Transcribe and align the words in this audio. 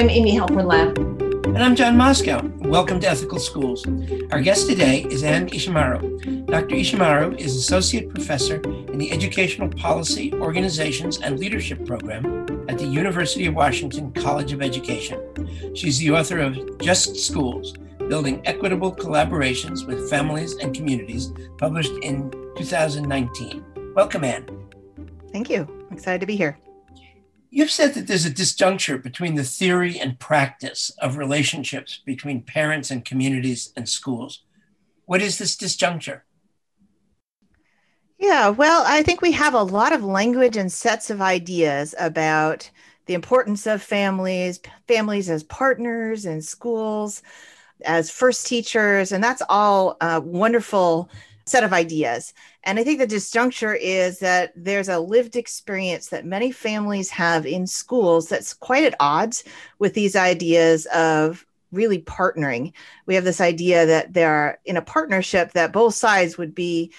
I'm 0.00 0.08
Amy 0.08 0.34
Halpern-Laff. 0.34 0.96
And 1.44 1.58
I'm 1.58 1.76
John 1.76 1.94
Moscow. 1.94 2.40
Welcome 2.60 3.00
to 3.00 3.06
Ethical 3.06 3.38
Schools. 3.38 3.86
Our 4.32 4.40
guest 4.40 4.66
today 4.66 5.02
is 5.10 5.22
Ann 5.22 5.50
Ishimaru. 5.50 6.46
Dr. 6.46 6.74
Ishimaru 6.74 7.38
is 7.38 7.54
Associate 7.54 8.08
Professor 8.08 8.62
in 8.62 8.96
the 8.96 9.12
Educational 9.12 9.68
Policy, 9.68 10.32
Organizations, 10.32 11.20
and 11.20 11.38
Leadership 11.38 11.84
Program 11.84 12.46
at 12.70 12.78
the 12.78 12.86
University 12.86 13.44
of 13.44 13.54
Washington 13.54 14.10
College 14.12 14.54
of 14.54 14.62
Education. 14.62 15.20
She's 15.74 15.98
the 15.98 16.12
author 16.12 16.38
of 16.38 16.78
Just 16.78 17.16
Schools 17.16 17.76
Building 18.08 18.40
Equitable 18.46 18.96
Collaborations 18.96 19.86
with 19.86 20.08
Families 20.08 20.56
and 20.62 20.74
Communities, 20.74 21.30
published 21.58 21.92
in 22.00 22.30
2019. 22.56 23.92
Welcome, 23.94 24.24
Ann. 24.24 24.48
Thank 25.30 25.50
you. 25.50 25.68
I'm 25.90 25.94
excited 25.94 26.20
to 26.20 26.26
be 26.26 26.36
here. 26.36 26.58
You've 27.52 27.70
said 27.70 27.94
that 27.94 28.06
there's 28.06 28.26
a 28.26 28.30
disjuncture 28.30 29.02
between 29.02 29.34
the 29.34 29.42
theory 29.42 29.98
and 29.98 30.18
practice 30.18 30.90
of 30.98 31.16
relationships 31.16 32.00
between 32.04 32.42
parents 32.42 32.92
and 32.92 33.04
communities 33.04 33.72
and 33.76 33.88
schools. 33.88 34.44
What 35.06 35.20
is 35.20 35.38
this 35.38 35.56
disjuncture? 35.56 36.20
Yeah, 38.18 38.50
well, 38.50 38.84
I 38.86 39.02
think 39.02 39.20
we 39.20 39.32
have 39.32 39.54
a 39.54 39.62
lot 39.62 39.92
of 39.92 40.04
language 40.04 40.56
and 40.56 40.70
sets 40.70 41.10
of 41.10 41.20
ideas 41.20 41.94
about 41.98 42.70
the 43.06 43.14
importance 43.14 43.66
of 43.66 43.82
families, 43.82 44.60
families 44.86 45.28
as 45.28 45.42
partners 45.42 46.26
in 46.26 46.42
schools, 46.42 47.22
as 47.84 48.10
first 48.10 48.46
teachers, 48.46 49.10
and 49.10 49.24
that's 49.24 49.42
all 49.48 49.96
a 50.00 50.20
wonderful 50.20 51.10
set 51.46 51.64
of 51.64 51.72
ideas. 51.72 52.32
And 52.64 52.78
I 52.78 52.84
think 52.84 52.98
the 52.98 53.06
disjuncture 53.06 53.76
is 53.80 54.18
that 54.18 54.52
there's 54.54 54.88
a 54.88 54.98
lived 54.98 55.36
experience 55.36 56.08
that 56.08 56.26
many 56.26 56.52
families 56.52 57.10
have 57.10 57.46
in 57.46 57.66
schools 57.66 58.28
that's 58.28 58.52
quite 58.52 58.84
at 58.84 58.94
odds 59.00 59.44
with 59.78 59.94
these 59.94 60.14
ideas 60.14 60.86
of 60.86 61.46
really 61.72 62.02
partnering. 62.02 62.72
We 63.06 63.14
have 63.14 63.24
this 63.24 63.40
idea 63.40 63.86
that 63.86 64.12
they're 64.12 64.58
in 64.64 64.76
a 64.76 64.82
partnership 64.82 65.52
that 65.52 65.72
both 65.72 65.94
sides 65.94 66.36
would 66.36 66.54
be 66.54 66.92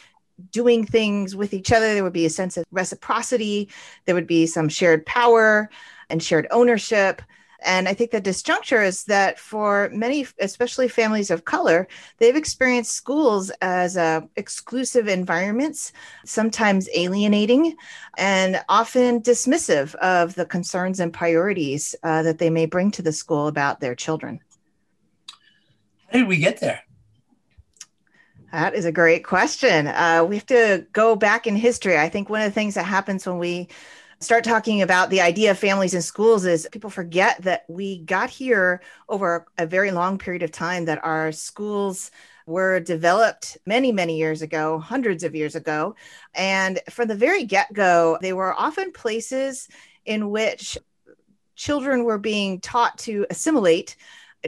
doing 0.52 0.86
things 0.86 1.36
with 1.36 1.54
each 1.54 1.72
other. 1.72 1.94
There 1.94 2.04
would 2.04 2.14
be 2.14 2.26
a 2.26 2.30
sense 2.30 2.58
of 2.58 2.66
reciprocity, 2.72 3.70
there 4.06 4.16
would 4.16 4.28
be 4.28 4.48
some 4.48 4.70
shared 4.70 5.06
power 5.06 5.70
and 6.10 6.24
shared 6.24 6.48
ownership. 6.52 7.22
And 7.64 7.88
I 7.88 7.94
think 7.94 8.12
the 8.12 8.22
disjuncture 8.22 8.86
is 8.86 9.04
that 9.06 9.40
for 9.40 9.90
many, 9.94 10.26
especially 10.40 10.88
families 10.88 11.30
of 11.30 11.46
color, 11.46 11.88
they've 12.18 12.36
experienced 12.36 12.92
schools 12.92 13.52
as 13.62 13.98
uh, 13.98 14.22
exclusive 14.36 15.08
environments, 15.08 15.94
sometimes 16.26 16.90
alienating 16.94 17.76
and 18.18 18.64
often 18.68 19.22
dismissive 19.22 19.94
of 19.96 20.34
the 20.36 20.46
concerns 20.46 21.00
and 21.00 21.14
priorities 21.14 21.96
uh, 22.04 22.24
that 22.24 22.40
they 22.40 22.50
may 22.50 22.66
bring 22.66 22.90
to 22.92 23.02
the 23.02 23.12
school 23.12 23.48
about 23.48 23.80
their 23.80 23.96
children. 23.96 24.40
How 26.12 26.20
did 26.20 26.28
we 26.28 26.38
get 26.38 26.60
there? 26.60 26.82
That 28.52 28.74
is 28.76 28.84
a 28.84 28.92
great 28.92 29.24
question. 29.24 29.88
Uh, 29.88 30.26
we 30.28 30.36
have 30.36 30.46
to 30.48 30.86
go 30.92 31.16
back 31.16 31.48
in 31.48 31.56
history. 31.56 31.98
I 31.98 32.10
think 32.10 32.30
one 32.30 32.42
of 32.42 32.48
the 32.48 32.54
things 32.54 32.74
that 32.74 32.84
happens 32.84 33.26
when 33.26 33.38
we 33.38 33.70
start 34.22 34.44
talking 34.44 34.84
about 34.84 35.10
the 35.10 35.20
idea 35.20 35.52
of 35.52 35.58
families 35.58 35.96
and 35.96 36.04
schools 36.04 36.46
is 36.46 36.70
people 36.72 36.92
forget 36.92 37.42
that 37.42 37.66
we 37.68 38.00
got 38.04 38.30
here 38.30 38.82
over 39.10 39.48
a 39.58 39.66
very 39.66 39.92
long 39.92 40.18
period 40.20 40.44
of 40.44 40.52
time 40.52 40.86
that 40.86 41.04
our 41.04 41.32
schools 41.32 42.12
were 42.46 42.80
developed 42.80 43.58
many, 43.66 43.92
many 43.92 44.18
years 44.18 44.44
ago, 44.44 44.78
hundreds 44.78 45.24
of 45.24 45.36
years 45.36 45.56
ago. 45.56 45.96
And 46.36 46.80
from 46.90 47.08
the 47.08 47.16
very 47.16 47.46
get 47.46 47.74
go, 47.74 48.18
they 48.22 48.34
were 48.34 48.54
often 48.54 48.92
places 48.92 49.68
in 50.06 50.30
which 50.30 50.78
children 51.56 52.04
were 52.04 52.20
being 52.20 52.60
taught 52.60 52.98
to 53.00 53.26
assimilate 53.30 53.96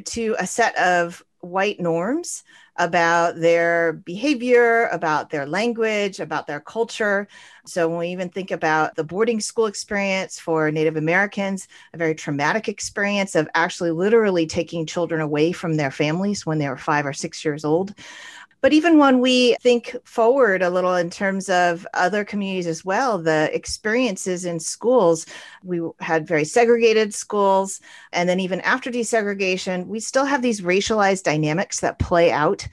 to 0.06 0.36
a 0.38 0.46
set 0.46 0.78
of 0.78 1.24
white 1.44 1.80
norms 1.80 2.44
about 2.78 3.36
their 3.36 3.94
behavior, 3.94 4.88
about 4.88 5.30
their 5.30 5.46
language, 5.46 6.20
about 6.20 6.48
their 6.48 6.60
culture. 6.60 7.28
So, 7.66 7.88
when 7.88 8.00
we 8.00 8.08
even 8.10 8.30
think 8.30 8.52
about 8.52 8.96
the 8.96 9.04
boarding 9.04 9.40
school 9.40 9.68
experience 9.68 10.40
for 10.40 10.72
Native 10.72 10.98
Americans, 10.98 11.68
a 11.94 11.98
very 11.98 12.16
traumatic 12.16 12.68
experience 12.68 13.36
of 13.36 13.48
actually 13.54 13.92
literally 13.92 14.48
taking 14.48 14.86
children 14.86 15.22
away 15.22 15.52
from 15.52 15.76
their 15.76 15.92
families 15.92 16.46
when 16.46 16.58
they 16.58 16.70
were 16.70 16.78
five 16.78 17.06
or 17.06 17.14
six 17.14 17.46
years 17.46 17.64
old. 17.64 17.94
But 18.64 18.72
even 18.72 18.98
when 18.98 19.20
we 19.20 19.58
think 19.60 19.94
forward 20.06 20.62
a 20.62 20.70
little 20.70 20.96
in 20.96 21.10
terms 21.10 21.50
of 21.50 21.86
other 21.94 22.24
communities 22.24 22.66
as 22.66 22.86
well, 22.86 23.18
the 23.18 23.54
experiences 23.54 24.46
in 24.46 24.62
schools, 24.62 25.26
we 25.64 25.82
had 26.00 26.26
very 26.26 26.46
segregated 26.46 27.14
schools. 27.14 27.82
And 28.14 28.30
then 28.30 28.40
even 28.40 28.62
after 28.62 28.90
desegregation, 28.90 29.88
we 29.88 30.00
still 30.00 30.24
have 30.24 30.42
these 30.42 30.62
racialized 30.62 31.24
dynamics 31.24 31.82
that 31.82 32.00
play 32.00 32.32
out 32.32 32.66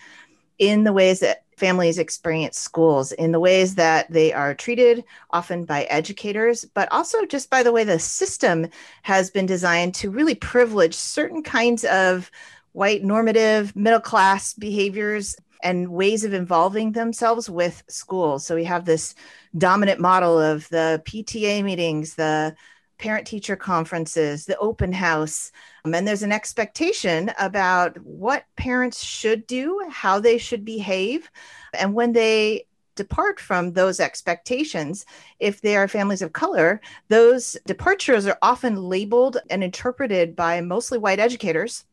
in 0.58 0.84
the 0.84 0.92
ways 0.92 1.18
that 1.20 1.42
families 1.56 1.98
experience 1.98 2.56
schools 2.56 3.10
in 3.10 3.32
the 3.32 3.40
ways 3.40 3.74
that 3.74 4.08
they 4.12 4.32
are 4.32 4.54
treated 4.54 5.02
often 5.30 5.64
by 5.66 5.82
educators 5.84 6.64
but 6.72 6.90
also 6.90 7.26
just 7.26 7.50
by 7.50 7.62
the 7.62 7.70
way 7.70 7.84
the 7.84 7.98
system 7.98 8.66
has 9.02 9.30
been 9.30 9.44
designed 9.44 9.94
to 9.94 10.10
really 10.10 10.34
privilege 10.34 10.94
certain 10.94 11.42
kinds 11.42 11.84
of 11.84 12.30
white 12.72 13.04
normative 13.04 13.76
middle 13.76 14.00
class 14.00 14.54
behaviors 14.54 15.36
and 15.62 15.88
ways 15.88 16.24
of 16.24 16.32
involving 16.32 16.92
themselves 16.92 17.48
with 17.48 17.82
schools. 17.88 18.44
So 18.44 18.54
we 18.54 18.64
have 18.64 18.84
this 18.84 19.14
dominant 19.56 20.00
model 20.00 20.38
of 20.40 20.68
the 20.68 21.02
PTA 21.06 21.62
meetings, 21.64 22.14
the 22.14 22.54
parent 22.98 23.26
teacher 23.26 23.56
conferences, 23.56 24.44
the 24.44 24.58
open 24.58 24.92
house. 24.92 25.50
Um, 25.84 25.94
and 25.94 26.06
there's 26.06 26.22
an 26.22 26.32
expectation 26.32 27.32
about 27.38 27.98
what 28.02 28.44
parents 28.56 29.02
should 29.02 29.46
do, 29.46 29.82
how 29.90 30.20
they 30.20 30.38
should 30.38 30.64
behave. 30.64 31.30
And 31.72 31.94
when 31.94 32.12
they 32.12 32.66
depart 32.94 33.40
from 33.40 33.72
those 33.72 33.98
expectations, 33.98 35.06
if 35.38 35.62
they 35.62 35.76
are 35.76 35.88
families 35.88 36.20
of 36.20 36.34
color, 36.34 36.80
those 37.08 37.56
departures 37.64 38.26
are 38.26 38.38
often 38.42 38.76
labeled 38.76 39.38
and 39.48 39.64
interpreted 39.64 40.36
by 40.36 40.60
mostly 40.60 40.98
white 40.98 41.18
educators 41.18 41.86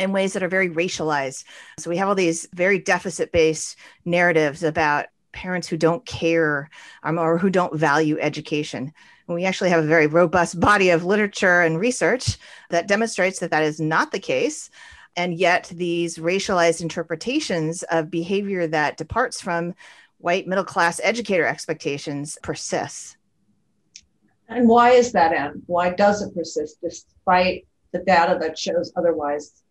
in 0.00 0.12
ways 0.12 0.32
that 0.32 0.42
are 0.42 0.48
very 0.48 0.70
racialized. 0.70 1.44
So 1.78 1.90
we 1.90 1.98
have 1.98 2.08
all 2.08 2.14
these 2.14 2.48
very 2.54 2.78
deficit 2.78 3.30
based 3.30 3.76
narratives 4.04 4.62
about 4.62 5.06
parents 5.32 5.68
who 5.68 5.76
don't 5.76 6.04
care 6.06 6.70
um, 7.02 7.18
or 7.18 7.38
who 7.38 7.50
don't 7.50 7.76
value 7.76 8.18
education. 8.18 8.92
And 9.28 9.34
we 9.34 9.44
actually 9.44 9.70
have 9.70 9.84
a 9.84 9.86
very 9.86 10.06
robust 10.06 10.58
body 10.58 10.90
of 10.90 11.04
literature 11.04 11.60
and 11.60 11.78
research 11.78 12.38
that 12.70 12.88
demonstrates 12.88 13.38
that 13.38 13.50
that 13.50 13.62
is 13.62 13.78
not 13.78 14.10
the 14.10 14.18
case. 14.18 14.70
And 15.16 15.34
yet, 15.34 15.70
these 15.74 16.18
racialized 16.18 16.80
interpretations 16.80 17.82
of 17.84 18.10
behavior 18.10 18.66
that 18.68 18.96
departs 18.96 19.40
from 19.40 19.74
white 20.18 20.46
middle 20.46 20.64
class 20.64 21.00
educator 21.02 21.44
expectations 21.44 22.38
persists. 22.42 23.16
And 24.48 24.68
why 24.68 24.90
is 24.90 25.12
that, 25.12 25.32
Ann? 25.32 25.62
Why 25.66 25.90
does 25.90 26.22
it 26.22 26.34
persist 26.34 26.78
despite 26.82 27.66
the 27.92 28.00
data 28.00 28.38
that 28.40 28.58
shows 28.58 28.92
otherwise? 28.96 29.62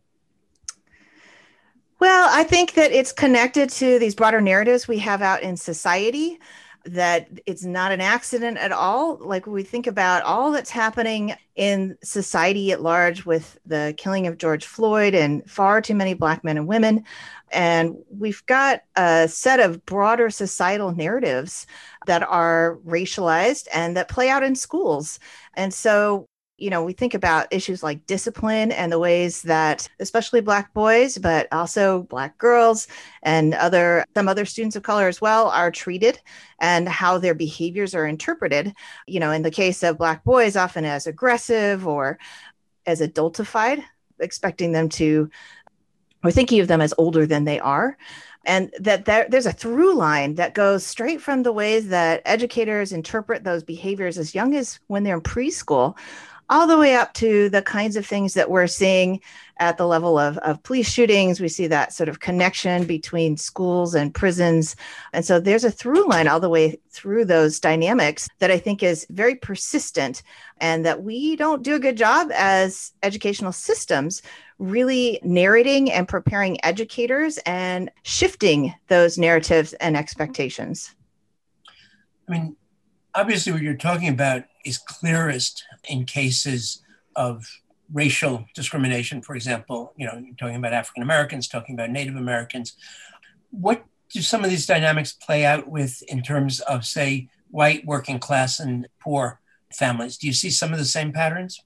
Well, 1.99 2.29
I 2.31 2.43
think 2.43 2.75
that 2.75 2.91
it's 2.91 3.11
connected 3.11 3.69
to 3.71 3.99
these 3.99 4.15
broader 4.15 4.39
narratives 4.39 4.87
we 4.87 4.99
have 4.99 5.21
out 5.21 5.43
in 5.43 5.57
society 5.57 6.39
that 6.85 7.27
it's 7.45 7.65
not 7.65 7.91
an 7.91 7.99
accident 7.99 8.57
at 8.57 8.71
all. 8.71 9.17
Like 9.17 9.45
we 9.45 9.63
think 9.63 9.85
about 9.85 10.23
all 10.23 10.53
that's 10.53 10.69
happening 10.69 11.35
in 11.57 11.97
society 12.01 12.71
at 12.71 12.81
large 12.81 13.25
with 13.25 13.59
the 13.65 13.93
killing 13.97 14.27
of 14.27 14.37
George 14.37 14.65
Floyd 14.65 15.13
and 15.13 15.47
far 15.49 15.81
too 15.81 15.93
many 15.93 16.13
Black 16.13 16.41
men 16.41 16.57
and 16.57 16.67
women. 16.67 17.03
And 17.51 17.97
we've 18.09 18.45
got 18.45 18.83
a 18.95 19.27
set 19.27 19.59
of 19.59 19.85
broader 19.85 20.29
societal 20.29 20.93
narratives 20.93 21.67
that 22.05 22.23
are 22.23 22.79
racialized 22.87 23.67
and 23.73 23.97
that 23.97 24.07
play 24.07 24.29
out 24.29 24.43
in 24.43 24.55
schools. 24.55 25.19
And 25.55 25.73
so 25.73 26.27
you 26.61 26.69
know, 26.69 26.83
we 26.83 26.93
think 26.93 27.13
about 27.13 27.47
issues 27.51 27.83
like 27.83 28.05
discipline 28.05 28.71
and 28.71 28.91
the 28.91 28.99
ways 28.99 29.41
that 29.43 29.87
especially 29.99 30.41
black 30.41 30.73
boys, 30.73 31.17
but 31.17 31.47
also 31.51 32.03
black 32.03 32.37
girls 32.37 32.87
and 33.23 33.53
other 33.53 34.05
some 34.15 34.27
other 34.27 34.45
students 34.45 34.75
of 34.75 34.83
color 34.83 35.07
as 35.07 35.21
well 35.21 35.49
are 35.49 35.71
treated 35.71 36.21
and 36.59 36.87
how 36.87 37.17
their 37.17 37.33
behaviors 37.33 37.95
are 37.95 38.05
interpreted. 38.05 38.73
You 39.07 39.19
know, 39.19 39.31
in 39.31 39.41
the 39.41 39.51
case 39.51 39.83
of 39.83 39.97
black 39.97 40.23
boys, 40.23 40.55
often 40.55 40.85
as 40.85 41.07
aggressive 41.07 41.87
or 41.87 42.19
as 42.85 43.01
adultified, 43.01 43.83
expecting 44.19 44.71
them 44.71 44.89
to 44.89 45.29
or 46.23 46.31
thinking 46.31 46.59
of 46.59 46.67
them 46.67 46.81
as 46.81 46.93
older 46.97 47.25
than 47.25 47.45
they 47.45 47.59
are 47.59 47.97
and 48.45 48.73
that 48.79 49.05
there, 49.05 49.27
there's 49.29 49.45
a 49.45 49.51
through 49.51 49.95
line 49.95 50.35
that 50.35 50.53
goes 50.53 50.85
straight 50.85 51.21
from 51.21 51.43
the 51.43 51.51
ways 51.51 51.89
that 51.89 52.21
educators 52.25 52.91
interpret 52.91 53.43
those 53.43 53.63
behaviors 53.63 54.17
as 54.17 54.33
young 54.33 54.55
as 54.55 54.79
when 54.87 55.03
they're 55.03 55.15
in 55.15 55.21
preschool 55.21 55.97
all 56.49 56.65
the 56.65 56.77
way 56.77 56.95
up 56.95 57.13
to 57.13 57.49
the 57.49 57.61
kinds 57.61 57.95
of 57.95 58.05
things 58.05 58.33
that 58.33 58.49
we're 58.49 58.67
seeing 58.67 59.21
at 59.57 59.77
the 59.77 59.85
level 59.85 60.17
of, 60.17 60.37
of 60.39 60.63
police 60.63 60.89
shootings. 60.89 61.39
We 61.39 61.47
see 61.47 61.67
that 61.67 61.93
sort 61.93 62.09
of 62.09 62.19
connection 62.19 62.85
between 62.85 63.37
schools 63.37 63.93
and 63.93 64.13
prisons. 64.13 64.75
And 65.13 65.23
so 65.23 65.39
there's 65.39 65.65
a 65.65 65.71
through 65.71 66.07
line 66.07 66.27
all 66.27 66.39
the 66.39 66.49
way 66.49 66.79
through 66.89 67.25
those 67.25 67.59
dynamics 67.59 68.27
that 68.39 68.51
I 68.51 68.57
think 68.57 68.81
is 68.81 69.05
very 69.09 69.35
persistent 69.35 70.23
and 70.57 70.85
that 70.85 71.03
we 71.03 71.35
don't 71.35 71.61
do 71.61 71.75
a 71.75 71.79
good 71.79 71.97
job 71.97 72.29
as 72.33 72.93
educational 73.03 73.51
systems 73.51 74.21
really 74.57 75.19
narrating 75.23 75.91
and 75.91 76.07
preparing 76.07 76.63
educators 76.65 77.37
and 77.45 77.91
shifting 78.03 78.73
those 78.87 79.17
narratives 79.17 79.73
and 79.73 79.95
expectations. 79.95 80.93
I 82.27 82.31
mean, 82.31 82.55
obviously, 83.19 83.51
what 83.51 83.61
you're 83.61 83.75
talking 83.75 84.09
about 84.09 84.43
is 84.65 84.77
clearest 84.77 85.63
in 85.89 86.05
cases 86.05 86.81
of 87.15 87.45
racial 87.91 88.45
discrimination, 88.55 89.21
for 89.21 89.35
example. 89.35 89.93
You 89.97 90.07
know, 90.07 90.23
talking 90.39 90.55
about 90.55 90.73
African 90.73 91.03
Americans, 91.03 91.47
talking 91.47 91.75
about 91.75 91.89
Native 91.89 92.15
Americans. 92.15 92.75
What 93.51 93.83
do 94.11 94.21
some 94.21 94.43
of 94.43 94.49
these 94.49 94.65
dynamics 94.65 95.11
play 95.11 95.45
out 95.45 95.67
with 95.67 96.01
in 96.03 96.21
terms 96.21 96.61
of, 96.61 96.85
say, 96.85 97.29
white, 97.51 97.85
working 97.85 98.19
class, 98.19 98.59
and 98.59 98.87
poor 98.99 99.39
families? 99.73 100.17
Do 100.17 100.27
you 100.27 100.33
see 100.33 100.49
some 100.49 100.71
of 100.71 100.79
the 100.79 100.85
same 100.85 101.11
patterns? 101.11 101.61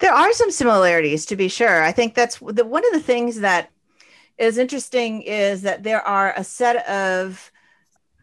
There 0.00 0.12
are 0.12 0.32
some 0.32 0.50
similarities, 0.50 1.24
to 1.26 1.36
be 1.36 1.48
sure. 1.48 1.82
I 1.82 1.92
think 1.92 2.14
that's 2.14 2.38
the, 2.38 2.64
one 2.64 2.84
of 2.84 2.92
the 2.92 3.00
things 3.00 3.40
that 3.40 3.70
is 4.36 4.58
interesting 4.58 5.22
is 5.22 5.62
that 5.62 5.84
there 5.84 6.02
are 6.02 6.34
a 6.36 6.42
set 6.42 6.86
of 6.88 7.52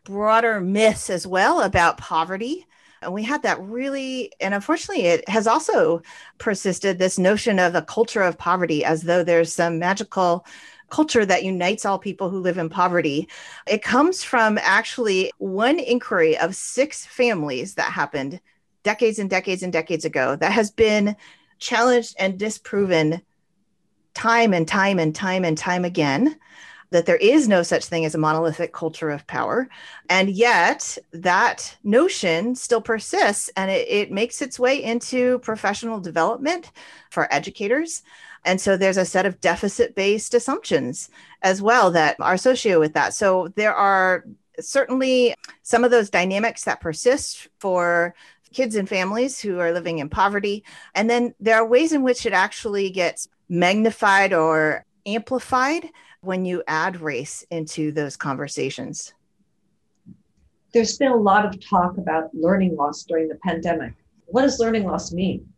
broader 0.03 0.59
myths 0.59 1.09
as 1.09 1.27
well 1.27 1.61
about 1.61 1.97
poverty. 1.97 2.65
And 3.01 3.13
we 3.13 3.23
had 3.23 3.43
that 3.43 3.59
really, 3.61 4.31
and 4.39 4.53
unfortunately, 4.53 5.05
it 5.05 5.27
has 5.27 5.47
also 5.47 6.01
persisted 6.37 6.99
this 6.99 7.17
notion 7.17 7.57
of 7.59 7.73
a 7.73 7.81
culture 7.81 8.21
of 8.21 8.37
poverty 8.37 8.85
as 8.85 9.03
though 9.03 9.23
there's 9.23 9.51
some 9.51 9.79
magical 9.79 10.45
culture 10.89 11.25
that 11.25 11.43
unites 11.43 11.85
all 11.85 11.97
people 11.97 12.29
who 12.29 12.39
live 12.39 12.57
in 12.57 12.69
poverty. 12.69 13.27
It 13.65 13.81
comes 13.81 14.23
from 14.23 14.59
actually 14.61 15.31
one 15.39 15.79
inquiry 15.79 16.37
of 16.37 16.55
six 16.55 17.05
families 17.05 17.75
that 17.75 17.91
happened 17.91 18.39
decades 18.83 19.17
and 19.17 19.29
decades 19.29 19.63
and 19.63 19.73
decades 19.73 20.05
ago 20.05 20.35
that 20.35 20.51
has 20.51 20.69
been 20.69 21.15
challenged 21.57 22.15
and 22.19 22.37
disproven 22.37 23.21
time 24.13 24.53
and 24.53 24.67
time 24.67 24.99
and 24.99 25.15
time 25.15 25.45
and 25.45 25.57
time 25.57 25.85
again 25.85 26.37
that 26.91 27.05
there 27.05 27.17
is 27.17 27.47
no 27.47 27.63
such 27.63 27.85
thing 27.85 28.05
as 28.05 28.15
a 28.15 28.19
monolithic 28.19 28.73
culture 28.73 29.09
of 29.09 29.25
power. 29.25 29.67
And 30.09 30.29
yet, 30.29 30.97
that 31.11 31.75
notion 31.83 32.53
still 32.55 32.81
persists 32.81 33.49
and 33.55 33.71
it, 33.71 33.87
it, 33.89 34.11
makes 34.11 34.41
its 34.41 34.59
way 34.59 34.81
into 34.81 35.39
professional 35.39 35.99
development 35.99 36.71
for 37.09 37.33
educators. 37.33 38.03
And 38.45 38.59
so, 38.59 38.77
there's 38.77 38.97
a 38.97 39.05
set 39.05 39.25
of 39.25 39.41
deficit 39.41 39.95
based 39.95 40.33
assumptions 40.33 41.09
as 41.41 41.61
well 41.61 41.91
that 41.91 42.17
are 42.19 42.33
associated 42.33 42.79
with 42.79 42.93
that. 42.93 43.13
So, 43.13 43.47
there 43.55 43.73
are 43.73 44.25
certainly 44.59 45.33
some 45.63 45.83
of 45.83 45.91
those 45.91 46.09
dynamics 46.09 46.65
that 46.65 46.81
persist 46.81 47.47
for 47.59 48.13
kids 48.53 48.75
and 48.75 48.89
families 48.89 49.39
who 49.39 49.59
are 49.59 49.71
living 49.71 49.99
in 49.99 50.09
poverty. 50.09 50.63
And 50.93 51.09
then 51.09 51.33
there 51.39 51.55
are 51.55 51.65
ways 51.65 51.93
in 51.93 52.03
which 52.03 52.25
it 52.25 52.33
actually 52.33 52.89
gets 52.89 53.29
magnified 53.47 54.33
or 54.33 54.85
amplified 55.05 55.89
when 56.21 56.45
you 56.45 56.63
add 56.67 57.01
race 57.01 57.45
into 57.49 57.91
those 57.91 58.15
conversations. 58.15 59.13
There's 60.73 60.97
been 60.97 61.11
a 61.11 61.17
lot 61.17 61.45
of 61.45 61.59
talk 61.59 61.97
about 61.97 62.33
learning 62.33 62.75
loss 62.75 63.03
during 63.03 63.27
the 63.27 63.35
pandemic. 63.43 63.93
What 64.27 64.43
does 64.43 64.59
learning 64.59 64.85
loss 64.85 65.11
mean? 65.11 65.51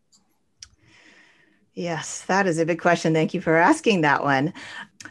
Yes, 1.75 2.21
that 2.23 2.45
is 2.45 2.59
a 2.59 2.65
big 2.65 2.79
question. 2.79 3.13
Thank 3.13 3.33
you 3.33 3.41
for 3.41 3.55
asking 3.57 4.01
that 4.01 4.23
one. 4.23 4.53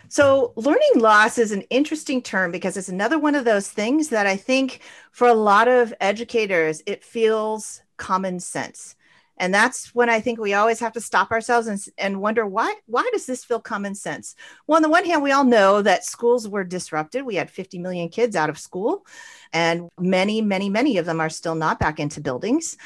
So, 0.08 0.52
learning 0.56 0.92
loss 0.96 1.36
is 1.36 1.50
an 1.50 1.62
interesting 1.62 2.22
term 2.22 2.52
because 2.52 2.76
it's 2.76 2.88
another 2.88 3.18
one 3.18 3.34
of 3.34 3.44
those 3.44 3.68
things 3.68 4.08
that 4.08 4.26
I 4.26 4.36
think 4.36 4.80
for 5.10 5.26
a 5.26 5.34
lot 5.34 5.68
of 5.68 5.92
educators, 6.00 6.82
it 6.86 7.02
feels 7.04 7.82
common 7.96 8.38
sense. 8.38 8.94
And 9.42 9.52
that's 9.52 9.92
when 9.92 10.08
I 10.08 10.20
think 10.20 10.38
we 10.38 10.54
always 10.54 10.78
have 10.78 10.92
to 10.92 11.00
stop 11.00 11.32
ourselves 11.32 11.66
and, 11.66 11.84
and 11.98 12.20
wonder 12.20 12.46
why 12.46 12.72
why 12.86 13.10
does 13.12 13.26
this 13.26 13.44
feel 13.44 13.58
common 13.58 13.96
sense? 13.96 14.36
Well, 14.68 14.76
on 14.76 14.82
the 14.82 14.88
one 14.88 15.04
hand, 15.04 15.20
we 15.20 15.32
all 15.32 15.42
know 15.42 15.82
that 15.82 16.04
schools 16.04 16.48
were 16.48 16.62
disrupted. 16.62 17.24
We 17.24 17.34
had 17.34 17.50
50 17.50 17.80
million 17.80 18.08
kids 18.08 18.36
out 18.36 18.50
of 18.50 18.56
school, 18.56 19.04
and 19.52 19.88
many, 19.98 20.42
many, 20.42 20.70
many 20.70 20.96
of 20.96 21.06
them 21.06 21.18
are 21.18 21.28
still 21.28 21.56
not 21.56 21.80
back 21.80 21.98
into 21.98 22.20
buildings 22.20 22.76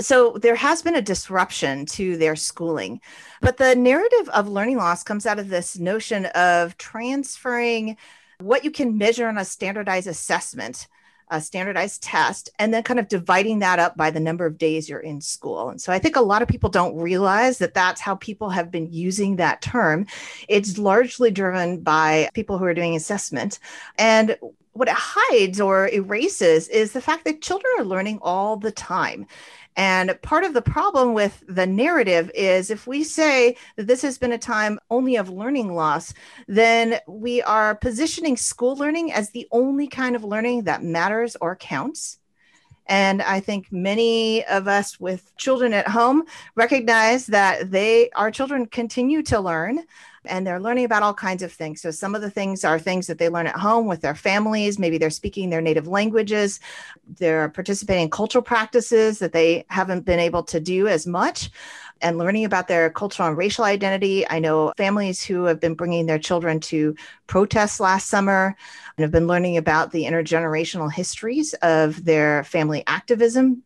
so 0.00 0.38
there 0.40 0.54
has 0.54 0.80
been 0.80 0.96
a 0.96 1.02
disruption 1.02 1.84
to 1.84 2.16
their 2.16 2.34
schooling 2.34 3.00
but 3.42 3.58
the 3.58 3.74
narrative 3.74 4.30
of 4.30 4.48
learning 4.48 4.78
loss 4.78 5.02
comes 5.02 5.26
out 5.26 5.38
of 5.38 5.50
this 5.50 5.78
notion 5.78 6.24
of 6.26 6.78
transferring 6.78 7.98
what 8.38 8.64
you 8.64 8.70
can 8.70 8.96
measure 8.96 9.28
on 9.28 9.36
a 9.36 9.44
standardized 9.44 10.06
assessment 10.06 10.88
a 11.30 11.40
standardized 11.40 12.02
test 12.02 12.50
and 12.58 12.74
then 12.74 12.82
kind 12.82 13.00
of 13.00 13.08
dividing 13.08 13.60
that 13.60 13.78
up 13.78 13.96
by 13.96 14.10
the 14.10 14.20
number 14.20 14.44
of 14.44 14.58
days 14.58 14.88
you're 14.88 15.00
in 15.00 15.20
school. 15.20 15.70
And 15.70 15.80
so 15.80 15.92
I 15.92 15.98
think 15.98 16.16
a 16.16 16.20
lot 16.20 16.42
of 16.42 16.48
people 16.48 16.70
don't 16.70 16.96
realize 16.96 17.58
that 17.58 17.74
that's 17.74 18.00
how 18.00 18.16
people 18.16 18.50
have 18.50 18.70
been 18.70 18.92
using 18.92 19.36
that 19.36 19.62
term. 19.62 20.06
It's 20.48 20.78
largely 20.78 21.30
driven 21.30 21.80
by 21.80 22.28
people 22.34 22.58
who 22.58 22.64
are 22.64 22.74
doing 22.74 22.96
assessment. 22.96 23.58
And 23.98 24.36
what 24.72 24.88
it 24.88 24.94
hides 24.96 25.60
or 25.60 25.88
erases 25.88 26.68
is 26.68 26.92
the 26.92 27.00
fact 27.00 27.24
that 27.24 27.42
children 27.42 27.72
are 27.78 27.84
learning 27.84 28.18
all 28.22 28.56
the 28.56 28.70
time. 28.70 29.26
And 29.76 30.20
part 30.22 30.44
of 30.44 30.52
the 30.52 30.62
problem 30.62 31.14
with 31.14 31.42
the 31.48 31.66
narrative 31.66 32.30
is 32.34 32.70
if 32.70 32.86
we 32.86 33.04
say 33.04 33.56
that 33.76 33.86
this 33.86 34.02
has 34.02 34.18
been 34.18 34.32
a 34.32 34.38
time 34.38 34.78
only 34.90 35.16
of 35.16 35.30
learning 35.30 35.74
loss, 35.74 36.12
then 36.48 36.98
we 37.06 37.40
are 37.42 37.74
positioning 37.76 38.36
school 38.36 38.76
learning 38.76 39.12
as 39.12 39.30
the 39.30 39.46
only 39.52 39.86
kind 39.86 40.16
of 40.16 40.24
learning 40.24 40.64
that 40.64 40.82
matters 40.82 41.36
or 41.40 41.56
counts. 41.56 42.18
And 42.86 43.22
I 43.22 43.38
think 43.38 43.70
many 43.70 44.44
of 44.46 44.66
us 44.66 44.98
with 44.98 45.34
children 45.36 45.72
at 45.72 45.86
home 45.86 46.24
recognize 46.56 47.26
that 47.26 47.70
they, 47.70 48.10
our 48.16 48.32
children 48.32 48.66
continue 48.66 49.22
to 49.24 49.38
learn 49.38 49.84
and 50.26 50.46
they're 50.46 50.60
learning 50.60 50.84
about 50.84 51.02
all 51.02 51.14
kinds 51.14 51.42
of 51.42 51.52
things. 51.52 51.80
So 51.80 51.90
some 51.90 52.14
of 52.14 52.20
the 52.20 52.30
things 52.30 52.64
are 52.64 52.78
things 52.78 53.06
that 53.06 53.18
they 53.18 53.28
learn 53.28 53.46
at 53.46 53.56
home 53.56 53.86
with 53.86 54.00
their 54.02 54.14
families. 54.14 54.78
Maybe 54.78 54.98
they're 54.98 55.10
speaking 55.10 55.50
their 55.50 55.60
native 55.60 55.86
languages. 55.86 56.60
They're 57.18 57.48
participating 57.48 58.04
in 58.04 58.10
cultural 58.10 58.42
practices 58.42 59.18
that 59.20 59.32
they 59.32 59.64
haven't 59.68 60.04
been 60.04 60.20
able 60.20 60.42
to 60.44 60.60
do 60.60 60.88
as 60.88 61.06
much 61.06 61.50
and 62.02 62.18
learning 62.18 62.44
about 62.44 62.68
their 62.68 62.90
cultural 62.90 63.28
and 63.28 63.36
racial 63.36 63.64
identity. 63.64 64.28
I 64.28 64.38
know 64.38 64.72
families 64.76 65.22
who 65.22 65.44
have 65.44 65.60
been 65.60 65.74
bringing 65.74 66.06
their 66.06 66.18
children 66.18 66.60
to 66.60 66.94
protests 67.26 67.80
last 67.80 68.08
summer 68.08 68.56
and 68.96 69.02
have 69.02 69.10
been 69.10 69.26
learning 69.26 69.56
about 69.56 69.92
the 69.92 70.04
intergenerational 70.04 70.92
histories 70.92 71.54
of 71.54 72.04
their 72.04 72.44
family 72.44 72.82
activism 72.86 73.62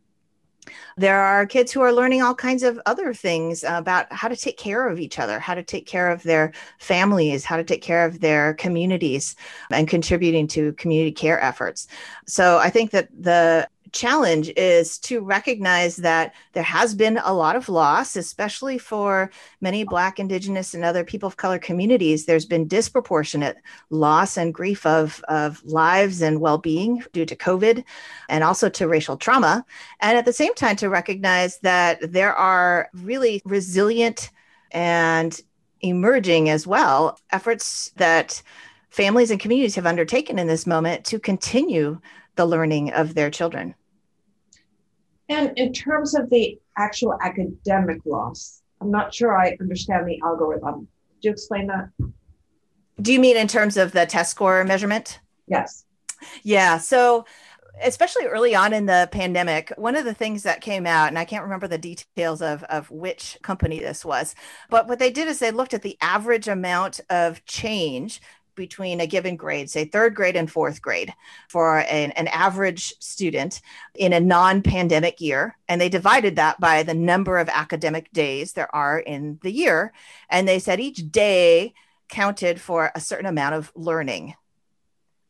there 0.97 1.21
are 1.21 1.47
kids 1.47 1.73
who 1.73 1.81
are 1.81 1.93
learning 1.93 2.23
all 2.23 2.35
kinds 2.35 2.63
of 2.63 2.81
other 2.87 3.13
things 3.13 3.65
about 3.65 4.13
how 4.13 4.29
to 4.29 4.37
take 4.37 4.57
care 4.57 4.89
of 4.89 4.99
each 5.01 5.19
other, 5.19 5.39
how 5.39 5.55
to 5.55 5.63
take 5.63 5.87
care 5.87 6.11
of 6.11 6.23
their 6.23 6.53
families, 6.79 7.45
how 7.45 7.57
to 7.57 7.65
take 7.65 7.83
care 7.83 8.05
of 8.05 8.21
their 8.21 8.55
communities, 8.55 9.37
and 9.71 9.89
contributing 9.89 10.47
to 10.49 10.73
community 10.75 11.13
care 11.13 11.41
efforts. 11.43 11.87
So 12.27 12.59
I 12.59 12.71
think 12.71 12.91
that 12.93 13.09
the 13.19 13.69
challenge 13.95 14.53
is 14.57 14.99
to 14.99 15.21
recognize 15.21 15.97
that 15.97 16.35
there 16.53 16.63
has 16.63 16.95
been 16.95 17.19
a 17.25 17.33
lot 17.33 17.57
of 17.57 17.69
loss, 17.69 18.17
especially 18.17 18.77
for 18.77 19.31
many 19.61 19.85
Black, 19.85 20.19
Indigenous, 20.19 20.75
and 20.75 20.85
other 20.85 21.05
people 21.05 21.27
of 21.27 21.37
color 21.37 21.59
communities. 21.59 22.27
There's 22.27 22.45
been 22.45 22.69
disproportionate 22.69 23.57
loss 23.89 24.37
and 24.37 24.53
grief 24.53 24.85
of, 24.85 25.25
of 25.29 25.65
lives 25.65 26.21
and 26.21 26.41
well 26.41 26.59
being 26.59 27.03
due 27.13 27.25
to 27.25 27.37
COVID 27.37 27.85
and 28.29 28.45
also 28.45 28.69
to 28.69 28.89
racial 28.89 29.17
trauma. 29.17 29.65
And 30.01 30.19
at 30.19 30.27
the 30.27 30.33
same 30.33 30.55
time, 30.55 30.77
to 30.77 30.91
recognize 30.91 31.59
that 31.61 32.13
there 32.13 32.35
are 32.35 32.91
really 32.93 33.41
resilient 33.45 34.31
and 34.73 35.41
emerging 35.81 36.49
as 36.49 36.67
well 36.67 37.19
efforts 37.31 37.93
that 37.97 38.43
families 38.91 39.31
and 39.31 39.41
communities 39.41 39.75
have 39.75 39.87
undertaken 39.87 40.39
in 40.39 40.47
this 40.47 40.67
moment 40.67 41.05
to 41.05 41.19
continue 41.19 42.01
the 42.37 42.47
learning 42.47 42.93
of 42.93 43.15
their 43.15 43.31
children. 43.31 43.75
And 45.29 45.57
in 45.57 45.73
terms 45.73 46.15
of 46.15 46.29
the 46.31 46.59
actual 46.77 47.17
academic 47.23 48.01
loss, 48.05 48.63
I'm 48.81 48.91
not 48.91 49.15
sure 49.15 49.37
I 49.37 49.57
understand 49.61 50.07
the 50.07 50.21
algorithm. 50.23 50.89
Could 51.15 51.25
you 51.25 51.31
explain 51.31 51.67
that? 51.69 51.89
Do 53.01 53.13
you 53.13 53.19
mean 53.19 53.37
in 53.37 53.49
terms 53.49 53.77
of 53.77 53.93
the 53.93 54.07
test 54.07 54.31
score 54.31 54.63
measurement? 54.65 55.21
Yes. 55.47 55.85
Yeah. 56.43 56.79
So, 56.79 57.25
especially 57.83 58.27
early 58.27 58.55
on 58.55 58.73
in 58.73 58.87
the 58.87 59.09
pandemic, 59.11 59.73
one 59.77 59.97
of 59.97 60.05
the 60.05 60.15
things 60.15 60.45
that 60.45 60.61
came 60.61 60.87
out, 60.87 61.09
and 61.09 61.19
I 61.19 61.25
can't 61.25 61.43
remember 61.43 61.67
the 61.67 61.79
details 61.79 62.41
of, 62.41 62.63
of 62.65 62.91
which 62.91 63.37
company 63.43 63.81
this 63.81 64.05
was, 64.05 64.35
but 64.71 64.87
what 64.87 65.01
they 65.01 65.11
did 65.11 65.27
is 65.27 65.39
they 65.39 65.51
looked 65.51 65.75
at 65.75 65.83
the 65.83 65.99
average 66.01 66.47
amount 66.47 67.01
of 67.11 67.45
change 67.47 68.21
between 68.55 69.01
a 69.01 69.07
given 69.07 69.37
grade, 69.37 69.71
say 69.71 69.85
third 69.85 70.15
grade 70.15 70.37
and 70.37 70.51
fourth 70.51 70.81
grade, 70.81 71.13
for 71.49 71.79
an, 71.79 72.13
an 72.13 72.29
average 72.29 72.95
student 73.01 73.61
in 73.95 74.13
a 74.13 74.21
non 74.21 74.63
pandemic 74.63 75.21
year. 75.21 75.57
And 75.69 75.81
they 75.81 75.89
divided 75.89 76.37
that 76.37 76.61
by 76.61 76.83
the 76.83 76.95
number 76.95 77.39
of 77.39 77.49
academic 77.49 78.13
days 78.13 78.53
there 78.53 78.75
are 78.75 78.99
in 78.99 79.39
the 79.43 79.53
year. 79.53 79.93
And 80.29 80.47
they 80.47 80.59
said 80.59 80.81
each 80.81 81.11
day 81.11 81.75
counted 82.09 82.61
for 82.61 82.91
a 82.95 83.01
certain 83.01 83.27
amount 83.27 83.55
of 83.55 83.73
learning 83.75 84.35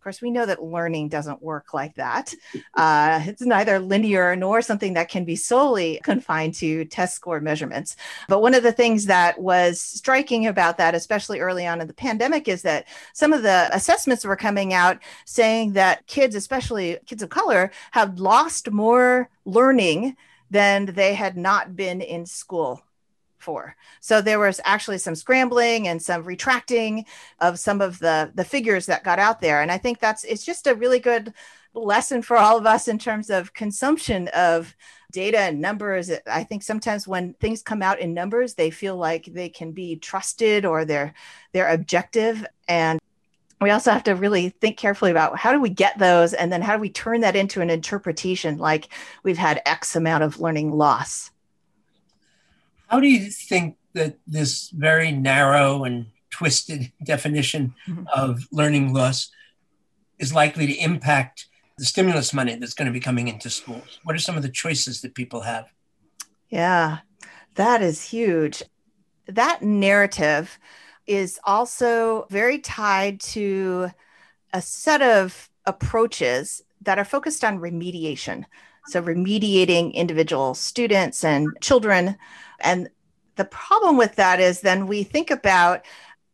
course, 0.04 0.22
we 0.22 0.30
know 0.30 0.46
that 0.46 0.62
learning 0.62 1.08
doesn't 1.08 1.42
work 1.42 1.74
like 1.74 1.94
that. 1.96 2.32
Uh, 2.74 3.22
it's 3.24 3.42
neither 3.42 3.78
linear 3.78 4.36
nor 4.36 4.62
something 4.62 4.94
that 4.94 5.08
can 5.08 5.24
be 5.24 5.34
solely 5.34 6.00
confined 6.04 6.54
to 6.54 6.84
test 6.84 7.16
score 7.16 7.40
measurements. 7.40 7.96
But 8.28 8.42
one 8.42 8.54
of 8.54 8.62
the 8.62 8.72
things 8.72 9.06
that 9.06 9.40
was 9.40 9.80
striking 9.80 10.46
about 10.46 10.78
that, 10.78 10.94
especially 10.94 11.40
early 11.40 11.66
on 11.66 11.80
in 11.80 11.88
the 11.88 11.94
pandemic, 11.94 12.46
is 12.46 12.62
that 12.62 12.86
some 13.14 13.32
of 13.32 13.42
the 13.42 13.68
assessments 13.72 14.24
were 14.24 14.36
coming 14.36 14.72
out 14.72 14.98
saying 15.24 15.72
that 15.72 16.06
kids, 16.06 16.36
especially 16.36 16.98
kids 17.06 17.22
of 17.22 17.30
color, 17.30 17.72
have 17.92 18.20
lost 18.20 18.70
more 18.70 19.30
learning 19.44 20.16
than 20.50 20.86
they 20.86 21.14
had 21.14 21.36
not 21.36 21.74
been 21.74 22.00
in 22.00 22.26
school 22.26 22.83
for. 23.44 23.76
So 24.00 24.20
there 24.20 24.40
was 24.40 24.60
actually 24.64 24.98
some 24.98 25.14
scrambling 25.14 25.86
and 25.86 26.02
some 26.02 26.24
retracting 26.24 27.04
of 27.40 27.58
some 27.58 27.80
of 27.80 27.98
the 27.98 28.32
the 28.34 28.44
figures 28.44 28.86
that 28.86 29.04
got 29.04 29.18
out 29.18 29.40
there. 29.40 29.60
And 29.60 29.70
I 29.70 29.78
think 29.78 30.00
that's 30.00 30.24
it's 30.24 30.44
just 30.44 30.66
a 30.66 30.74
really 30.74 30.98
good 30.98 31.32
lesson 31.74 32.22
for 32.22 32.36
all 32.36 32.56
of 32.56 32.66
us 32.66 32.88
in 32.88 32.98
terms 32.98 33.30
of 33.30 33.52
consumption 33.52 34.28
of 34.28 34.74
data 35.12 35.38
and 35.38 35.60
numbers. 35.60 36.10
I 36.26 36.44
think 36.44 36.62
sometimes 36.62 37.06
when 37.06 37.34
things 37.34 37.62
come 37.62 37.82
out 37.82 38.00
in 38.00 38.14
numbers, 38.14 38.54
they 38.54 38.70
feel 38.70 38.96
like 38.96 39.26
they 39.26 39.48
can 39.48 39.72
be 39.72 39.96
trusted 39.96 40.64
or 40.64 40.84
they're 40.84 41.14
they're 41.52 41.72
objective. 41.72 42.46
And 42.68 42.98
we 43.60 43.70
also 43.70 43.92
have 43.92 44.04
to 44.04 44.14
really 44.14 44.50
think 44.50 44.76
carefully 44.76 45.10
about 45.10 45.38
how 45.38 45.52
do 45.52 45.60
we 45.60 45.70
get 45.70 45.98
those 45.98 46.34
and 46.34 46.52
then 46.52 46.62
how 46.62 46.76
do 46.76 46.80
we 46.80 46.90
turn 46.90 47.20
that 47.20 47.36
into 47.36 47.60
an 47.60 47.70
interpretation 47.70 48.58
like 48.58 48.88
we've 49.22 49.38
had 49.38 49.62
X 49.66 49.96
amount 49.96 50.24
of 50.24 50.40
learning 50.40 50.72
loss. 50.72 51.30
How 52.88 53.00
do 53.00 53.08
you 53.08 53.30
think 53.30 53.76
that 53.94 54.16
this 54.26 54.70
very 54.70 55.12
narrow 55.12 55.84
and 55.84 56.06
twisted 56.30 56.92
definition 57.04 57.74
mm-hmm. 57.88 58.04
of 58.14 58.46
learning 58.52 58.92
loss 58.92 59.30
is 60.18 60.34
likely 60.34 60.66
to 60.66 60.74
impact 60.74 61.46
the 61.76 61.84
stimulus 61.84 62.32
money 62.32 62.54
that's 62.54 62.74
going 62.74 62.86
to 62.86 62.92
be 62.92 63.00
coming 63.00 63.28
into 63.28 63.50
schools? 63.50 63.98
What 64.04 64.14
are 64.14 64.20
some 64.20 64.36
of 64.36 64.42
the 64.42 64.48
choices 64.48 65.00
that 65.02 65.14
people 65.14 65.40
have? 65.40 65.66
Yeah, 66.48 66.98
that 67.54 67.82
is 67.82 68.02
huge. 68.02 68.62
That 69.26 69.62
narrative 69.62 70.58
is 71.06 71.38
also 71.44 72.26
very 72.30 72.58
tied 72.58 73.20
to 73.20 73.90
a 74.52 74.62
set 74.62 75.02
of 75.02 75.50
approaches 75.66 76.62
that 76.82 76.98
are 76.98 77.04
focused 77.04 77.44
on 77.44 77.58
remediation. 77.58 78.44
So, 78.86 79.02
remediating 79.02 79.94
individual 79.94 80.54
students 80.54 81.24
and 81.24 81.48
children. 81.60 82.16
And 82.60 82.90
the 83.36 83.44
problem 83.44 83.96
with 83.96 84.16
that 84.16 84.40
is 84.40 84.60
then 84.60 84.86
we 84.86 85.02
think 85.02 85.30
about 85.30 85.84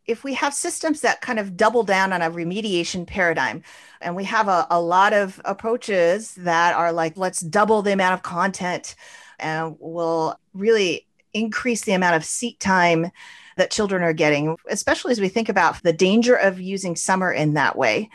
if 0.07 0.25
we 0.25 0.35
have 0.35 0.53
systems 0.53 1.03
that 1.03 1.21
kind 1.21 1.39
of 1.39 1.57
double 1.57 1.85
down 1.85 2.13
on 2.13 2.21
a 2.21 2.31
remediation 2.31 3.07
paradigm, 3.07 3.63
and 4.01 4.17
we 4.17 4.25
have 4.25 4.49
a, 4.49 4.67
a 4.71 4.81
lot 4.81 5.13
of 5.13 5.41
approaches 5.45 6.35
that 6.35 6.75
are 6.75 6.93
like, 6.93 7.17
let's 7.17 7.41
double 7.41 7.83
the 7.83 7.93
amount 7.93 8.15
of 8.15 8.23
content 8.23 8.97
and 9.39 9.77
we'll 9.79 10.39
really 10.53 11.07
increase 11.33 11.83
the 11.83 11.93
amount 11.93 12.17
of 12.17 12.25
seat 12.25 12.59
time 12.61 13.11
that 13.57 13.71
children 13.71 14.03
are 14.03 14.13
getting, 14.13 14.57
especially 14.69 15.13
as 15.13 15.21
we 15.21 15.29
think 15.29 15.49
about 15.49 15.83
the 15.83 15.93
danger 15.93 16.35
of 16.35 16.61
using 16.61 16.97
summer 16.97 17.33
in 17.33 17.55
that 17.55 17.77
way 17.77 18.11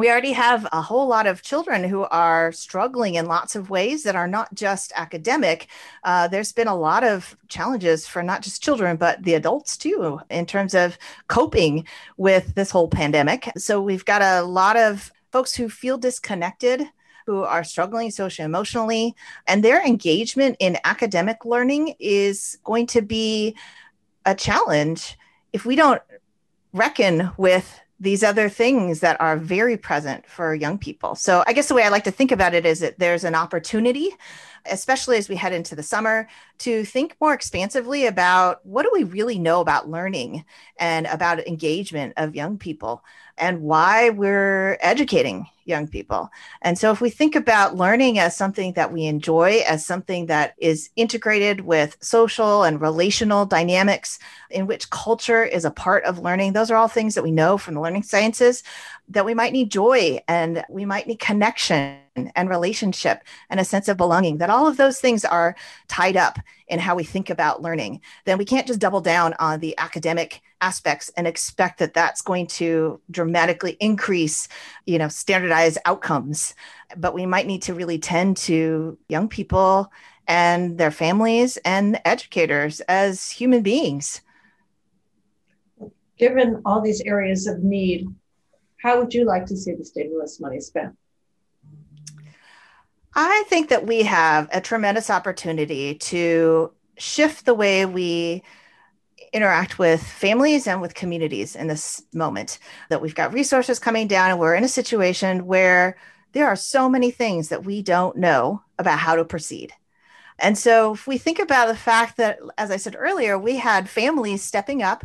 we 0.00 0.10
already 0.10 0.32
have 0.32 0.66
a 0.72 0.80
whole 0.80 1.06
lot 1.06 1.26
of 1.26 1.42
children 1.42 1.84
who 1.84 2.04
are 2.04 2.52
struggling 2.52 3.16
in 3.16 3.26
lots 3.26 3.54
of 3.54 3.68
ways 3.68 4.02
that 4.02 4.16
are 4.16 4.26
not 4.26 4.54
just 4.54 4.94
academic. 4.96 5.68
Uh, 6.04 6.26
there's 6.26 6.52
been 6.52 6.68
a 6.68 6.74
lot 6.74 7.04
of 7.04 7.36
challenges 7.48 8.06
for 8.06 8.22
not 8.22 8.40
just 8.40 8.62
children, 8.62 8.96
but 8.96 9.22
the 9.22 9.34
adults 9.34 9.76
too, 9.76 10.18
in 10.30 10.46
terms 10.46 10.72
of 10.72 10.96
coping 11.28 11.86
with 12.16 12.54
this 12.54 12.70
whole 12.70 12.88
pandemic. 12.88 13.50
So 13.58 13.82
we've 13.82 14.06
got 14.06 14.22
a 14.22 14.40
lot 14.40 14.78
of 14.78 15.12
folks 15.32 15.54
who 15.54 15.68
feel 15.68 15.98
disconnected 15.98 16.82
who 17.26 17.42
are 17.42 17.62
struggling 17.62 18.10
social 18.10 18.46
emotionally 18.46 19.14
and 19.46 19.62
their 19.62 19.84
engagement 19.86 20.56
in 20.60 20.78
academic 20.84 21.44
learning 21.44 21.94
is 22.00 22.56
going 22.64 22.86
to 22.86 23.02
be 23.02 23.54
a 24.24 24.34
challenge 24.34 25.18
if 25.52 25.66
we 25.66 25.76
don't 25.76 26.00
reckon 26.72 27.30
with 27.36 27.80
these 28.00 28.22
other 28.22 28.48
things 28.48 29.00
that 29.00 29.20
are 29.20 29.36
very 29.36 29.76
present 29.76 30.26
for 30.26 30.54
young 30.54 30.78
people. 30.78 31.14
So 31.14 31.44
I 31.46 31.52
guess 31.52 31.68
the 31.68 31.74
way 31.74 31.82
I 31.82 31.90
like 31.90 32.04
to 32.04 32.10
think 32.10 32.32
about 32.32 32.54
it 32.54 32.64
is 32.64 32.80
that 32.80 32.98
there's 32.98 33.24
an 33.24 33.34
opportunity, 33.34 34.10
especially 34.66 35.16
as 35.16 35.28
we 35.28 35.36
head 35.36 35.52
into 35.52 35.74
the 35.74 35.82
summer, 35.82 36.28
to 36.58 36.84
think 36.84 37.16
more 37.20 37.32
expansively 37.32 38.06
about 38.06 38.64
what 38.66 38.82
do 38.82 38.90
we 38.92 39.04
really 39.04 39.38
know 39.38 39.60
about 39.60 39.88
learning 39.88 40.44
and 40.78 41.06
about 41.06 41.46
engagement 41.46 42.12
of 42.16 42.34
young 42.34 42.58
people 42.58 43.02
and 43.38 43.62
why 43.62 44.10
we're 44.10 44.76
educating 44.80 45.46
young 45.64 45.88
people. 45.88 46.30
And 46.60 46.76
so, 46.78 46.92
if 46.92 47.00
we 47.00 47.08
think 47.08 47.34
about 47.34 47.76
learning 47.76 48.18
as 48.18 48.36
something 48.36 48.74
that 48.74 48.92
we 48.92 49.06
enjoy, 49.06 49.62
as 49.66 49.86
something 49.86 50.26
that 50.26 50.54
is 50.58 50.90
integrated 50.96 51.62
with 51.62 51.96
social 52.00 52.64
and 52.64 52.80
relational 52.80 53.46
dynamics, 53.46 54.18
in 54.50 54.66
which 54.66 54.90
culture 54.90 55.44
is 55.44 55.64
a 55.64 55.70
part 55.70 56.04
of 56.04 56.18
learning, 56.18 56.52
those 56.52 56.70
are 56.70 56.76
all 56.76 56.88
things 56.88 57.14
that 57.14 57.24
we 57.24 57.30
know 57.30 57.56
from 57.56 57.74
the 57.74 57.80
learning 57.80 58.02
sciences 58.02 58.62
that 59.08 59.24
we 59.24 59.34
might 59.34 59.52
need 59.52 59.70
joy 59.70 60.20
and 60.28 60.64
we 60.68 60.84
might 60.84 61.06
need 61.06 61.18
connection 61.18 61.96
and 62.16 62.48
relationship 62.48 63.22
and 63.48 63.60
a 63.60 63.64
sense 63.64 63.88
of 63.88 63.96
belonging, 63.96 64.38
that 64.38 64.50
all 64.50 64.66
of 64.66 64.76
those 64.76 65.00
things 65.00 65.24
are 65.24 65.54
tied 65.88 66.16
up 66.16 66.38
in 66.68 66.78
how 66.78 66.94
we 66.94 67.04
think 67.04 67.30
about 67.30 67.62
learning. 67.62 68.00
Then 68.24 68.36
we 68.36 68.44
can't 68.44 68.66
just 68.66 68.80
double 68.80 69.00
down 69.00 69.34
on 69.38 69.60
the 69.60 69.76
academic 69.78 70.42
aspects 70.60 71.10
and 71.16 71.26
expect 71.26 71.78
that 71.78 71.94
that's 71.94 72.20
going 72.22 72.46
to 72.46 73.00
dramatically 73.10 73.76
increase 73.80 74.48
you 74.86 74.98
know 74.98 75.08
standardized 75.08 75.78
outcomes 75.84 76.54
but 76.96 77.14
we 77.14 77.24
might 77.24 77.46
need 77.46 77.62
to 77.62 77.74
really 77.74 77.98
tend 77.98 78.36
to 78.36 78.98
young 79.08 79.28
people 79.28 79.90
and 80.26 80.76
their 80.78 80.90
families 80.90 81.56
and 81.58 82.00
educators 82.04 82.80
as 82.82 83.30
human 83.30 83.62
beings 83.62 84.20
given 86.18 86.60
all 86.66 86.80
these 86.80 87.00
areas 87.02 87.46
of 87.46 87.62
need 87.62 88.06
how 88.82 88.98
would 88.98 89.14
you 89.14 89.24
like 89.24 89.46
to 89.46 89.56
see 89.56 89.74
the 89.74 89.84
stimulus 89.84 90.40
money 90.40 90.60
spent 90.60 90.94
i 93.14 93.44
think 93.48 93.68
that 93.68 93.86
we 93.86 94.02
have 94.02 94.48
a 94.52 94.60
tremendous 94.60 95.10
opportunity 95.10 95.94
to 95.94 96.72
shift 96.98 97.44
the 97.44 97.54
way 97.54 97.86
we 97.86 98.42
interact 99.32 99.78
with 99.78 100.02
families 100.02 100.66
and 100.66 100.80
with 100.80 100.94
communities 100.94 101.54
in 101.54 101.66
this 101.66 102.02
moment 102.12 102.58
that 102.88 103.00
we've 103.00 103.14
got 103.14 103.32
resources 103.32 103.78
coming 103.78 104.08
down 104.08 104.30
and 104.30 104.40
we're 104.40 104.54
in 104.54 104.64
a 104.64 104.68
situation 104.68 105.46
where 105.46 105.96
there 106.32 106.46
are 106.46 106.56
so 106.56 106.88
many 106.88 107.10
things 107.10 107.48
that 107.48 107.64
we 107.64 107.82
don't 107.82 108.16
know 108.16 108.62
about 108.78 108.98
how 108.98 109.16
to 109.16 109.24
proceed. 109.24 109.72
And 110.38 110.56
so 110.56 110.94
if 110.94 111.06
we 111.06 111.18
think 111.18 111.38
about 111.38 111.68
the 111.68 111.76
fact 111.76 112.16
that 112.16 112.38
as 112.56 112.70
I 112.70 112.76
said 112.76 112.96
earlier, 112.98 113.38
we 113.38 113.56
had 113.56 113.88
families 113.88 114.42
stepping 114.42 114.82
up 114.82 115.04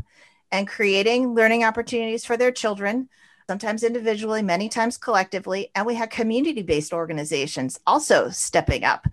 and 0.52 0.68
creating 0.68 1.34
learning 1.34 1.64
opportunities 1.64 2.24
for 2.24 2.38
their 2.38 2.52
children, 2.52 3.10
sometimes 3.48 3.84
individually, 3.84 4.42
many 4.42 4.70
times 4.70 4.98
collectively, 4.98 5.70
and 5.76 5.86
we 5.86 5.96
had 5.96 6.10
community-based 6.10 6.94
organizations 6.94 7.80
also 7.86 8.30
stepping 8.30 8.84
up 8.84 9.08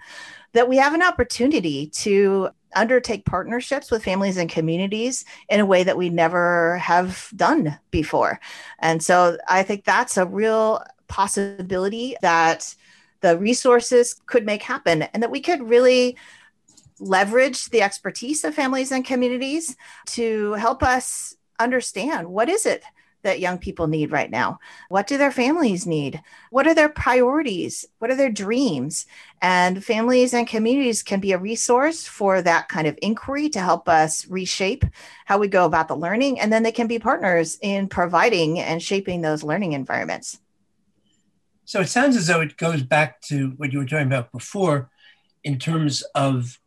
that 0.52 0.68
we 0.68 0.76
have 0.76 0.94
an 0.94 1.02
opportunity 1.02 1.86
to 1.88 2.48
undertake 2.74 3.24
partnerships 3.24 3.90
with 3.90 4.04
families 4.04 4.36
and 4.36 4.50
communities 4.50 5.24
in 5.48 5.60
a 5.60 5.66
way 5.66 5.82
that 5.82 5.96
we 5.96 6.08
never 6.08 6.78
have 6.78 7.28
done 7.36 7.78
before. 7.90 8.40
And 8.78 9.02
so 9.02 9.36
I 9.48 9.62
think 9.62 9.84
that's 9.84 10.16
a 10.16 10.26
real 10.26 10.82
possibility 11.08 12.16
that 12.22 12.74
the 13.20 13.38
resources 13.38 14.14
could 14.26 14.46
make 14.46 14.62
happen 14.62 15.02
and 15.02 15.22
that 15.22 15.30
we 15.30 15.40
could 15.40 15.62
really 15.62 16.16
leverage 16.98 17.66
the 17.66 17.82
expertise 17.82 18.44
of 18.44 18.54
families 18.54 18.92
and 18.92 19.04
communities 19.04 19.76
to 20.06 20.52
help 20.54 20.82
us 20.82 21.36
understand 21.58 22.28
what 22.28 22.48
is 22.48 22.64
it 22.64 22.82
that 23.22 23.40
young 23.40 23.58
people 23.58 23.86
need 23.86 24.10
right 24.10 24.30
now? 24.30 24.58
What 24.88 25.06
do 25.06 25.16
their 25.16 25.30
families 25.30 25.86
need? 25.86 26.22
What 26.50 26.66
are 26.66 26.74
their 26.74 26.88
priorities? 26.88 27.86
What 27.98 28.10
are 28.10 28.16
their 28.16 28.30
dreams? 28.30 29.06
And 29.40 29.84
families 29.84 30.34
and 30.34 30.46
communities 30.46 31.02
can 31.02 31.20
be 31.20 31.32
a 31.32 31.38
resource 31.38 32.06
for 32.06 32.42
that 32.42 32.68
kind 32.68 32.86
of 32.86 32.98
inquiry 33.02 33.48
to 33.50 33.60
help 33.60 33.88
us 33.88 34.26
reshape 34.26 34.84
how 35.24 35.38
we 35.38 35.48
go 35.48 35.64
about 35.64 35.88
the 35.88 35.96
learning. 35.96 36.40
And 36.40 36.52
then 36.52 36.62
they 36.62 36.72
can 36.72 36.86
be 36.86 36.98
partners 36.98 37.58
in 37.62 37.88
providing 37.88 38.58
and 38.58 38.82
shaping 38.82 39.20
those 39.20 39.42
learning 39.42 39.72
environments. 39.72 40.38
So 41.64 41.80
it 41.80 41.88
sounds 41.88 42.16
as 42.16 42.26
though 42.26 42.40
it 42.40 42.56
goes 42.56 42.82
back 42.82 43.20
to 43.22 43.50
what 43.56 43.72
you 43.72 43.78
were 43.78 43.86
talking 43.86 44.06
about 44.06 44.32
before 44.32 44.90
in 45.44 45.58
terms 45.58 46.02
of 46.14 46.58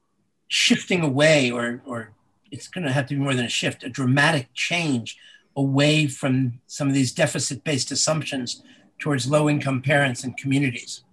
shifting 0.48 1.02
away, 1.02 1.52
or, 1.52 1.82
or 1.86 2.12
it's 2.52 2.68
going 2.68 2.86
to 2.86 2.92
have 2.92 3.08
to 3.08 3.16
be 3.16 3.20
more 3.20 3.34
than 3.34 3.46
a 3.46 3.50
shift, 3.50 3.84
a 3.84 3.90
dramatic 3.90 4.48
change 4.54 5.18
away 5.56 6.08
from 6.08 6.60
some 6.68 6.88
of 6.88 6.94
these 6.94 7.12
deficit 7.14 7.64
based 7.64 7.92
assumptions 7.92 8.64
towards 9.00 9.30
low 9.30 9.50
income 9.50 9.82
parents 9.82 10.24
and 10.24 10.38
communities? 10.38 11.04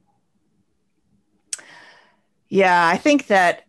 Yeah, 2.48 2.86
I 2.86 2.96
think 2.96 3.28
that 3.28 3.64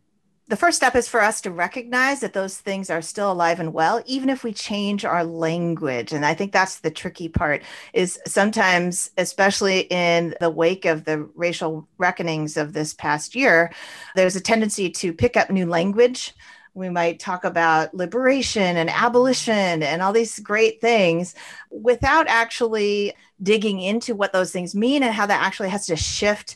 the 0.50 0.58
first 0.58 0.78
step 0.78 0.96
is 0.96 1.08
for 1.08 1.22
us 1.22 1.42
to 1.42 1.52
recognize 1.52 2.20
that 2.20 2.34
those 2.34 2.58
things 2.58 2.90
are 2.90 3.02
still 3.02 3.32
alive 3.32 3.60
and 3.60 3.74
well 3.74 4.04
even 4.06 4.30
if 4.30 4.44
we 4.44 4.54
change 4.54 5.06
our 5.06 5.24
language 5.24 6.12
and 6.12 6.26
i 6.26 6.34
think 6.34 6.52
that's 6.52 6.80
the 6.80 6.92
tricky 6.92 7.30
part 7.30 7.64
is 7.94 8.20
sometimes 8.28 9.10
especially 9.18 9.82
in 9.90 10.36
the 10.42 10.50
wake 10.50 10.86
of 10.86 11.06
the 11.06 11.20
racial 11.34 11.88
reckonings 11.98 12.58
of 12.58 12.74
this 12.74 12.94
past 12.94 13.36
year 13.36 13.74
there's 14.16 14.36
a 14.36 14.42
tendency 14.42 14.90
to 14.90 15.14
pick 15.14 15.38
up 15.38 15.50
new 15.50 15.66
language 15.66 16.34
we 16.74 16.90
might 16.90 17.20
talk 17.20 17.44
about 17.44 17.94
liberation 17.94 18.78
and 18.78 18.90
abolition 18.90 19.84
and 19.84 20.02
all 20.02 20.12
these 20.12 20.40
great 20.40 20.82
things 20.82 21.36
without 21.70 22.28
actually 22.28 23.14
digging 23.42 23.80
into 23.80 24.16
what 24.16 24.34
those 24.34 24.52
things 24.52 24.74
mean 24.74 25.04
and 25.04 25.14
how 25.14 25.26
that 25.26 25.44
actually 25.44 25.70
has 25.70 25.86
to 25.86 25.96
shift 25.96 26.56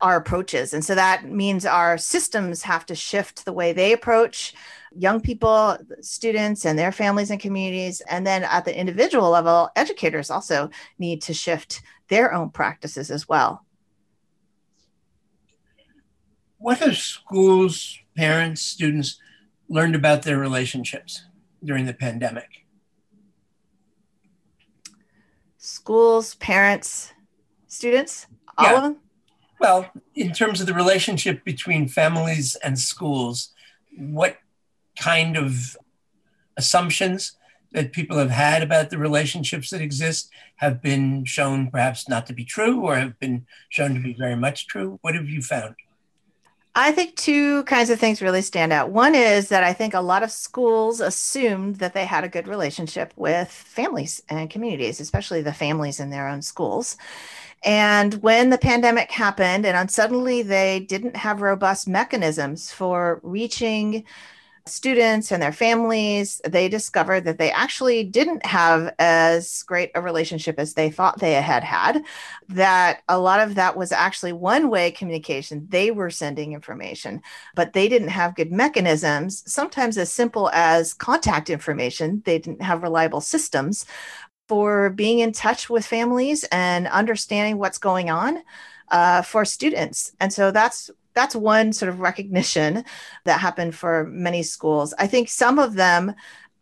our 0.00 0.16
approaches. 0.16 0.74
And 0.74 0.84
so 0.84 0.94
that 0.94 1.24
means 1.30 1.64
our 1.64 1.96
systems 1.96 2.62
have 2.62 2.84
to 2.86 2.94
shift 2.94 3.44
the 3.44 3.52
way 3.52 3.72
they 3.72 3.92
approach 3.92 4.54
young 4.96 5.20
people, 5.20 5.78
students, 6.00 6.66
and 6.66 6.78
their 6.78 6.92
families 6.92 7.30
and 7.30 7.40
communities. 7.40 8.02
And 8.02 8.26
then 8.26 8.44
at 8.44 8.64
the 8.66 8.78
individual 8.78 9.30
level, 9.30 9.70
educators 9.76 10.30
also 10.30 10.68
need 10.98 11.22
to 11.22 11.32
shift 11.32 11.80
their 12.08 12.34
own 12.34 12.50
practices 12.50 13.10
as 13.10 13.28
well. 13.28 13.64
What 16.58 16.78
have 16.78 16.96
schools, 16.96 17.98
parents, 18.16 18.62
students 18.62 19.18
learned 19.68 19.94
about 19.94 20.22
their 20.22 20.38
relationships 20.38 21.24
during 21.62 21.86
the 21.86 21.94
pandemic? 21.94 22.66
Schools, 25.58 26.34
parents, 26.36 27.12
students, 27.68 28.26
all 28.58 28.66
yeah. 28.66 28.76
of 28.76 28.82
them? 28.82 28.96
Well, 29.60 29.90
in 30.14 30.32
terms 30.32 30.60
of 30.60 30.66
the 30.66 30.74
relationship 30.74 31.44
between 31.44 31.88
families 31.88 32.56
and 32.56 32.78
schools, 32.78 33.50
what 33.96 34.38
kind 34.98 35.36
of 35.36 35.76
assumptions 36.56 37.36
that 37.72 37.92
people 37.92 38.18
have 38.18 38.30
had 38.30 38.62
about 38.62 38.90
the 38.90 38.98
relationships 38.98 39.70
that 39.70 39.80
exist 39.80 40.30
have 40.56 40.80
been 40.80 41.24
shown 41.24 41.70
perhaps 41.70 42.08
not 42.08 42.26
to 42.26 42.32
be 42.32 42.44
true 42.44 42.80
or 42.80 42.96
have 42.96 43.18
been 43.18 43.46
shown 43.68 43.94
to 43.94 44.00
be 44.00 44.14
very 44.14 44.36
much 44.36 44.66
true? 44.66 44.98
What 45.02 45.14
have 45.14 45.28
you 45.28 45.42
found? 45.42 45.74
I 46.76 46.90
think 46.90 47.14
two 47.14 47.62
kinds 47.64 47.88
of 47.88 48.00
things 48.00 48.20
really 48.20 48.42
stand 48.42 48.72
out. 48.72 48.90
One 48.90 49.14
is 49.14 49.48
that 49.50 49.62
I 49.62 49.72
think 49.72 49.94
a 49.94 50.00
lot 50.00 50.24
of 50.24 50.32
schools 50.32 51.00
assumed 51.00 51.76
that 51.76 51.94
they 51.94 52.04
had 52.04 52.24
a 52.24 52.28
good 52.28 52.48
relationship 52.48 53.12
with 53.14 53.48
families 53.48 54.20
and 54.28 54.50
communities, 54.50 54.98
especially 54.98 55.40
the 55.40 55.52
families 55.52 56.00
in 56.00 56.10
their 56.10 56.26
own 56.26 56.42
schools. 56.42 56.96
And 57.64 58.14
when 58.14 58.50
the 58.50 58.58
pandemic 58.58 59.12
happened, 59.12 59.64
and 59.64 59.90
suddenly 59.90 60.42
they 60.42 60.80
didn't 60.80 61.16
have 61.16 61.42
robust 61.42 61.86
mechanisms 61.86 62.72
for 62.72 63.20
reaching 63.22 64.04
students 64.66 65.30
and 65.30 65.42
their 65.42 65.52
families, 65.52 66.40
they 66.48 66.68
discovered 66.68 67.24
that 67.24 67.36
they 67.38 67.50
actually 67.50 68.02
didn't 68.02 68.46
have 68.46 68.94
as 68.98 69.62
great 69.64 69.90
a 69.94 70.00
relationship 70.00 70.58
as 70.58 70.72
they 70.72 70.90
thought 70.90 71.18
they 71.18 71.34
had 71.34 71.62
had. 71.62 72.02
That 72.48 73.02
a 73.08 73.18
lot 73.18 73.40
of 73.40 73.56
that 73.56 73.76
was 73.76 73.92
actually 73.92 74.32
one 74.32 74.70
way 74.70 74.90
communication. 74.90 75.66
They 75.68 75.90
were 75.90 76.10
sending 76.10 76.52
information, 76.52 77.20
but 77.54 77.74
they 77.74 77.88
didn't 77.88 78.08
have 78.08 78.36
good 78.36 78.52
mechanisms, 78.52 79.42
sometimes 79.50 79.98
as 79.98 80.10
simple 80.10 80.50
as 80.54 80.94
contact 80.94 81.50
information. 81.50 82.22
They 82.24 82.38
didn't 82.38 82.62
have 82.62 82.82
reliable 82.82 83.20
systems 83.20 83.84
for 84.48 84.90
being 84.90 85.18
in 85.18 85.32
touch 85.32 85.68
with 85.68 85.86
families 85.86 86.44
and 86.52 86.86
understanding 86.88 87.58
what's 87.58 87.78
going 87.78 88.10
on 88.10 88.42
uh, 88.90 89.22
for 89.22 89.44
students. 89.44 90.12
And 90.20 90.32
so 90.32 90.50
that's 90.50 90.90
that's 91.14 91.34
one 91.34 91.72
sort 91.72 91.88
of 91.88 92.00
recognition 92.00 92.84
that 93.24 93.40
happened 93.40 93.74
for 93.74 94.04
many 94.10 94.42
schools. 94.42 94.92
I 94.98 95.06
think 95.06 95.28
some 95.28 95.58
of 95.58 95.74
them 95.74 96.14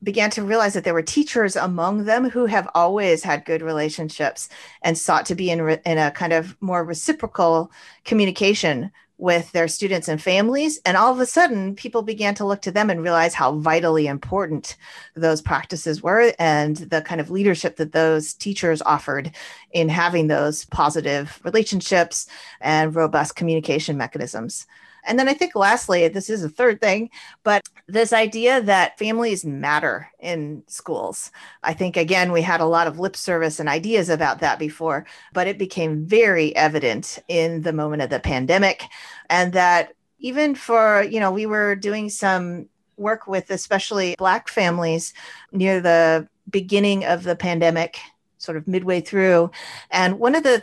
began 0.03 0.31
to 0.31 0.43
realize 0.43 0.75
that 0.75 0.85
there 0.85 0.95
were 0.95 1.03
teachers 1.03 1.55
among 1.55 2.05
them 2.05 2.29
who 2.29 2.47
have 2.47 2.69
always 2.75 3.23
had 3.23 3.45
good 3.45 3.63
relationships 3.63 4.49
and 4.83 4.99
sought 4.99 5.27
to 5.27 5.35
be 5.35 5.51
in, 5.51 5.63
re- 5.63 5.81
in 5.87 5.97
a 5.97 6.11
kind 6.11 6.33
of 6.33 6.57
more 6.61 6.85
reciprocal 6.85 7.71
communication 8.05 8.91
with 9.19 9.53
their 9.53 9.69
students 9.69 10.09
and 10.09 10.21
families. 10.21 10.81
And 10.85 10.97
all 10.97 11.13
of 11.13 11.21
a 11.21 11.27
sudden, 11.27 11.75
people 11.75 12.03
began 12.03 12.35
to 12.37 12.45
look 12.45 12.63
to 12.63 12.73
them 12.73 12.91
and 12.91 13.03
realize 13.03 13.35
how 13.35 13.53
vitally 13.59 14.07
important 14.07 14.77
those 15.15 15.41
practices 15.41 16.03
were 16.03 16.33
and 16.39 16.77
the 16.77 17.03
kind 17.03 17.21
of 17.21 17.31
leadership 17.31 17.77
that 17.77 17.93
those 17.93 18.35
teachers 18.35 18.83
offered 18.83 19.31
in 19.73 19.89
having 19.89 20.27
those 20.27 20.65
positive 20.67 21.41
relationships 21.45 22.27
and 22.61 22.95
robust 22.95 23.37
communication 23.37 23.97
mechanisms. 23.97 24.67
And 25.05 25.19
then 25.19 25.29
I 25.29 25.35
think 25.35 25.55
lastly, 25.55 26.07
this 26.09 26.31
is 26.31 26.45
a 26.45 26.49
third 26.49 26.81
thing, 26.81 27.11
but 27.43 27.63
this 27.89 28.13
idea 28.13 28.61
that 28.63 28.99
families 28.99 29.45
matter 29.45 30.09
in 30.21 30.63
schools. 30.67 31.31
I 31.63 31.75
think, 31.75 31.97
again, 31.97 32.33
we 32.33 32.43
had 32.43 32.61
a 32.61 32.67
lot 32.67 32.87
of 32.87 32.99
lip 32.99 33.17
service 33.17 33.59
and 33.59 33.69
ideas 33.69 34.09
about 34.09 34.41
that 34.41 34.59
before, 34.59 35.07
but 35.33 35.47
it 35.47 35.59
became 35.59 36.07
very 36.07 36.55
evident 36.57 37.19
in 37.29 37.63
the 37.63 37.73
moment 37.73 38.03
of 38.03 38.11
the 38.11 38.21
pandemic. 38.21 38.85
And 39.29 39.53
that 39.53 39.95
even 40.19 40.55
for, 40.55 41.03
you 41.03 41.19
know, 41.19 41.33
we 41.33 41.47
were 41.47 41.75
doing 41.75 42.09
some 42.09 42.69
work 42.97 43.27
with 43.27 43.51
especially 43.51 44.15
Black 44.17 44.49
families 44.49 45.13
near 45.51 45.81
the 45.81 46.29
beginning 46.49 47.05
of 47.05 47.25
the 47.25 47.37
pandemic 47.37 47.99
sort 48.39 48.57
of 48.57 48.67
midway 48.69 49.01
through. 49.01 49.51
And 49.91 50.19
one 50.19 50.35
of 50.35 50.43
the 50.43 50.63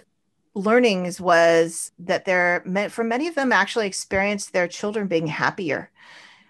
learnings 0.55 1.21
was 1.21 1.91
that 1.99 2.25
there 2.25 2.61
meant 2.65 2.91
for 2.91 3.03
many 3.03 3.27
of 3.27 3.35
them 3.35 3.51
actually 3.51 3.87
experienced 3.87 4.51
their 4.51 4.67
children 4.67 5.07
being 5.07 5.27
happier 5.27 5.89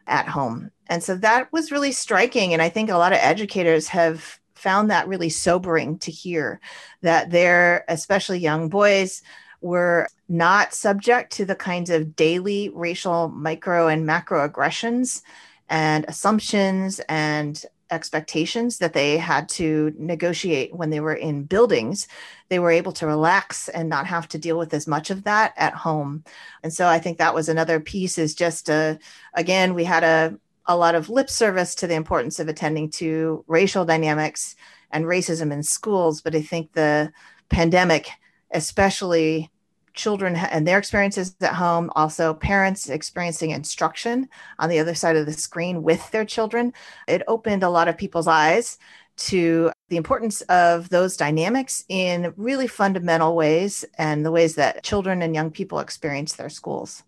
at 0.08 0.28
home. 0.28 0.72
And 0.88 1.04
so 1.04 1.16
that 1.18 1.52
was 1.52 1.72
really 1.72 1.92
striking 1.92 2.54
and 2.54 2.62
i 2.62 2.70
think 2.70 2.90
a 2.90 2.98
lot 2.98 3.14
of 3.14 3.20
educators 3.22 3.88
have 3.90 4.40
found 4.56 4.90
that 4.90 5.08
really 5.08 5.30
sobering 5.30 5.98
to 6.00 6.12
hear 6.12 6.60
that 7.02 7.32
their 7.32 7.86
especially 7.88 8.40
young 8.40 8.70
boys 8.70 9.22
were 9.62 10.08
not 10.28 10.74
subject 10.74 11.32
to 11.32 11.46
the 11.46 11.56
kinds 11.56 11.90
of 11.90 12.16
daily 12.16 12.70
racial 12.74 13.30
micro 13.30 13.88
and 13.88 14.06
macro 14.06 14.44
aggressions 14.44 15.24
and 15.70 16.06
assumptions 16.08 17.00
and 17.08 17.66
expectations 17.92 18.78
that 18.78 18.94
they 18.94 19.18
had 19.18 19.50
to 19.50 19.94
negotiate 19.98 20.74
when 20.74 20.90
they 20.90 21.00
were 21.00 21.14
in 21.14 21.44
buildings, 21.44 22.08
they 22.50 22.60
were 22.60 22.72
able 22.72 22.92
to 22.94 23.08
relax 23.08 23.70
and 23.70 23.90
not 23.90 24.06
have 24.08 24.28
to 24.30 24.38
deal 24.38 24.58
with 24.58 24.74
as 24.74 24.88
much 24.88 25.10
of 25.10 25.24
that 25.24 25.54
at 25.58 25.74
home. 25.74 26.24
And 26.64 26.74
so 26.74 26.88
I 26.88 27.00
think 27.00 27.18
that 27.18 27.36
was 27.36 27.50
another 27.50 27.80
piece 27.80 28.18
is 28.18 28.36
just 28.36 28.70
a, 28.70 29.00
again, 29.34 29.74
we 29.74 29.84
had 29.84 30.04
a, 30.04 30.38
a 30.66 30.78
lot 30.78 30.96
of 30.96 31.10
lip 31.10 31.30
service 31.30 31.76
to 31.76 31.88
the 31.88 31.96
importance 31.96 32.40
of 32.40 32.48
attending 32.48 32.92
to 32.92 33.44
racial 33.48 33.86
dynamics 33.86 34.56
and 34.92 35.06
racism 35.06 35.52
in 35.52 35.64
schools. 35.64 36.22
But 36.22 36.36
I 36.36 36.42
think 36.42 36.74
the 36.74 37.12
pandemic, 37.50 38.10
especially 38.52 39.52
children 40.00 40.36
and 40.36 40.66
their 40.66 40.80
experiences 40.80 41.36
at 41.42 41.54
home, 41.54 41.92
also 41.96 42.34
parents 42.34 42.90
experiencing 42.90 43.52
instruction 43.52 44.28
on 44.58 44.70
the 44.70 44.80
other 44.80 44.96
side 44.96 45.16
of 45.16 45.26
the 45.26 45.34
screen 45.34 45.84
with 45.84 46.10
their 46.12 46.26
children. 46.26 46.74
It 47.08 47.22
opened 47.28 47.64
a 47.64 47.70
lot 47.70 47.88
of 47.88 47.98
people's 47.98 48.28
eyes 48.28 48.78
to 49.18 49.72
the 49.90 49.98
importance 49.98 50.42
of 50.44 50.90
those 50.90 51.18
dynamics 51.18 51.84
in 51.90 52.34
really 52.38 52.68
fundamental 52.68 53.36
ways 53.36 53.84
and 53.98 54.26
the 54.26 54.32
ways 54.32 54.56
that 54.56 54.82
children 54.82 55.22
and 55.22 55.36
young 55.36 55.52
people 55.52 55.80
experience 55.80 56.34
their 56.34 56.50
schools. 56.50 57.04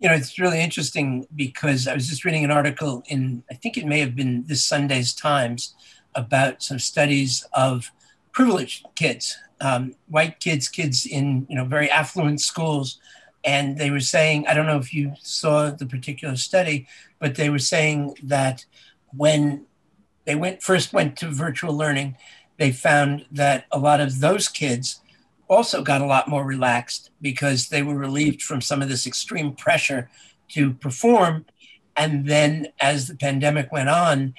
You 0.00 0.08
know, 0.08 0.14
it's 0.14 0.38
really 0.38 0.60
interesting 0.60 1.26
because 1.36 1.86
I 1.86 1.94
was 1.94 2.08
just 2.08 2.24
reading 2.24 2.42
an 2.42 2.50
article 2.50 3.04
in, 3.06 3.44
I 3.50 3.54
think 3.54 3.76
it 3.76 3.86
may 3.86 4.00
have 4.00 4.16
been 4.16 4.44
this 4.46 4.64
Sunday's 4.64 5.14
Times, 5.14 5.74
about 6.16 6.60
some 6.62 6.80
studies 6.80 7.46
of 7.52 7.92
privileged 8.32 8.86
kids 8.94 9.36
um, 9.60 9.94
white 10.08 10.40
kids, 10.40 10.68
kids 10.68 11.06
in 11.06 11.46
you 11.48 11.56
know 11.56 11.64
very 11.64 11.90
affluent 11.90 12.40
schools, 12.40 12.98
and 13.44 13.78
they 13.78 13.90
were 13.90 14.00
saying, 14.00 14.46
I 14.46 14.54
don't 14.54 14.66
know 14.66 14.78
if 14.78 14.92
you 14.92 15.12
saw 15.20 15.70
the 15.70 15.86
particular 15.86 16.36
study, 16.36 16.86
but 17.18 17.34
they 17.34 17.50
were 17.50 17.58
saying 17.58 18.14
that 18.24 18.64
when 19.14 19.66
they 20.24 20.34
went 20.34 20.62
first 20.62 20.92
went 20.92 21.16
to 21.18 21.28
virtual 21.28 21.76
learning, 21.76 22.16
they 22.58 22.72
found 22.72 23.26
that 23.30 23.66
a 23.70 23.78
lot 23.78 24.00
of 24.00 24.20
those 24.20 24.48
kids 24.48 25.00
also 25.48 25.82
got 25.82 26.00
a 26.00 26.06
lot 26.06 26.28
more 26.28 26.44
relaxed 26.44 27.10
because 27.20 27.68
they 27.68 27.82
were 27.82 27.96
relieved 27.96 28.40
from 28.40 28.60
some 28.60 28.80
of 28.80 28.88
this 28.88 29.06
extreme 29.06 29.52
pressure 29.52 30.08
to 30.48 30.72
perform. 30.74 31.44
And 31.96 32.26
then 32.26 32.68
as 32.80 33.08
the 33.08 33.16
pandemic 33.16 33.72
went 33.72 33.88
on, 33.88 34.34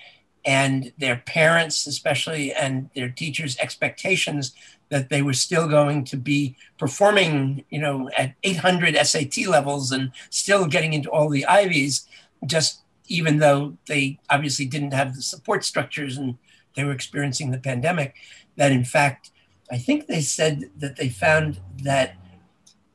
and 0.45 0.91
their 0.97 1.17
parents, 1.17 1.85
especially, 1.87 2.53
and 2.53 2.89
their 2.95 3.09
teachers' 3.09 3.57
expectations 3.57 4.53
that 4.89 5.09
they 5.09 5.21
were 5.21 5.33
still 5.33 5.67
going 5.67 6.03
to 6.03 6.17
be 6.17 6.55
performing, 6.77 7.63
you 7.69 7.79
know, 7.79 8.09
at 8.17 8.33
800 8.43 8.95
SAT 9.05 9.47
levels 9.47 9.91
and 9.91 10.11
still 10.29 10.65
getting 10.65 10.93
into 10.93 11.09
all 11.09 11.29
the 11.29 11.45
Ivies, 11.45 12.07
just 12.45 12.81
even 13.07 13.37
though 13.37 13.77
they 13.87 14.19
obviously 14.29 14.65
didn't 14.65 14.93
have 14.93 15.15
the 15.15 15.21
support 15.21 15.63
structures 15.63 16.17
and 16.17 16.37
they 16.75 16.83
were 16.83 16.91
experiencing 16.91 17.51
the 17.51 17.57
pandemic, 17.57 18.15
that 18.57 18.71
in 18.71 18.83
fact, 18.83 19.31
I 19.71 19.77
think 19.77 20.07
they 20.07 20.21
said 20.21 20.69
that 20.77 20.97
they 20.97 21.09
found 21.09 21.59
that 21.83 22.15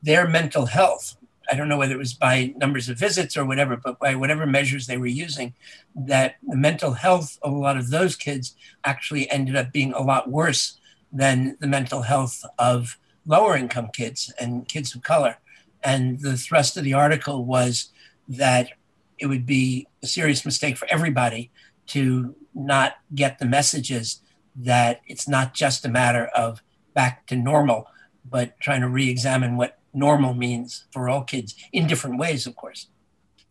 their 0.02 0.28
mental 0.28 0.66
health, 0.66 1.16
I 1.50 1.56
don't 1.56 1.68
know 1.68 1.78
whether 1.78 1.94
it 1.94 1.98
was 1.98 2.14
by 2.14 2.54
numbers 2.56 2.88
of 2.88 2.98
visits 2.98 3.36
or 3.36 3.44
whatever, 3.44 3.76
but 3.76 3.98
by 3.98 4.14
whatever 4.14 4.46
measures 4.46 4.86
they 4.86 4.96
were 4.96 5.06
using, 5.06 5.54
that 5.94 6.36
the 6.46 6.56
mental 6.56 6.92
health 6.92 7.38
of 7.42 7.52
a 7.52 7.56
lot 7.56 7.76
of 7.76 7.90
those 7.90 8.16
kids 8.16 8.56
actually 8.84 9.30
ended 9.30 9.56
up 9.56 9.72
being 9.72 9.92
a 9.92 10.02
lot 10.02 10.30
worse 10.30 10.78
than 11.12 11.56
the 11.60 11.66
mental 11.66 12.02
health 12.02 12.44
of 12.58 12.98
lower 13.26 13.56
income 13.56 13.88
kids 13.92 14.32
and 14.38 14.68
kids 14.68 14.94
of 14.94 15.02
color. 15.02 15.36
And 15.82 16.20
the 16.20 16.36
thrust 16.36 16.76
of 16.76 16.84
the 16.84 16.94
article 16.94 17.44
was 17.44 17.90
that 18.28 18.70
it 19.18 19.26
would 19.26 19.46
be 19.46 19.86
a 20.02 20.06
serious 20.06 20.44
mistake 20.44 20.76
for 20.76 20.88
everybody 20.90 21.50
to 21.88 22.34
not 22.54 22.94
get 23.14 23.38
the 23.38 23.46
messages 23.46 24.20
that 24.56 25.00
it's 25.06 25.28
not 25.28 25.54
just 25.54 25.84
a 25.84 25.88
matter 25.88 26.26
of 26.26 26.62
back 26.94 27.26
to 27.26 27.36
normal, 27.36 27.86
but 28.28 28.58
trying 28.58 28.80
to 28.80 28.88
re 28.88 29.08
examine 29.08 29.56
what 29.56 29.78
normal 29.96 30.34
means 30.34 30.84
for 30.92 31.08
all 31.08 31.22
kids 31.22 31.54
in 31.72 31.86
different 31.86 32.18
ways, 32.18 32.46
of 32.46 32.54
course. 32.54 32.88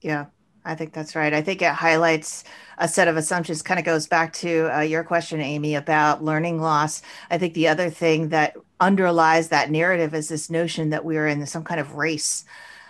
Yeah. 0.02 0.28
I 0.66 0.74
think 0.74 0.94
that's 0.94 1.16
right. 1.16 1.32
I 1.32 1.42
think 1.42 1.62
it 1.62 1.72
highlights 1.72 2.44
a 2.80 2.88
set 2.88 3.08
of 3.08 3.18
assumptions, 3.18 3.62
kind 3.62 3.80
of 3.80 3.86
goes 3.86 4.08
back 4.08 4.34
to 4.34 4.76
uh, 4.76 4.82
your 4.82 5.04
question, 5.04 5.40
Amy, 5.40 5.76
about 5.76 6.24
learning 6.24 6.60
loss. 6.60 7.04
I 7.30 7.38
think 7.38 7.54
the 7.54 7.68
other 7.68 7.92
thing 7.92 8.30
that 8.30 8.58
underlies 8.80 9.50
that 9.50 9.70
narrative 9.70 10.16
is 10.16 10.28
this 10.28 10.50
notion 10.50 10.90
that 10.90 11.06
we 11.06 11.18
are 11.18 11.28
in 11.28 11.46
some 11.46 11.64
kind 11.64 11.80
of 11.80 11.94
race, 11.94 12.46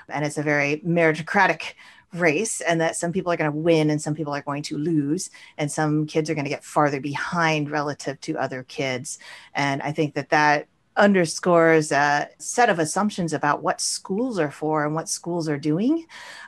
and 0.08 0.24
it's 0.24 0.38
a 0.38 0.44
very 0.44 0.78
meritocratic 0.86 1.74
race, 2.14 2.62
and 2.62 2.80
that 2.80 2.96
some 2.96 3.12
people 3.12 3.30
are 3.30 3.38
going 3.38 3.52
to 3.52 3.58
win 3.58 3.90
and 3.90 4.02
some 4.02 4.16
people 4.16 4.34
are 4.34 4.42
going 4.42 4.64
to 4.64 4.78
lose, 4.78 5.30
and 5.58 5.70
some 5.70 6.08
kids 6.08 6.30
are 6.30 6.34
going 6.34 6.46
to 6.46 6.50
get 6.50 6.64
farther 6.64 7.02
behind 7.02 7.70
relative 7.70 8.20
to 8.22 8.38
other 8.38 8.64
kids. 8.64 9.20
And 9.54 9.82
I 9.82 9.92
think 9.92 10.14
that 10.14 10.30
that 10.30 10.68
underscores 10.98 11.92
a 11.92 12.30
set 12.38 12.70
of 12.70 12.80
assumptions 12.80 13.34
about 13.34 13.62
what 13.62 13.82
schools 13.82 14.40
are 14.40 14.52
for 14.52 14.86
and 14.86 14.96
what 14.96 15.10
schools 15.10 15.50
are 15.50 15.58
doing 15.58 16.06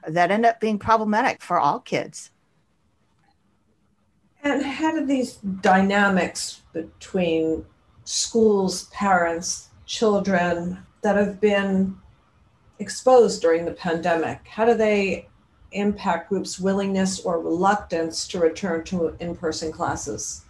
that 0.08 0.32
end 0.32 0.46
up 0.46 0.60
being 0.60 0.80
problematic 0.80 1.42
for 1.42 1.60
all 1.60 1.80
kids. 1.80 2.32
And 4.44 4.64
how 4.64 4.94
do 4.94 5.06
these 5.06 5.36
dynamics 5.36 6.62
between 6.72 7.66
schools, 8.06 8.86
parents, 8.86 9.70
children 9.86 10.86
that 11.02 11.16
have 11.18 11.42
been 11.42 11.98
exposed 12.80 13.42
during 13.42 13.66
the 13.66 13.72
pandemic, 13.72 14.48
how 14.48 14.66
do 14.66 14.74
they 14.74 15.28
impact 15.74 16.30
groups' 16.30 16.60
willingness 16.60 17.20
or 17.20 17.42
reluctance 17.42 18.28
to 18.30 18.40
return 18.40 18.84
to 18.86 19.16
in 19.20 19.36
person 19.36 19.72
classes? 19.72 20.46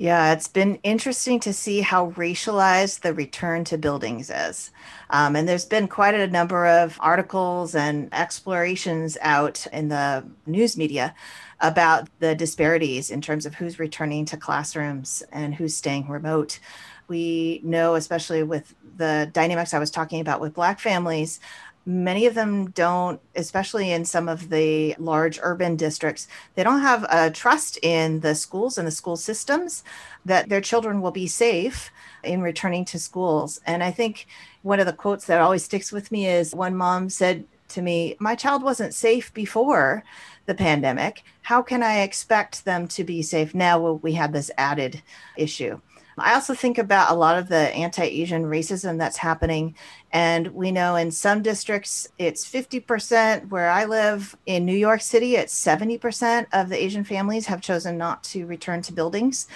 Yeah, 0.00 0.32
it's 0.32 0.46
been 0.46 0.76
interesting 0.84 1.40
to 1.40 1.52
see 1.52 1.80
how 1.80 2.12
racialized 2.12 3.00
the 3.00 3.12
return 3.12 3.64
to 3.64 3.76
buildings 3.76 4.30
is. 4.30 4.70
Um, 5.10 5.34
and 5.34 5.48
there's 5.48 5.64
been 5.64 5.88
quite 5.88 6.14
a 6.14 6.28
number 6.28 6.66
of 6.66 6.96
articles 7.00 7.74
and 7.74 8.08
explorations 8.14 9.18
out 9.20 9.66
in 9.72 9.88
the 9.88 10.24
news 10.46 10.76
media 10.76 11.16
about 11.60 12.08
the 12.20 12.36
disparities 12.36 13.10
in 13.10 13.20
terms 13.20 13.44
of 13.44 13.56
who's 13.56 13.80
returning 13.80 14.24
to 14.26 14.36
classrooms 14.36 15.24
and 15.32 15.56
who's 15.56 15.74
staying 15.74 16.08
remote. 16.08 16.60
We 17.08 17.60
know, 17.64 17.96
especially 17.96 18.44
with 18.44 18.74
the 18.96 19.28
dynamics 19.32 19.74
I 19.74 19.80
was 19.80 19.90
talking 19.90 20.20
about 20.20 20.40
with 20.40 20.54
Black 20.54 20.78
families, 20.78 21.40
many 21.88 22.26
of 22.26 22.34
them 22.34 22.68
don't 22.72 23.18
especially 23.34 23.90
in 23.90 24.04
some 24.04 24.28
of 24.28 24.50
the 24.50 24.94
large 24.98 25.38
urban 25.42 25.74
districts 25.74 26.28
they 26.54 26.62
don't 26.62 26.82
have 26.82 27.06
a 27.08 27.30
trust 27.30 27.78
in 27.82 28.20
the 28.20 28.34
schools 28.34 28.76
and 28.76 28.86
the 28.86 28.92
school 28.92 29.16
systems 29.16 29.82
that 30.26 30.50
their 30.50 30.60
children 30.60 31.00
will 31.00 31.10
be 31.10 31.26
safe 31.26 31.90
in 32.22 32.42
returning 32.42 32.84
to 32.84 32.98
schools. 32.98 33.58
And 33.64 33.82
i 33.82 33.90
think 33.90 34.26
one 34.60 34.80
of 34.80 34.86
the 34.86 34.92
quotes 34.92 35.24
that 35.26 35.40
always 35.40 35.64
sticks 35.64 35.90
with 35.90 36.12
me 36.12 36.26
is 36.26 36.54
one 36.54 36.76
mom 36.76 37.08
said 37.08 37.46
to 37.68 37.80
me 37.80 38.16
my 38.18 38.34
child 38.34 38.62
wasn't 38.62 38.92
safe 38.92 39.32
before 39.32 40.04
the 40.44 40.54
pandemic. 40.54 41.24
How 41.40 41.62
can 41.62 41.82
i 41.82 42.00
expect 42.00 42.66
them 42.66 42.86
to 42.88 43.02
be 43.02 43.22
safe 43.22 43.54
now? 43.54 43.92
We 43.92 44.12
have 44.12 44.32
this 44.34 44.50
added 44.58 45.02
issue 45.38 45.80
I 46.20 46.34
also 46.34 46.54
think 46.54 46.78
about 46.78 47.10
a 47.10 47.14
lot 47.14 47.38
of 47.38 47.48
the 47.48 47.56
anti 47.74 48.02
Asian 48.02 48.44
racism 48.44 48.98
that's 48.98 49.16
happening. 49.16 49.74
And 50.10 50.48
we 50.48 50.72
know 50.72 50.96
in 50.96 51.10
some 51.10 51.42
districts 51.42 52.08
it's 52.18 52.50
50%. 52.50 53.48
Where 53.48 53.70
I 53.70 53.84
live 53.84 54.36
in 54.46 54.64
New 54.64 54.76
York 54.76 55.00
City, 55.00 55.36
it's 55.36 55.54
70% 55.54 56.46
of 56.52 56.68
the 56.68 56.82
Asian 56.82 57.04
families 57.04 57.46
have 57.46 57.60
chosen 57.60 57.98
not 57.98 58.22
to 58.24 58.46
return 58.46 58.82
to 58.82 58.92
buildings. 58.92 59.48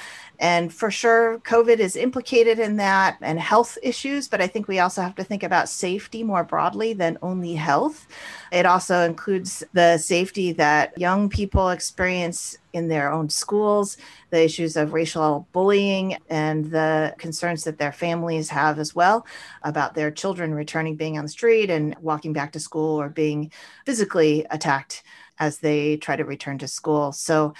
And 0.42 0.74
for 0.74 0.90
sure, 0.90 1.38
COVID 1.44 1.78
is 1.78 1.94
implicated 1.94 2.58
in 2.58 2.76
that 2.78 3.16
and 3.20 3.38
health 3.38 3.78
issues, 3.80 4.26
but 4.26 4.40
I 4.40 4.48
think 4.48 4.66
we 4.66 4.80
also 4.80 5.00
have 5.00 5.14
to 5.14 5.22
think 5.22 5.44
about 5.44 5.68
safety 5.68 6.24
more 6.24 6.42
broadly 6.42 6.94
than 6.94 7.16
only 7.22 7.54
health. 7.54 8.08
It 8.50 8.66
also 8.66 9.02
includes 9.02 9.62
the 9.72 9.98
safety 9.98 10.50
that 10.54 10.98
young 10.98 11.28
people 11.28 11.68
experience 11.70 12.58
in 12.72 12.88
their 12.88 13.12
own 13.12 13.30
schools, 13.30 13.98
the 14.30 14.42
issues 14.42 14.76
of 14.76 14.92
racial 14.92 15.46
bullying, 15.52 16.16
and 16.28 16.72
the 16.72 17.14
concerns 17.18 17.62
that 17.62 17.78
their 17.78 17.92
families 17.92 18.48
have 18.48 18.80
as 18.80 18.96
well 18.96 19.24
about 19.62 19.94
their 19.94 20.10
children 20.10 20.52
returning, 20.52 20.96
being 20.96 21.18
on 21.18 21.24
the 21.24 21.30
street 21.30 21.70
and 21.70 21.94
walking 22.00 22.32
back 22.32 22.50
to 22.50 22.58
school 22.58 23.00
or 23.00 23.08
being 23.08 23.52
physically 23.86 24.44
attacked 24.50 25.04
as 25.38 25.58
they 25.58 25.96
try 25.98 26.16
to 26.16 26.24
return 26.24 26.58
to 26.58 26.66
school. 26.66 27.12
So 27.12 27.54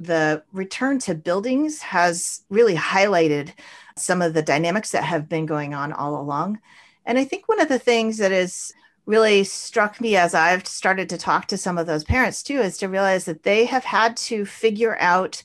the 0.00 0.42
return 0.52 0.98
to 1.00 1.14
buildings 1.14 1.80
has 1.82 2.42
really 2.50 2.74
highlighted 2.74 3.52
some 3.96 4.22
of 4.22 4.34
the 4.34 4.42
dynamics 4.42 4.90
that 4.92 5.04
have 5.04 5.28
been 5.28 5.46
going 5.46 5.74
on 5.74 5.92
all 5.92 6.20
along. 6.20 6.60
And 7.04 7.18
I 7.18 7.24
think 7.24 7.48
one 7.48 7.60
of 7.60 7.68
the 7.68 7.78
things 7.78 8.18
that 8.18 8.30
has 8.30 8.72
really 9.06 9.42
struck 9.42 10.00
me 10.00 10.16
as 10.16 10.34
I've 10.34 10.66
started 10.66 11.08
to 11.08 11.18
talk 11.18 11.46
to 11.46 11.56
some 11.56 11.78
of 11.78 11.86
those 11.86 12.04
parents 12.04 12.42
too 12.42 12.60
is 12.60 12.76
to 12.78 12.88
realize 12.88 13.24
that 13.24 13.42
they 13.42 13.64
have 13.64 13.84
had 13.84 14.16
to 14.18 14.44
figure 14.44 14.96
out 15.00 15.42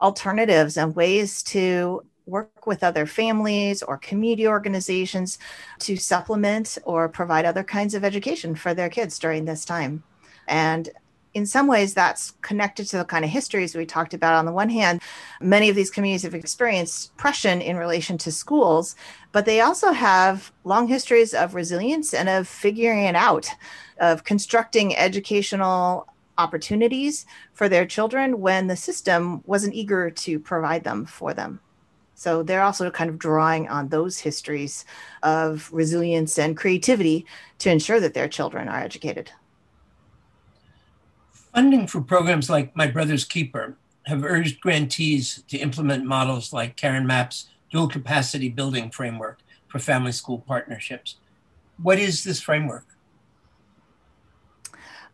alternatives 0.00 0.76
and 0.76 0.94
ways 0.94 1.42
to 1.44 2.04
work 2.26 2.66
with 2.66 2.82
other 2.82 3.06
families 3.06 3.82
or 3.82 3.96
community 3.96 4.48
organizations 4.48 5.38
to 5.78 5.96
supplement 5.96 6.76
or 6.84 7.08
provide 7.08 7.44
other 7.44 7.62
kinds 7.62 7.94
of 7.94 8.04
education 8.04 8.56
for 8.56 8.74
their 8.74 8.88
kids 8.88 9.18
during 9.18 9.44
this 9.44 9.64
time. 9.64 10.02
And 10.48 10.90
in 11.36 11.44
some 11.44 11.66
ways 11.66 11.92
that's 11.92 12.30
connected 12.40 12.86
to 12.86 12.96
the 12.96 13.04
kind 13.04 13.22
of 13.22 13.30
histories 13.30 13.74
we 13.74 13.84
talked 13.84 14.14
about. 14.14 14.32
On 14.32 14.46
the 14.46 14.52
one 14.52 14.70
hand 14.70 15.02
many 15.40 15.68
of 15.68 15.76
these 15.76 15.90
communities 15.90 16.22
have 16.22 16.34
experienced 16.34 17.12
oppression 17.12 17.60
in 17.60 17.76
relation 17.76 18.16
to 18.16 18.32
schools 18.32 18.96
but 19.32 19.44
they 19.44 19.60
also 19.60 19.92
have 19.92 20.50
long 20.64 20.88
histories 20.88 21.34
of 21.34 21.54
resilience 21.54 22.14
and 22.14 22.28
of 22.30 22.48
figuring 22.48 23.04
it 23.04 23.14
out 23.14 23.50
of 23.98 24.24
constructing 24.24 24.96
educational 24.96 26.08
opportunities 26.38 27.26
for 27.52 27.68
their 27.68 27.84
children 27.84 28.40
when 28.40 28.66
the 28.66 28.76
system 28.76 29.42
wasn't 29.44 29.74
eager 29.74 30.10
to 30.10 30.40
provide 30.40 30.84
them 30.84 31.04
for 31.04 31.34
them. 31.34 31.60
So 32.14 32.42
they're 32.42 32.62
also 32.62 32.90
kind 32.90 33.10
of 33.10 33.18
drawing 33.18 33.68
on 33.68 33.88
those 33.88 34.18
histories 34.18 34.86
of 35.22 35.68
resilience 35.70 36.38
and 36.38 36.56
creativity 36.56 37.26
to 37.58 37.70
ensure 37.70 38.00
that 38.00 38.14
their 38.14 38.28
children 38.28 38.68
are 38.68 38.80
educated 38.80 39.30
Funding 41.56 41.86
for 41.86 42.02
programs 42.02 42.50
like 42.50 42.76
My 42.76 42.86
Brother's 42.86 43.24
Keeper 43.24 43.78
have 44.04 44.22
urged 44.24 44.60
grantees 44.60 45.42
to 45.48 45.56
implement 45.56 46.04
models 46.04 46.52
like 46.52 46.76
Karen 46.76 47.06
Mapp's 47.06 47.48
dual 47.72 47.88
capacity 47.88 48.50
building 48.50 48.90
framework 48.90 49.38
for 49.66 49.78
family 49.78 50.12
school 50.12 50.44
partnerships. 50.46 51.16
What 51.82 51.98
is 51.98 52.24
this 52.24 52.42
framework? 52.42 52.84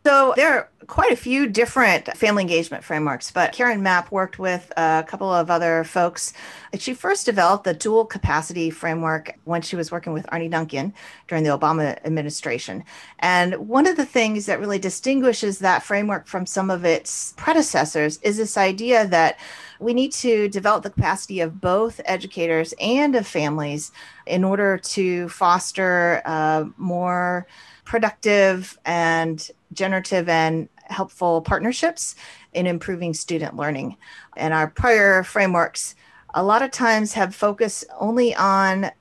So 0.05 0.33
there 0.35 0.53
are 0.53 0.69
quite 0.87 1.13
a 1.13 1.15
few 1.15 1.47
different 1.47 2.07
family 2.17 2.41
engagement 2.41 2.83
frameworks, 2.83 3.31
but 3.31 3.53
Karen 3.53 3.81
Mapp 3.81 4.11
worked 4.11 4.37
with 4.37 4.69
a 4.75 5.05
couple 5.07 5.31
of 5.31 5.49
other 5.49 5.85
folks. 5.85 6.33
She 6.77 6.93
first 6.93 7.25
developed 7.25 7.63
the 7.63 7.73
dual 7.73 8.05
capacity 8.05 8.69
framework 8.69 9.39
when 9.45 9.61
she 9.61 9.77
was 9.77 9.91
working 9.91 10.11
with 10.11 10.25
Arne 10.29 10.49
Duncan 10.49 10.93
during 11.29 11.45
the 11.45 11.57
Obama 11.57 11.97
administration. 12.03 12.83
And 13.19 13.69
one 13.69 13.87
of 13.87 13.95
the 13.95 14.05
things 14.05 14.45
that 14.47 14.59
really 14.59 14.77
distinguishes 14.77 15.59
that 15.59 15.83
framework 15.83 16.27
from 16.27 16.45
some 16.45 16.69
of 16.69 16.83
its 16.83 17.33
predecessors 17.37 18.17
is 18.23 18.35
this 18.35 18.57
idea 18.57 19.07
that 19.07 19.39
we 19.79 19.93
need 19.93 20.11
to 20.13 20.49
develop 20.49 20.83
the 20.83 20.89
capacity 20.89 21.39
of 21.39 21.61
both 21.61 22.01
educators 22.03 22.73
and 22.81 23.15
of 23.15 23.25
families 23.25 23.93
in 24.25 24.43
order 24.43 24.77
to 24.79 25.29
foster 25.29 26.21
uh, 26.25 26.65
more 26.75 27.47
productive 27.85 28.77
and 28.85 29.49
generative 29.73 30.29
and 30.29 30.69
helpful 30.85 31.41
partnerships 31.41 32.15
in 32.53 32.67
improving 32.67 33.13
student 33.13 33.55
learning. 33.55 33.97
And 34.37 34.53
our 34.53 34.67
prior 34.67 35.23
frameworks, 35.23 35.95
a 36.33 36.43
lot 36.43 36.61
of 36.61 36.71
times, 36.71 37.13
have 37.13 37.35
focused 37.35 37.85
only 37.99 38.35
on 38.35 38.91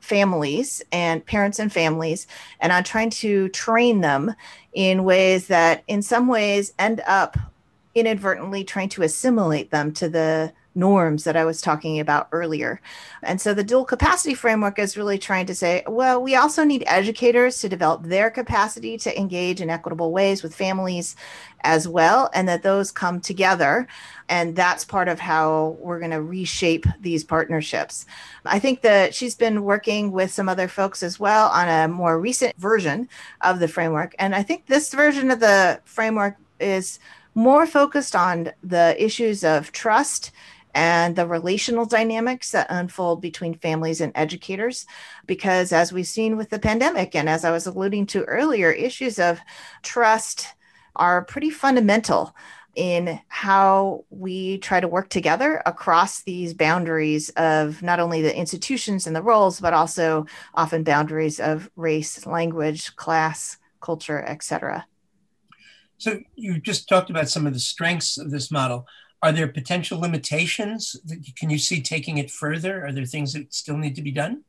families 0.00 0.82
and 0.90 1.24
parents 1.24 1.58
and 1.58 1.72
families 1.72 2.26
and 2.60 2.72
on 2.72 2.82
trying 2.82 3.10
to 3.10 3.48
train 3.50 4.00
them 4.00 4.34
in 4.72 5.04
ways 5.04 5.46
that, 5.46 5.84
in 5.86 6.02
some 6.02 6.26
ways, 6.26 6.72
end 6.78 7.00
up 7.06 7.36
inadvertently 7.94 8.64
trying 8.64 8.88
to 8.88 9.02
assimilate 9.02 9.70
them 9.70 9.92
to 9.92 10.08
the 10.08 10.52
norms 10.74 11.24
that 11.24 11.36
I 11.36 11.44
was 11.44 11.60
talking 11.60 12.00
about 12.00 12.28
earlier. 12.32 12.80
And 13.22 13.40
so 13.40 13.54
the 13.54 13.64
dual 13.64 13.84
capacity 13.84 14.34
framework 14.34 14.78
is 14.78 14.96
really 14.96 15.18
trying 15.18 15.46
to 15.46 15.54
say, 15.54 15.82
well, 15.86 16.22
we 16.22 16.34
also 16.34 16.64
need 16.64 16.84
educators 16.86 17.60
to 17.60 17.68
develop 17.68 18.04
their 18.04 18.30
capacity 18.30 18.96
to 18.98 19.18
engage 19.18 19.60
in 19.60 19.70
equitable 19.70 20.12
ways 20.12 20.42
with 20.42 20.54
families 20.54 21.14
as 21.64 21.86
well, 21.86 22.30
and 22.34 22.48
that 22.48 22.62
those 22.62 22.90
come 22.90 23.20
together. 23.20 23.86
And 24.28 24.56
that's 24.56 24.84
part 24.84 25.08
of 25.08 25.20
how 25.20 25.76
we're 25.78 25.98
going 25.98 26.10
to 26.10 26.22
reshape 26.22 26.86
these 27.00 27.22
partnerships. 27.22 28.06
I 28.44 28.58
think 28.58 28.80
that 28.80 29.14
she's 29.14 29.34
been 29.34 29.62
working 29.62 30.10
with 30.10 30.32
some 30.32 30.48
other 30.48 30.68
folks 30.68 31.02
as 31.02 31.20
well 31.20 31.48
on 31.48 31.68
a 31.68 31.88
more 31.88 32.18
recent 32.18 32.56
version 32.56 33.08
of 33.42 33.60
the 33.60 33.68
framework. 33.68 34.14
And 34.18 34.34
I 34.34 34.42
think 34.42 34.66
this 34.66 34.92
version 34.92 35.30
of 35.30 35.40
the 35.40 35.80
framework 35.84 36.36
is 36.58 36.98
more 37.34 37.66
focused 37.66 38.14
on 38.14 38.52
the 38.62 38.94
issues 39.02 39.44
of 39.44 39.72
trust 39.72 40.32
and 40.74 41.16
the 41.16 41.26
relational 41.26 41.84
dynamics 41.84 42.52
that 42.52 42.66
unfold 42.70 43.20
between 43.20 43.54
families 43.54 44.00
and 44.00 44.12
educators. 44.14 44.86
Because 45.26 45.72
as 45.72 45.92
we've 45.92 46.06
seen 46.06 46.36
with 46.36 46.50
the 46.50 46.58
pandemic, 46.58 47.14
and 47.14 47.28
as 47.28 47.44
I 47.44 47.50
was 47.50 47.66
alluding 47.66 48.06
to 48.06 48.24
earlier, 48.24 48.70
issues 48.70 49.18
of 49.18 49.40
trust 49.82 50.48
are 50.96 51.24
pretty 51.24 51.50
fundamental 51.50 52.34
in 52.74 53.20
how 53.28 54.04
we 54.08 54.58
try 54.58 54.80
to 54.80 54.88
work 54.88 55.10
together 55.10 55.62
across 55.66 56.22
these 56.22 56.54
boundaries 56.54 57.28
of 57.30 57.82
not 57.82 58.00
only 58.00 58.22
the 58.22 58.36
institutions 58.36 59.06
and 59.06 59.14
the 59.14 59.22
roles, 59.22 59.60
but 59.60 59.74
also 59.74 60.24
often 60.54 60.82
boundaries 60.82 61.38
of 61.38 61.70
race, 61.76 62.24
language, 62.26 62.96
class, 62.96 63.58
culture, 63.80 64.22
etc. 64.26 64.86
So 65.98 66.20
you 66.34 66.58
just 66.60 66.88
talked 66.88 67.10
about 67.10 67.28
some 67.28 67.46
of 67.46 67.52
the 67.52 67.60
strengths 67.60 68.16
of 68.18 68.30
this 68.30 68.50
model 68.50 68.86
are 69.22 69.32
there 69.32 69.46
potential 69.46 70.00
limitations? 70.00 70.96
Can 71.36 71.48
you 71.48 71.58
see 71.58 71.80
taking 71.80 72.18
it 72.18 72.30
further? 72.30 72.84
Are 72.84 72.92
there 72.92 73.04
things 73.04 73.32
that 73.34 73.54
still 73.54 73.76
need 73.76 73.94
to 73.96 74.02
be 74.02 74.10
done? 74.10 74.42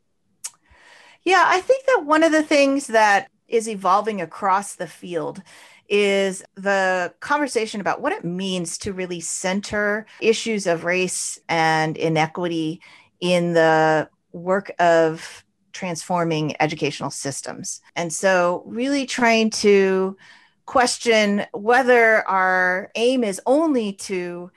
Yeah, 1.24 1.44
I 1.46 1.62
think 1.62 1.86
that 1.86 2.04
one 2.06 2.24
of 2.24 2.32
the 2.32 2.44
things 2.44 2.88
that 2.88 3.30
is 3.48 3.70
evolving 3.70 4.20
across 4.20 4.76
the 4.76 4.88
field 4.88 5.42
is 5.88 6.44
the 6.56 7.14
conversation 7.20 7.80
about 7.80 8.02
what 8.02 8.14
it 8.14 8.26
means 8.26 8.78
to 8.80 8.94
really 8.94 9.20
center 9.20 10.06
issues 10.20 10.66
of 10.66 10.86
race 10.86 11.38
and 11.48 11.98
inequity 11.98 12.82
in 13.20 13.54
the 13.54 14.10
work 14.32 14.72
of 14.80 15.46
transforming 15.72 16.56
educational 16.60 17.12
systems. 17.12 17.82
And 17.96 18.12
so, 18.12 18.64
really 18.66 19.06
trying 19.06 19.50
to 19.52 20.18
question 20.66 21.46
whether 21.54 22.28
our 22.28 22.92
aim 22.96 23.24
is 23.24 23.42
only 23.46 23.94
to 23.94 24.52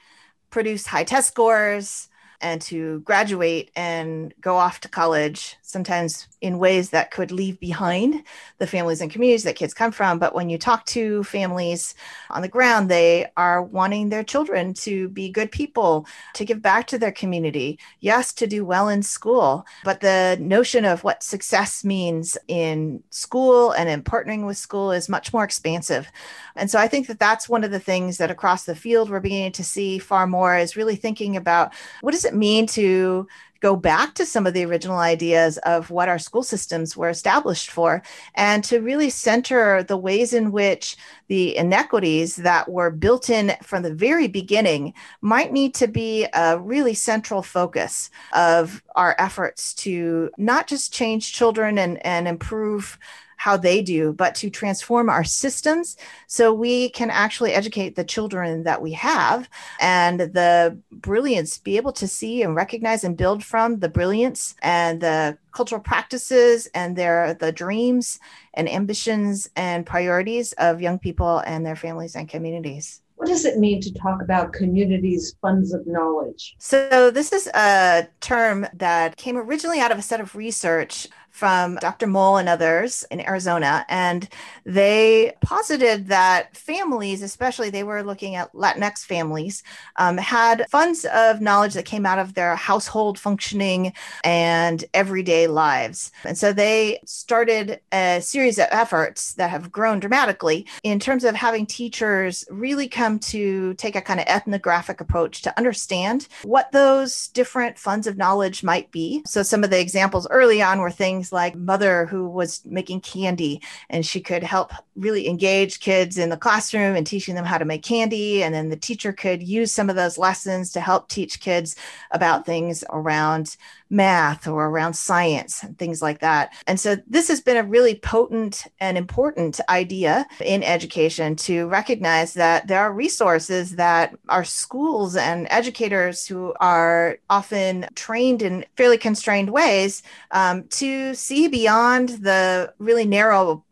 produce 0.57 0.87
high 0.87 1.05
test 1.05 1.29
scores 1.29 2.09
and 2.40 2.61
to 2.62 3.01
graduate 3.01 3.70
and 3.77 4.35
go 4.40 4.57
off 4.57 4.81
to 4.81 4.88
college, 4.88 5.57
sometimes 5.62 6.29
in 6.40 6.59
ways 6.59 6.90
that 6.90 7.11
could 7.11 7.33
leave 7.33 7.59
behind 7.59 8.22
the 8.59 8.66
families 8.66 9.01
and 9.01 9.11
communities 9.11 9.42
that 9.44 9.57
kids 9.57 9.75
come 9.75 9.90
from. 9.90 10.18
But 10.18 10.35
when 10.35 10.49
you 10.49 10.59
talk 10.59 10.85
to 10.87 11.25
families 11.25 11.94
on 12.31 12.42
the 12.42 12.49
ground, 12.49 12.90
they 12.90 13.27
are 13.37 13.62
wanting 13.62 14.09
their 14.09 14.22
children 14.22 14.75
to 14.75 15.09
be 15.09 15.31
good 15.31 15.51
people, 15.51 16.07
to 16.35 16.44
give 16.44 16.62
back 16.62 16.87
to 16.88 16.99
their 16.99 17.12
community, 17.12 17.79
yes, 18.01 18.33
to 18.35 18.46
do 18.46 18.64
well 18.64 18.88
in 18.88 19.03
school. 19.03 19.66
But 19.85 20.01
the 20.01 20.37
notion 20.40 20.85
of 20.85 21.05
what 21.05 21.22
success 21.22 21.85
means 21.85 22.37
in 22.49 23.03
school 23.11 23.72
and 23.72 23.88
in 23.88 24.03
partnering 24.03 24.46
with 24.46 24.59
school 24.59 24.92
is 24.92 25.09
much 25.09 25.33
more 25.33 25.44
expansive. 25.44 26.11
And 26.55 26.70
so 26.70 26.79
I 26.79 26.88
think 26.88 27.07
that 27.07 27.18
that's 27.18 27.49
one 27.49 27.64
of 27.64 27.70
the 27.70 27.81
things 27.81 28.18
that 28.18 28.31
across 28.31 28.64
the 28.64 28.77
field 28.77 29.11
we're 29.11 29.20
beginning 29.20 29.53
to 29.53 29.64
see 29.64 29.99
far 29.99 30.27
more 30.27 30.57
is 30.57 30.77
really 30.77 30.96
thinking 30.96 31.37
about 31.37 31.72
what 32.01 32.14
it 32.27 32.35
mean 32.35 32.67
to 32.67 33.27
go 33.61 33.77
back 33.77 34.15
to 34.15 34.27
some 34.27 34.47
of 34.47 34.55
the 34.55 34.65
original 34.65 34.99
ideas 34.99 35.59
of 35.59 35.91
what 35.91 36.09
our 36.09 36.19
school 36.19 36.43
systems 36.43 36.97
were 36.97 37.09
established 37.09 37.71
for 37.71 38.03
and 38.35 38.62
to 38.65 38.81
really 38.81 39.11
center 39.11 39.83
the 39.83 39.97
ways 39.97 40.33
in 40.33 40.53
which 40.53 40.97
the 41.29 41.57
inequities 41.57 42.37
that 42.37 42.71
were 42.71 42.91
built 42.91 43.31
in 43.31 43.55
from 43.62 43.83
the 43.83 43.95
very 43.95 44.29
beginning 44.29 44.93
might 45.21 45.53
need 45.53 45.75
to 45.75 45.89
be 45.89 46.27
a 46.35 46.59
really 46.59 46.95
central 46.95 47.43
focus 47.43 48.11
of 48.35 48.83
our 48.95 49.17
efforts 49.19 49.75
to 49.75 50.31
not 50.37 50.67
just 50.67 50.93
change 50.93 51.33
children 51.33 51.79
and, 51.79 52.05
and 52.07 52.29
improve 52.29 52.99
how 53.37 53.57
they 53.57 53.83
do, 53.83 54.12
but 54.12 54.35
to 54.37 54.51
transform 54.51 55.09
our 55.09 55.25
systems 55.25 55.96
so 56.27 56.53
we 56.53 56.88
can 56.90 57.11
actually 57.11 57.53
educate 57.53 57.94
the 57.94 58.05
children 58.05 58.64
that 58.64 58.83
we 58.83 58.92
have 58.92 59.49
and 59.81 60.20
the 60.20 60.79
brilliance, 60.90 61.59
be 61.59 61.77
able 61.77 61.92
to 61.92 62.09
see 62.09 62.42
and 62.42 62.55
recognize 62.55 63.05
and 63.05 63.16
build 63.16 63.44
from 63.44 63.79
the 63.79 63.88
brilliance 63.88 64.55
and 64.62 65.01
the 65.01 65.38
cultural 65.53 65.81
practices 65.81 66.68
and 66.75 66.96
their 66.96 67.35
the 67.35 67.53
dreams 67.53 68.18
and 68.55 68.68
ambitions 68.68 69.49
and 69.57 69.87
priorities 69.87 70.53
of 70.55 70.81
young 70.81 70.99
people 70.99 71.38
and 71.46 71.64
their 71.64 71.77
families 71.77 72.16
and 72.16 72.29
communities. 72.29 73.01
What 73.16 73.29
does 73.29 73.46
it 73.46 73.59
mean 73.59 73.81
to 73.81 73.94
talk 73.94 74.20
about 74.20 74.53
communities' 74.53 75.35
funds 75.40 75.72
of 75.72 75.87
knowledge? 75.87 76.55
So, 76.59 77.11
this 77.11 77.33
is 77.33 77.46
a 77.49 78.07
term 78.20 78.66
that 78.75 79.16
came 79.16 79.38
originally 79.38 79.81
out 79.81 79.90
of 79.90 79.99
a 79.99 80.03
set 80.03 80.20
of 80.20 80.37
research 80.37 81.09
from 81.37 81.77
Dr. 81.83 82.07
Moll 82.07 82.38
and 82.38 82.49
others 82.49 83.05
in 83.11 83.20
Arizona. 83.20 83.85
And 83.90 84.27
they 84.64 85.35
posited 85.42 86.09
that 86.09 86.57
families, 86.57 87.20
especially 87.20 87.68
they 87.68 87.83
were 87.83 88.03
looking 88.03 88.37
at 88.37 88.51
Latinx 88.55 89.05
families, 89.05 89.62
um, 89.96 90.16
had 90.16 90.64
funds 90.70 91.05
of 91.05 91.42
knowledge 91.42 91.75
that 91.75 91.85
came 91.85 92.07
out 92.07 92.18
of 92.18 92.33
their 92.33 92.57
household 92.57 93.18
functioning 93.18 93.92
and 94.25 94.87
everyday 94.94 95.46
lives. 95.46 96.11
And 96.25 96.38
so 96.38 96.55
they 96.55 97.01
started 97.05 97.81
a 97.92 98.20
series 98.22 98.59
of 98.59 98.68
efforts 98.70 99.35
that 99.35 99.51
have 99.51 99.70
grown 99.70 100.01
dramatically 100.01 100.66
in 100.85 100.99
terms 100.99 101.22
of 101.22 101.35
having 101.35 101.66
teachers 101.66 102.46
really 102.51 102.88
come 102.88 103.18
to 103.18 103.75
take 103.75 103.94
a 103.94 104.01
kind 104.01 104.20
of 104.20 104.27
ethnographic 104.27 105.03
approach 105.03 105.42
to 105.42 105.59
understand 105.59 106.29
what 106.44 106.72
those 106.72 107.29
different 107.29 107.79
funds 107.79 108.07
of 108.07 108.16
knowledge 108.16 108.62
might 108.62 108.90
be. 108.90 109.22
So 109.27 109.42
some 109.42 109.62
of 109.62 109.68
the 109.68 109.79
examples 109.79 110.27
early 110.31 110.62
on 110.62 110.81
were 110.81 110.90
things 110.90 111.26
things 111.27 111.33
like 111.33 111.57
mother 111.57 112.07
who 112.07 112.29
was 112.29 112.65
making 112.65 113.01
candy 113.01 113.61
and 113.91 114.05
she 114.05 114.21
could 114.21 114.43
help 114.43 114.73
really 114.97 115.29
engage 115.29 115.81
kids 115.81 116.19
in 116.19 116.31
the 116.31 116.37
classroom 116.37 116.97
and 116.97 117.07
teaching 117.07 117.35
them 117.35 117.45
how 117.45 117.59
to 117.59 117.65
make 117.65 117.83
candy 117.83 118.43
and 118.43 118.55
then 118.55 118.69
the 118.69 118.77
teacher 118.77 119.13
could 119.13 119.43
use 119.43 119.73
some 119.73 119.91
of 119.91 119.97
those 119.97 120.19
lessons 120.19 120.73
to 120.73 120.81
help 120.81 121.09
teach 121.09 121.41
kids 121.41 121.77
about 122.11 122.47
things 122.47 122.83
around 122.91 123.57
math 123.91 124.49
or 124.49 124.67
around 124.67 124.95
science 124.95 125.63
and 125.63 125.79
things 125.79 126.03
like 126.03 126.21
that. 126.21 126.53
And 126.67 126.79
so 126.81 126.97
this 127.07 127.29
has 127.29 127.41
been 127.41 127.57
a 127.57 127.63
really 127.63 127.95
potent 127.95 128.65
and 128.81 128.99
important 128.99 129.61
idea 129.69 130.27
in 130.45 130.63
education 130.63 131.37
to 131.37 131.69
recognize 131.69 132.35
that 132.35 132.67
there 132.67 132.81
are 132.81 132.93
resources 132.93 133.77
that 133.77 134.17
our 134.29 134.45
schools 134.45 135.17
and 135.17 135.47
educators 135.51 136.27
who 136.27 136.55
are 136.61 137.19
often 137.31 137.87
trained 137.95 138.43
in 138.43 138.65
fairly 138.77 138.99
constrained 138.99 139.51
ways 139.51 140.03
um, 140.33 140.65
to 140.69 141.15
see 141.15 141.47
beyond 141.49 142.09
the 142.09 142.73
really 142.79 143.05
narrow 143.05 143.65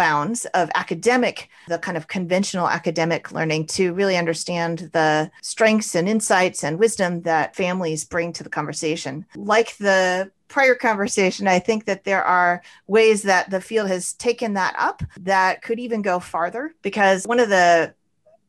bounds 0.00 0.46
of 0.54 0.70
academic, 0.76 1.50
the 1.68 1.76
kind 1.76 1.94
of 1.94 2.08
conventional 2.08 2.66
academic 2.66 3.32
learning 3.32 3.66
to 3.66 3.92
really 3.92 4.16
understand 4.16 4.88
the 4.94 5.30
strengths 5.42 5.94
and 5.94 6.08
insights 6.08 6.64
and 6.64 6.78
wisdom 6.78 7.20
that 7.20 7.54
families 7.54 8.06
bring 8.06 8.32
to 8.32 8.42
the 8.42 8.48
conversation. 8.48 9.26
Like 9.36 9.76
the 9.76 10.30
prior 10.48 10.74
conversation, 10.74 11.46
I 11.46 11.58
think 11.58 11.84
that 11.84 12.04
there 12.04 12.24
are 12.24 12.62
ways 12.86 13.20
that 13.24 13.50
the 13.50 13.60
field 13.60 13.88
has 13.88 14.14
taken 14.14 14.54
that 14.54 14.74
up 14.78 15.02
that 15.20 15.60
could 15.60 15.78
even 15.78 16.00
go 16.00 16.18
farther 16.18 16.74
because 16.80 17.26
one 17.26 17.38
of 17.38 17.50
the 17.50 17.94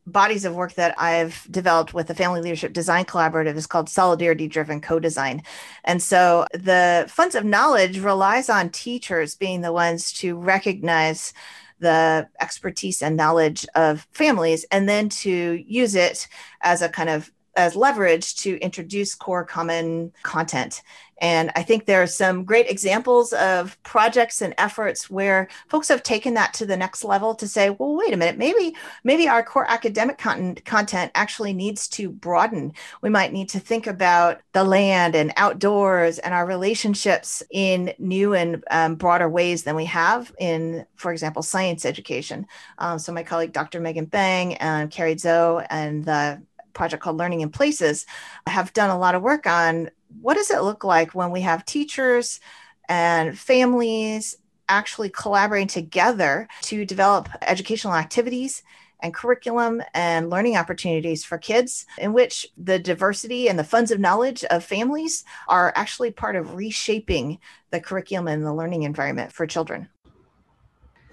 bodies 0.06 0.44
of 0.44 0.54
work 0.54 0.74
that 0.74 0.94
I've 0.98 1.46
developed 1.50 1.94
with 1.94 2.08
the 2.08 2.14
Family 2.14 2.40
Leadership 2.40 2.72
Design 2.72 3.04
Collaborative 3.04 3.56
is 3.56 3.66
called 3.66 3.88
Solidarity 3.88 4.48
Driven 4.48 4.80
Co 4.80 4.98
Design. 4.98 5.42
And 5.84 6.02
so 6.02 6.46
the 6.52 7.06
Funds 7.08 7.34
of 7.34 7.44
Knowledge 7.44 8.00
relies 8.00 8.50
on 8.50 8.70
teachers 8.70 9.34
being 9.34 9.60
the 9.60 9.72
ones 9.72 10.12
to 10.14 10.36
recognize 10.36 11.32
the 11.78 12.28
expertise 12.40 13.02
and 13.02 13.16
knowledge 13.16 13.66
of 13.74 14.06
families 14.12 14.64
and 14.70 14.88
then 14.88 15.08
to 15.08 15.62
use 15.66 15.94
it 15.94 16.28
as 16.62 16.80
a 16.80 16.88
kind 16.88 17.10
of 17.10 17.30
as 17.56 17.76
leverage 17.76 18.36
to 18.36 18.58
introduce 18.60 19.14
core 19.14 19.44
common 19.44 20.12
content. 20.22 20.82
And 21.22 21.52
I 21.54 21.62
think 21.62 21.86
there 21.86 22.02
are 22.02 22.08
some 22.08 22.42
great 22.42 22.68
examples 22.68 23.32
of 23.32 23.80
projects 23.84 24.42
and 24.42 24.54
efforts 24.58 25.08
where 25.08 25.46
folks 25.68 25.86
have 25.86 26.02
taken 26.02 26.34
that 26.34 26.52
to 26.54 26.66
the 26.66 26.76
next 26.76 27.04
level 27.04 27.36
to 27.36 27.46
say, 27.46 27.70
well, 27.70 27.94
wait 27.94 28.12
a 28.12 28.16
minute, 28.16 28.36
maybe, 28.36 28.74
maybe 29.04 29.28
our 29.28 29.44
core 29.44 29.70
academic 29.70 30.18
content, 30.18 30.64
content 30.64 31.12
actually 31.14 31.52
needs 31.52 31.86
to 31.90 32.10
broaden. 32.10 32.72
We 33.02 33.08
might 33.08 33.32
need 33.32 33.48
to 33.50 33.60
think 33.60 33.86
about 33.86 34.40
the 34.52 34.64
land 34.64 35.14
and 35.14 35.32
outdoors 35.36 36.18
and 36.18 36.34
our 36.34 36.44
relationships 36.44 37.40
in 37.52 37.94
new 38.00 38.34
and 38.34 38.64
um, 38.72 38.96
broader 38.96 39.28
ways 39.28 39.62
than 39.62 39.76
we 39.76 39.84
have 39.84 40.34
in, 40.40 40.84
for 40.96 41.12
example, 41.12 41.44
science 41.44 41.84
education. 41.84 42.46
Um, 42.78 42.98
so 42.98 43.12
my 43.12 43.22
colleague, 43.22 43.52
Dr. 43.52 43.78
Megan 43.78 44.06
Bang 44.06 44.54
and 44.54 44.90
Carrie 44.90 45.14
Tzou 45.14 45.64
and 45.70 46.04
the 46.04 46.42
project 46.72 47.02
called 47.02 47.18
Learning 47.18 47.42
in 47.42 47.50
Places 47.50 48.06
have 48.46 48.72
done 48.72 48.90
a 48.90 48.98
lot 48.98 49.14
of 49.14 49.22
work 49.22 49.46
on 49.46 49.90
what 50.20 50.34
does 50.34 50.50
it 50.50 50.62
look 50.62 50.84
like 50.84 51.14
when 51.14 51.30
we 51.30 51.40
have 51.40 51.64
teachers 51.64 52.40
and 52.88 53.38
families 53.38 54.36
actually 54.68 55.10
collaborating 55.10 55.68
together 55.68 56.48
to 56.62 56.84
develop 56.84 57.28
educational 57.42 57.94
activities 57.94 58.62
and 59.00 59.12
curriculum 59.12 59.82
and 59.94 60.30
learning 60.30 60.56
opportunities 60.56 61.24
for 61.24 61.36
kids 61.36 61.86
in 61.98 62.12
which 62.12 62.46
the 62.56 62.78
diversity 62.78 63.48
and 63.48 63.58
the 63.58 63.64
funds 63.64 63.90
of 63.90 63.98
knowledge 63.98 64.44
of 64.44 64.64
families 64.64 65.24
are 65.48 65.72
actually 65.74 66.10
part 66.10 66.36
of 66.36 66.54
reshaping 66.54 67.38
the 67.70 67.80
curriculum 67.80 68.28
and 68.28 68.46
the 68.46 68.54
learning 68.54 68.84
environment 68.84 69.32
for 69.32 69.46
children. 69.46 69.88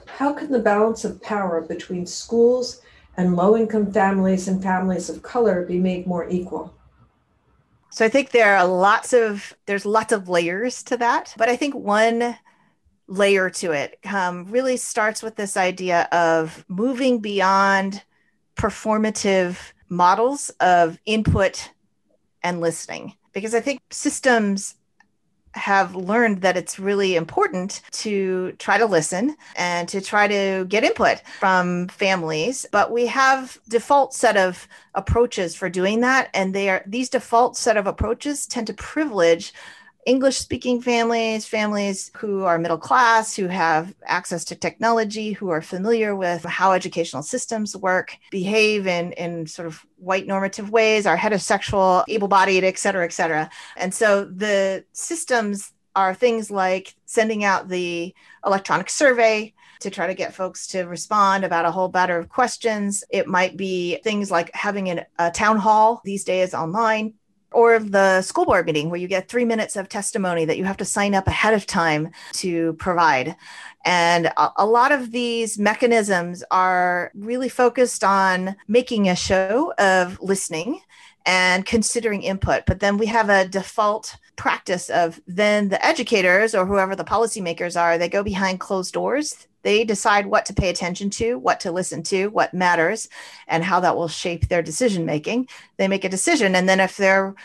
How 0.05 0.33
can 0.33 0.51
the 0.51 0.59
balance 0.59 1.03
of 1.03 1.21
power 1.21 1.61
between 1.61 2.05
schools 2.05 2.81
and 3.17 3.35
low 3.35 3.57
income 3.57 3.91
families 3.91 4.47
and 4.47 4.61
families 4.61 5.09
of 5.09 5.23
color 5.23 5.65
be 5.65 5.79
made 5.79 6.05
more 6.07 6.29
equal? 6.29 6.73
So 7.99 8.05
I 8.05 8.07
think 8.07 8.29
there 8.29 8.55
are 8.55 8.65
lots 8.65 9.11
of 9.11 9.53
there's 9.65 9.85
lots 9.85 10.13
of 10.13 10.29
layers 10.29 10.83
to 10.83 10.95
that, 10.95 11.33
but 11.35 11.49
I 11.49 11.57
think 11.57 11.75
one 11.75 12.37
layer 13.07 13.49
to 13.49 13.73
it 13.73 13.99
um, 14.05 14.45
really 14.45 14.77
starts 14.77 15.21
with 15.21 15.35
this 15.35 15.57
idea 15.57 16.07
of 16.13 16.63
moving 16.69 17.19
beyond 17.19 18.01
performative 18.55 19.57
models 19.89 20.49
of 20.61 20.97
input 21.05 21.71
and 22.41 22.61
listening. 22.61 23.15
Because 23.33 23.53
I 23.53 23.59
think 23.59 23.81
systems 23.91 24.75
have 25.59 25.95
learned 25.95 26.41
that 26.41 26.57
it's 26.57 26.79
really 26.79 27.15
important 27.15 27.81
to 27.91 28.53
try 28.53 28.77
to 28.77 28.85
listen 28.85 29.35
and 29.55 29.87
to 29.89 30.01
try 30.01 30.27
to 30.27 30.65
get 30.67 30.83
input 30.83 31.21
from 31.39 31.87
families. 31.89 32.65
But 32.71 32.91
we 32.91 33.05
have 33.07 33.59
default 33.67 34.13
set 34.13 34.37
of 34.37 34.67
approaches 34.95 35.55
for 35.55 35.69
doing 35.69 36.01
that. 36.01 36.29
And 36.33 36.55
they 36.55 36.69
are 36.69 36.83
these 36.85 37.09
default 37.09 37.57
set 37.57 37.77
of 37.77 37.85
approaches 37.85 38.47
tend 38.47 38.67
to 38.67 38.73
privilege 38.73 39.53
English 40.05 40.37
speaking 40.37 40.81
families, 40.81 41.45
families 41.45 42.09
who 42.17 42.43
are 42.43 42.57
middle 42.57 42.77
class, 42.77 43.35
who 43.35 43.47
have 43.47 43.93
access 44.05 44.45
to 44.45 44.55
technology, 44.55 45.33
who 45.33 45.49
are 45.49 45.61
familiar 45.61 46.15
with 46.15 46.43
how 46.45 46.71
educational 46.71 47.21
systems 47.21 47.75
work, 47.75 48.15
behave 48.31 48.87
in, 48.87 49.11
in 49.13 49.45
sort 49.45 49.67
of 49.67 49.85
white 49.97 50.25
normative 50.25 50.69
ways, 50.71 51.05
are 51.05 51.17
heterosexual, 51.17 52.03
able 52.07 52.27
bodied, 52.27 52.63
et 52.63 52.79
cetera, 52.79 53.05
et 53.05 53.13
cetera. 53.13 53.49
And 53.77 53.93
so 53.93 54.25
the 54.25 54.85
systems 54.93 55.73
are 55.95 56.13
things 56.13 56.49
like 56.49 56.95
sending 57.05 57.43
out 57.43 57.67
the 57.67 58.13
electronic 58.45 58.89
survey, 58.89 59.53
to 59.79 59.89
try 59.89 60.07
to 60.07 60.13
get 60.13 60.33
folks 60.33 60.67
to 60.67 60.83
respond 60.83 61.45
about 61.45 61.63
a 61.63 61.71
whole 61.71 61.87
batter 61.87 62.17
of 62.17 62.27
questions. 62.27 63.01
It 63.09 63.27
might 63.27 63.55
be 63.55 63.99
things 64.03 64.29
like 64.29 64.53
having 64.53 64.89
an, 64.89 65.05
a 65.17 65.31
town 65.31 65.57
hall 65.57 66.01
these 66.03 66.25
days 66.25 66.53
online 66.53 67.13
or 67.51 67.79
the 67.79 68.21
school 68.21 68.45
board 68.45 68.65
meeting 68.65 68.89
where 68.89 68.99
you 68.99 69.07
get 69.07 69.27
three 69.27 69.45
minutes 69.45 69.75
of 69.75 69.89
testimony 69.89 70.45
that 70.45 70.57
you 70.57 70.65
have 70.65 70.77
to 70.77 70.85
sign 70.85 71.15
up 71.15 71.27
ahead 71.27 71.53
of 71.53 71.65
time 71.65 72.09
to 72.33 72.73
provide. 72.73 73.35
And 73.85 74.31
a, 74.57 74.65
lot 74.65 74.91
of 74.91 75.11
these 75.11 75.57
mechanisms 75.57 76.43
are 76.51 77.11
really 77.15 77.49
focused 77.49 78.03
on 78.03 78.55
making 78.67 79.07
a 79.07 79.15
show 79.15 79.73
of 79.79 80.19
listening 80.21 80.81
and 81.25 81.65
considering 81.65 82.21
input. 82.21 82.63
But 82.65 82.81
then 82.81 82.97
we 82.97 83.05
have 83.07 83.29
a 83.29 83.47
default 83.47 84.15
practice 84.35 84.89
of 84.89 85.19
then 85.27 85.69
the 85.69 85.83
educators 85.85 86.53
or 86.53 86.65
whoever 86.65 86.95
the 86.95 87.03
policymakers 87.03 87.79
are, 87.79 87.97
they 87.97 88.09
go 88.09 88.23
behind 88.23 88.59
closed 88.59 88.93
doors 88.93 89.47
they 89.61 89.83
decide 89.83 90.25
what 90.25 90.45
to 90.45 90.53
pay 90.53 90.69
attention 90.69 91.09
to, 91.11 91.37
what 91.37 91.59
to 91.61 91.71
listen 91.71 92.03
to, 92.03 92.27
what 92.27 92.53
matters, 92.53 93.09
and 93.47 93.63
how 93.63 93.79
that 93.79 93.95
will 93.95 94.07
shape 94.07 94.47
their 94.47 94.61
decision 94.61 95.05
making. 95.05 95.47
They 95.77 95.87
make 95.87 96.03
a 96.03 96.09
decision. 96.09 96.55
And 96.55 96.67
then 96.67 96.79
if 96.79 96.97
they're 96.97 97.35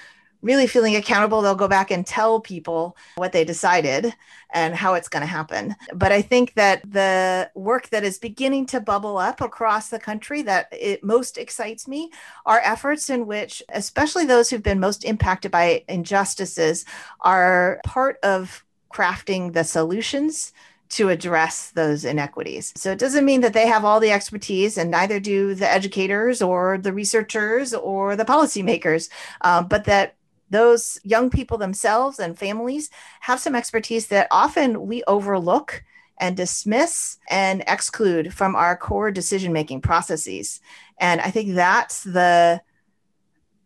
really 0.44 0.66
feeling 0.66 0.94
accountable, 0.94 1.40
they'll 1.40 1.54
go 1.54 1.66
back 1.66 1.90
and 1.90 2.06
tell 2.06 2.38
people 2.38 2.96
what 3.16 3.32
they 3.32 3.44
decided 3.44 4.14
and 4.52 4.74
how 4.74 4.92
it's 4.92 5.08
going 5.08 5.22
to 5.22 5.26
happen. 5.26 5.74
But 5.94 6.12
I 6.12 6.20
think 6.20 6.52
that 6.54 6.82
the 6.88 7.50
work 7.54 7.88
that 7.88 8.04
is 8.04 8.18
beginning 8.18 8.66
to 8.66 8.80
bubble 8.80 9.16
up 9.16 9.40
across 9.40 9.88
the 9.88 9.98
country 9.98 10.42
that 10.42 10.68
it 10.70 11.02
most 11.02 11.38
excites 11.38 11.88
me 11.88 12.12
are 12.44 12.60
efforts 12.62 13.08
in 13.08 13.26
which, 13.26 13.62
especially 13.70 14.26
those 14.26 14.50
who've 14.50 14.62
been 14.62 14.78
most 14.78 15.04
impacted 15.04 15.50
by 15.50 15.82
injustices, 15.88 16.84
are 17.22 17.80
part 17.84 18.18
of 18.22 18.64
crafting 18.92 19.54
the 19.54 19.64
solutions 19.64 20.52
to 20.94 21.08
address 21.08 21.70
those 21.70 22.04
inequities. 22.04 22.72
So 22.76 22.92
it 22.92 22.98
doesn't 22.98 23.24
mean 23.24 23.40
that 23.40 23.52
they 23.52 23.66
have 23.66 23.84
all 23.84 24.00
the 24.00 24.12
expertise, 24.12 24.78
and 24.78 24.90
neither 24.90 25.18
do 25.18 25.54
the 25.54 25.70
educators 25.70 26.40
or 26.40 26.78
the 26.78 26.92
researchers 26.92 27.74
or 27.74 28.16
the 28.16 28.24
policymakers, 28.24 29.08
um, 29.40 29.66
but 29.66 29.84
that 29.84 30.16
those 30.50 31.00
young 31.02 31.30
people 31.30 31.58
themselves 31.58 32.20
and 32.20 32.38
families 32.38 32.90
have 33.20 33.40
some 33.40 33.56
expertise 33.56 34.06
that 34.08 34.28
often 34.30 34.86
we 34.86 35.02
overlook 35.04 35.82
and 36.20 36.36
dismiss 36.36 37.18
and 37.28 37.64
exclude 37.66 38.32
from 38.32 38.54
our 38.54 38.76
core 38.76 39.10
decision 39.10 39.52
making 39.52 39.80
processes. 39.80 40.60
And 41.00 41.20
I 41.20 41.30
think 41.32 41.54
that's 41.54 42.04
the 42.04 42.62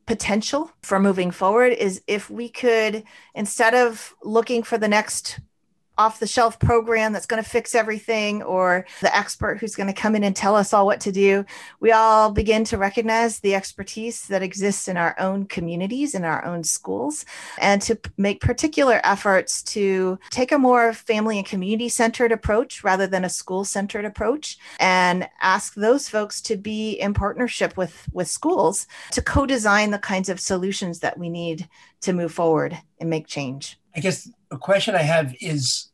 potential 0.06 0.70
for 0.82 0.98
moving 0.98 1.30
forward 1.30 1.74
is 1.74 2.00
if 2.06 2.30
we 2.30 2.48
could 2.48 3.04
instead 3.34 3.74
of 3.74 4.14
looking 4.22 4.62
for 4.62 4.78
the 4.78 4.88
next 4.88 5.38
off 5.98 6.20
the 6.20 6.26
shelf 6.26 6.58
program 6.61 7.12
that's 7.12 7.26
going 7.26 7.42
to 7.42 7.48
fix 7.48 7.74
everything 7.74 8.42
or 8.44 8.87
the 9.00 9.14
expert 9.14 9.58
who's 9.58 9.74
going 9.74 9.88
to 9.88 9.92
come 9.92 10.14
in 10.14 10.24
and 10.24 10.34
tell 10.34 10.54
us 10.54 10.72
all 10.72 10.87
what 10.87 11.00
to 11.00 11.12
do. 11.12 11.44
We 11.80 11.90
all 11.90 12.30
begin 12.30 12.64
to 12.64 12.78
recognize 12.78 13.40
the 13.40 13.54
expertise 13.54 14.26
that 14.28 14.42
exists 14.42 14.88
in 14.88 14.96
our 14.96 15.16
own 15.18 15.46
communities, 15.46 16.14
in 16.14 16.24
our 16.24 16.44
own 16.44 16.62
schools, 16.62 17.24
and 17.61 17.82
to 17.82 17.98
make 18.16 18.40
particular 18.40 19.00
efforts 19.04 19.62
to 19.64 20.18
take 20.30 20.52
a 20.52 20.58
more 20.58 20.92
family 20.92 21.38
and 21.38 21.46
community 21.46 21.88
centered 21.88 22.32
approach 22.32 22.84
rather 22.84 23.06
than 23.06 23.24
a 23.24 23.28
school 23.28 23.64
centered 23.64 24.04
approach 24.04 24.58
and 24.78 25.28
ask 25.40 25.74
those 25.74 26.08
folks 26.08 26.40
to 26.42 26.56
be 26.56 26.92
in 26.92 27.12
partnership 27.12 27.76
with, 27.76 28.08
with 28.12 28.28
schools 28.28 28.87
to 29.11 29.20
co 29.20 29.46
design 29.46 29.90
the 29.90 29.98
kinds 29.98 30.28
of 30.28 30.38
solutions 30.38 31.00
that 31.00 31.18
we 31.18 31.28
need 31.28 31.68
to 32.00 32.12
move 32.12 32.32
forward 32.32 32.78
and 33.00 33.11
make 33.11 33.26
change. 33.26 33.78
I 33.96 34.00
guess 34.00 34.30
a 34.50 34.58
question 34.58 34.94
I 34.94 35.02
have 35.02 35.34
is, 35.40 35.88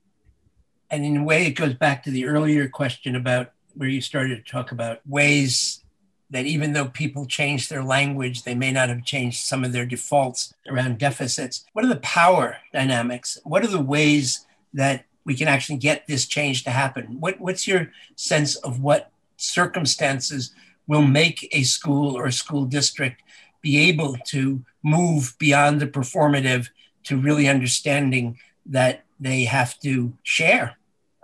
and 0.90 1.04
in 1.04 1.16
a 1.18 1.24
way, 1.24 1.46
it 1.46 1.52
goes 1.52 1.74
back 1.74 2.02
to 2.04 2.10
the 2.10 2.26
earlier 2.26 2.68
question 2.68 3.16
about 3.16 3.52
where 3.74 3.88
you 3.88 4.00
started 4.00 4.44
to 4.44 4.50
talk 4.50 4.70
about 4.72 5.00
ways 5.06 5.82
that 6.30 6.46
even 6.46 6.72
though 6.72 6.86
people 6.86 7.26
change 7.26 7.68
their 7.68 7.82
language, 7.82 8.42
they 8.42 8.54
may 8.54 8.72
not 8.72 8.88
have 8.88 9.04
changed 9.04 9.44
some 9.44 9.64
of 9.64 9.72
their 9.72 9.86
defaults 9.86 10.54
around 10.68 10.98
deficits. 10.98 11.64
What 11.72 11.84
are 11.84 11.88
the 11.88 11.96
power 11.96 12.58
dynamics? 12.72 13.38
What 13.44 13.62
are 13.62 13.68
the 13.68 13.80
ways 13.80 14.46
that 14.72 15.04
we 15.24 15.34
can 15.34 15.48
actually 15.48 15.78
get 15.78 16.06
this 16.06 16.26
change 16.26 16.64
to 16.64 16.70
happen? 16.70 17.20
What, 17.20 17.40
what's 17.40 17.66
your 17.66 17.90
sense 18.16 18.56
of 18.56 18.80
what 18.80 19.10
circumstances 19.36 20.54
will 20.86 21.02
make 21.02 21.48
a 21.52 21.62
school 21.62 22.16
or 22.16 22.26
a 22.26 22.32
school 22.32 22.64
district 22.64 23.22
be 23.62 23.78
able 23.78 24.16
to 24.26 24.64
move 24.82 25.34
beyond 25.38 25.80
the 25.80 25.86
performative 25.86 26.68
to 27.04 27.16
really 27.16 27.48
understanding 27.48 28.38
that 28.66 29.04
they 29.24 29.44
have 29.44 29.78
to 29.80 30.12
share 30.22 30.76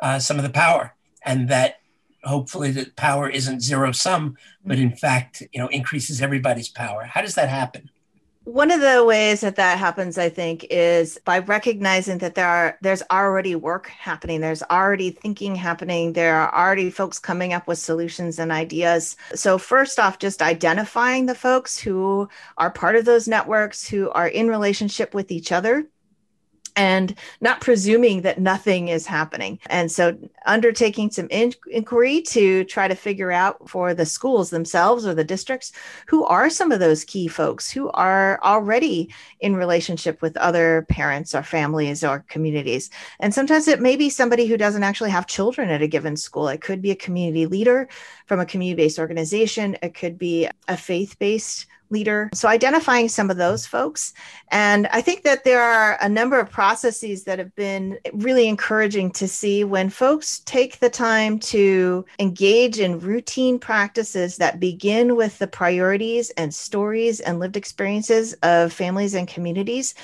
uh, 0.03 0.19
some 0.19 0.39
of 0.39 0.43
the 0.43 0.51
power 0.51 0.95
and 1.25 1.49
that 1.49 1.77
hopefully 2.25 2.71
the 2.71 2.91
power 2.97 3.29
isn't 3.29 3.63
zero 3.63 3.93
sum 3.93 4.37
but 4.65 4.79
in 4.79 4.95
fact 4.95 5.43
you 5.53 5.61
know 5.61 5.69
increases 5.69 6.21
everybody's 6.21 6.69
power. 6.69 7.05
How 7.05 7.23
does 7.23 7.35
that 7.35 7.49
happen? 7.49 7.91
One 8.45 8.71
of 8.71 8.81
the 8.81 9.05
ways 9.05 9.43
that 9.43 9.57
that 9.57 9.79
happens 9.79 10.17
i 10.19 10.29
think 10.29 10.67
is 10.71 11.19
by 11.25 11.41
recognizing 11.41 12.19
that 12.19 12.35
there 12.35 12.49
are 12.49 12.79
there's 12.81 13.03
already 13.11 13.55
work 13.55 13.89
happening 13.89 14.41
there's 14.41 14.63
already 14.65 15.11
thinking 15.11 15.55
happening 15.55 16.15
there 16.15 16.37
are 16.37 16.53
already 16.53 16.91
folks 16.91 17.19
coming 17.19 17.53
up 17.53 17.69
with 17.69 17.79
solutions 17.79 18.39
and 18.39 18.51
ideas. 18.51 19.17
So 19.35 19.59
first 19.59 19.99
off 19.99 20.19
just 20.19 20.43
identifying 20.43 21.27
the 21.27 21.35
folks 21.35 21.79
who 21.79 22.29
are 22.57 22.71
part 22.71 22.97
of 22.97 23.05
those 23.05 23.29
networks 23.29 23.87
who 23.87 24.11
are 24.11 24.29
in 24.29 24.49
relationship 24.49 25.15
with 25.15 25.31
each 25.31 25.53
other 25.53 25.87
and 26.81 27.15
not 27.43 27.61
presuming 27.61 28.23
that 28.23 28.41
nothing 28.41 28.89
is 28.89 29.07
happening. 29.07 29.59
And 29.67 29.93
so, 29.93 30.17
undertaking 30.47 31.11
some 31.11 31.29
in- 31.29 31.53
inquiry 31.71 32.23
to 32.23 32.65
try 32.65 32.89
to 32.89 32.95
figure 32.95 33.31
out 33.31 33.69
for 33.69 33.93
the 33.93 34.07
schools 34.07 34.49
themselves 34.49 35.07
or 35.07 35.13
the 35.13 35.23
districts 35.23 35.73
who 36.07 36.25
are 36.25 36.49
some 36.49 36.73
of 36.73 36.81
those 36.81 37.05
key 37.05 37.29
folks 37.29 37.71
who 37.71 37.91
are 37.91 38.41
already 38.43 39.13
in 39.41 39.57
relationship 39.57 40.23
with 40.23 40.39
other 40.39 40.87
parents 40.89 41.35
or 41.35 41.43
families 41.43 42.03
or 42.03 42.25
communities. 42.31 42.89
And 43.19 43.35
sometimes 43.35 43.69
it 43.69 43.83
may 43.83 43.97
be 43.97 44.09
somebody 44.09 44.47
who 44.47 44.57
doesn't 44.57 44.83
actually 44.83 45.11
have 45.11 45.27
children 45.27 45.69
at 45.69 45.83
a 45.83 45.87
given 45.87 46.17
school. 46.17 46.49
It 46.49 46.63
could 46.63 46.81
be 46.81 46.93
a 46.93 46.97
community 46.97 47.45
leader 47.45 47.89
from 48.25 48.41
a 48.41 48.47
community 48.47 48.85
based 48.85 48.99
organization, 48.99 49.77
it 49.83 49.93
could 49.93 50.17
be 50.17 50.49
a 50.67 50.79
faith 50.79 51.19
based 51.19 51.67
leader. 51.91 52.31
So 52.33 52.49
identifying 52.49 53.09
some 53.09 53.31
of 53.31 53.37
those 53.37 53.67
folks. 53.67 54.13
And 54.49 54.87
I 54.89 55.01
think 55.01 55.23
that 55.25 55.45
there 55.45 55.63
are 55.63 55.99
a 56.01 56.09
number 56.09 56.39
of 56.39 56.51
processes 56.51 57.25
that 57.25 57.39
have 57.39 57.55
been 57.55 57.99
really 58.13 58.49
encouraging 58.49 59.11
to 59.13 59.29
see 59.29 59.65
when 59.65 59.91
folks 59.91 60.41
take 60.41 60.79
the 60.79 60.91
time 60.91 61.39
to 61.41 62.05
engage 62.19 62.79
in 62.79 63.01
routine 63.01 63.59
practices 63.59 64.37
that 64.37 64.61
begin 64.61 65.17
with 65.17 65.39
the 65.39 65.47
priorities 65.47 66.31
and 66.31 66.55
stories 66.55 67.21
and 67.21 67.39
lived 67.39 67.57
experiences 67.57 68.35
of 68.43 68.73
families 68.73 69.15
and 69.15 69.29
communities 69.29 69.95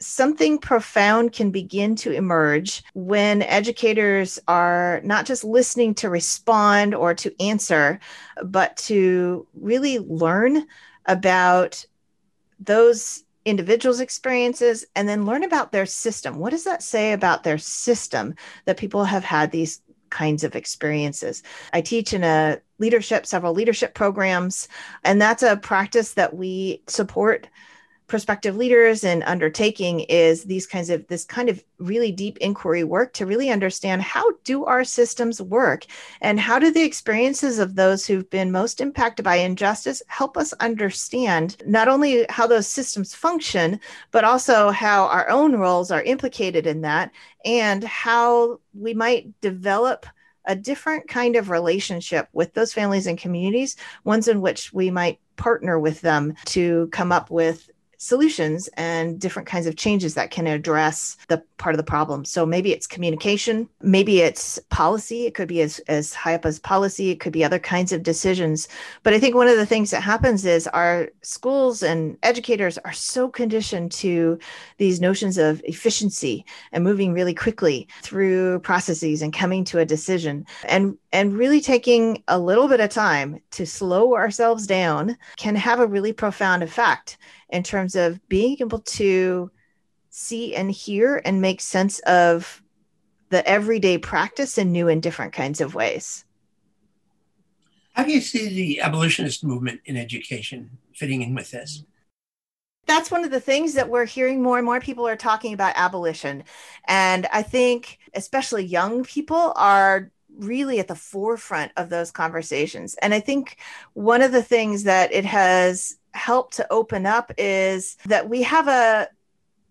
something 0.00 0.58
profound 0.58 1.32
can 1.32 1.50
begin 1.50 1.96
to 1.96 2.12
emerge 2.12 2.82
when 2.94 3.42
educators 3.42 4.38
are 4.48 5.00
not 5.04 5.26
just 5.26 5.44
listening 5.44 5.94
to 5.94 6.10
respond 6.10 6.94
or 6.94 7.14
to 7.14 7.34
answer, 7.42 7.98
but 8.44 8.76
to 8.76 9.46
really 9.54 9.98
learn 9.98 10.66
about 11.06 11.84
those 12.58 13.24
individuals' 13.44 14.00
experiences 14.00 14.84
and 14.96 15.08
then 15.08 15.24
learn 15.24 15.44
about 15.44 15.72
their 15.72 15.86
system. 15.86 16.38
What 16.38 16.50
does 16.50 16.64
that 16.64 16.82
say 16.82 17.12
about 17.12 17.44
their 17.44 17.58
system 17.58 18.34
that 18.64 18.76
people 18.76 19.04
have 19.04 19.24
had 19.24 19.52
these 19.52 19.80
kinds 20.10 20.42
of 20.42 20.56
experiences? 20.56 21.42
I 21.72 21.80
teach 21.80 22.12
in 22.12 22.24
a 22.24 22.60
leadership, 22.78 23.24
several 23.24 23.54
leadership 23.54 23.94
programs, 23.94 24.68
and 25.04 25.22
that's 25.22 25.42
a 25.42 25.56
practice 25.56 26.14
that 26.14 26.34
we 26.34 26.82
support 26.88 27.48
prospective 28.06 28.56
leaders 28.56 29.02
and 29.02 29.22
undertaking 29.24 30.00
is 30.00 30.44
these 30.44 30.66
kinds 30.66 30.90
of 30.90 31.06
this 31.08 31.24
kind 31.24 31.48
of 31.48 31.62
really 31.78 32.12
deep 32.12 32.38
inquiry 32.38 32.84
work 32.84 33.12
to 33.14 33.26
really 33.26 33.50
understand 33.50 34.00
how 34.00 34.24
do 34.44 34.64
our 34.64 34.84
systems 34.84 35.42
work? 35.42 35.86
And 36.20 36.38
how 36.38 36.58
do 36.58 36.70
the 36.70 36.82
experiences 36.82 37.58
of 37.58 37.74
those 37.74 38.06
who've 38.06 38.28
been 38.30 38.52
most 38.52 38.80
impacted 38.80 39.24
by 39.24 39.36
injustice 39.36 40.02
help 40.06 40.36
us 40.36 40.52
understand 40.54 41.56
not 41.66 41.88
only 41.88 42.26
how 42.28 42.46
those 42.46 42.68
systems 42.68 43.14
function 43.14 43.80
but 44.10 44.24
also 44.24 44.70
how 44.70 45.06
our 45.06 45.28
own 45.28 45.56
roles 45.56 45.90
are 45.90 46.02
implicated 46.02 46.66
in 46.66 46.82
that 46.82 47.10
and 47.44 47.82
how 47.84 48.60
we 48.74 48.94
might 48.94 49.28
develop 49.40 50.06
a 50.46 50.54
different 50.54 51.08
kind 51.08 51.36
of 51.36 51.50
relationship 51.50 52.28
with 52.32 52.54
those 52.54 52.72
families 52.72 53.06
and 53.06 53.18
communities, 53.18 53.76
ones 54.04 54.28
in 54.28 54.40
which 54.40 54.72
we 54.72 54.90
might 54.90 55.18
partner 55.36 55.78
with 55.78 56.00
them 56.00 56.34
to 56.46 56.88
come 56.92 57.12
up 57.12 57.30
with 57.30 57.68
solutions 58.06 58.68
and 58.74 59.20
different 59.20 59.48
kinds 59.48 59.66
of 59.66 59.76
changes 59.76 60.14
that 60.14 60.30
can 60.30 60.46
address 60.46 61.16
the 61.28 61.42
part 61.58 61.74
of 61.74 61.78
the 61.78 61.82
problem. 61.84 62.24
So 62.24 62.46
maybe 62.46 62.72
it's 62.72 62.86
communication, 62.86 63.68
maybe 63.82 64.20
it's 64.20 64.58
policy. 64.70 65.26
It 65.26 65.34
could 65.34 65.48
be 65.48 65.60
as, 65.62 65.80
as 65.88 66.14
high 66.14 66.34
up 66.34 66.46
as 66.46 66.58
policy, 66.58 67.10
it 67.10 67.20
could 67.20 67.32
be 67.32 67.44
other 67.44 67.58
kinds 67.58 67.92
of 67.92 68.02
decisions. 68.02 68.68
But 69.02 69.14
I 69.14 69.18
think 69.18 69.34
one 69.34 69.48
of 69.48 69.56
the 69.56 69.66
things 69.66 69.90
that 69.90 70.02
happens 70.02 70.44
is 70.44 70.66
our 70.68 71.08
schools 71.22 71.82
and 71.82 72.16
educators 72.22 72.78
are 72.78 72.92
so 72.92 73.28
conditioned 73.28 73.92
to 73.92 74.38
these 74.78 75.00
notions 75.00 75.38
of 75.38 75.60
efficiency 75.64 76.44
and 76.72 76.84
moving 76.84 77.12
really 77.12 77.34
quickly 77.34 77.88
through 78.02 78.60
processes 78.60 79.22
and 79.22 79.32
coming 79.32 79.64
to 79.64 79.78
a 79.78 79.84
decision. 79.84 80.46
And 80.64 80.96
and 81.12 81.32
really 81.32 81.62
taking 81.62 82.22
a 82.28 82.38
little 82.38 82.68
bit 82.68 82.80
of 82.80 82.90
time 82.90 83.40
to 83.52 83.64
slow 83.64 84.14
ourselves 84.14 84.66
down 84.66 85.16
can 85.36 85.54
have 85.54 85.80
a 85.80 85.86
really 85.86 86.12
profound 86.12 86.62
effect 86.62 87.16
in 87.50 87.62
terms 87.62 87.94
of 87.94 88.26
being 88.28 88.56
able 88.60 88.80
to 88.80 89.50
see 90.10 90.54
and 90.56 90.70
hear 90.70 91.20
and 91.24 91.40
make 91.40 91.60
sense 91.60 91.98
of 92.00 92.62
the 93.28 93.46
everyday 93.46 93.98
practice 93.98 94.56
in 94.56 94.72
new 94.72 94.88
and 94.88 95.02
different 95.02 95.32
kinds 95.32 95.60
of 95.60 95.74
ways. 95.74 96.24
How 97.92 98.04
do 98.04 98.12
you 98.12 98.20
see 98.20 98.48
the 98.48 98.80
abolitionist 98.80 99.42
movement 99.42 99.80
in 99.84 99.96
education 99.96 100.70
fitting 100.94 101.22
in 101.22 101.34
with 101.34 101.50
this? 101.50 101.82
That's 102.86 103.10
one 103.10 103.24
of 103.24 103.30
the 103.30 103.40
things 103.40 103.74
that 103.74 103.88
we're 103.88 104.04
hearing 104.04 104.42
more 104.42 104.58
and 104.58 104.66
more 104.66 104.80
people 104.80 105.08
are 105.08 105.16
talking 105.16 105.52
about 105.52 105.72
abolition. 105.76 106.44
And 106.86 107.26
I 107.32 107.42
think, 107.42 107.98
especially 108.14 108.64
young 108.64 109.02
people, 109.02 109.52
are 109.56 110.10
really 110.38 110.78
at 110.78 110.88
the 110.88 110.94
forefront 110.94 111.72
of 111.76 111.88
those 111.88 112.10
conversations. 112.10 112.94
And 113.02 113.12
I 113.12 113.20
think 113.20 113.56
one 113.94 114.22
of 114.22 114.30
the 114.30 114.42
things 114.42 114.84
that 114.84 115.12
it 115.12 115.24
has 115.24 115.96
help 116.16 116.52
to 116.52 116.72
open 116.72 117.06
up 117.06 117.32
is 117.38 117.96
that 118.06 118.28
we 118.28 118.42
have 118.42 118.68
a 118.68 119.08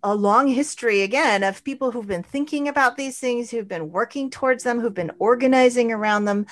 a 0.03 0.13
long 0.13 0.47
history 0.47 1.01
again 1.01 1.41
of 1.43 1.63
people 1.63 1.89
who've 1.89 2.07
been 2.07 2.21
thinking 2.21 2.67
about 2.67 2.95
these 2.95 3.17
things, 3.17 3.49
who've 3.49 3.67
been 3.67 3.91
working 3.91 4.29
towards 4.29 4.63
them, 4.63 4.79
who've 4.79 4.93
been 4.93 5.11
organizing 5.17 5.91
around 5.91 6.25
them, 6.25 6.45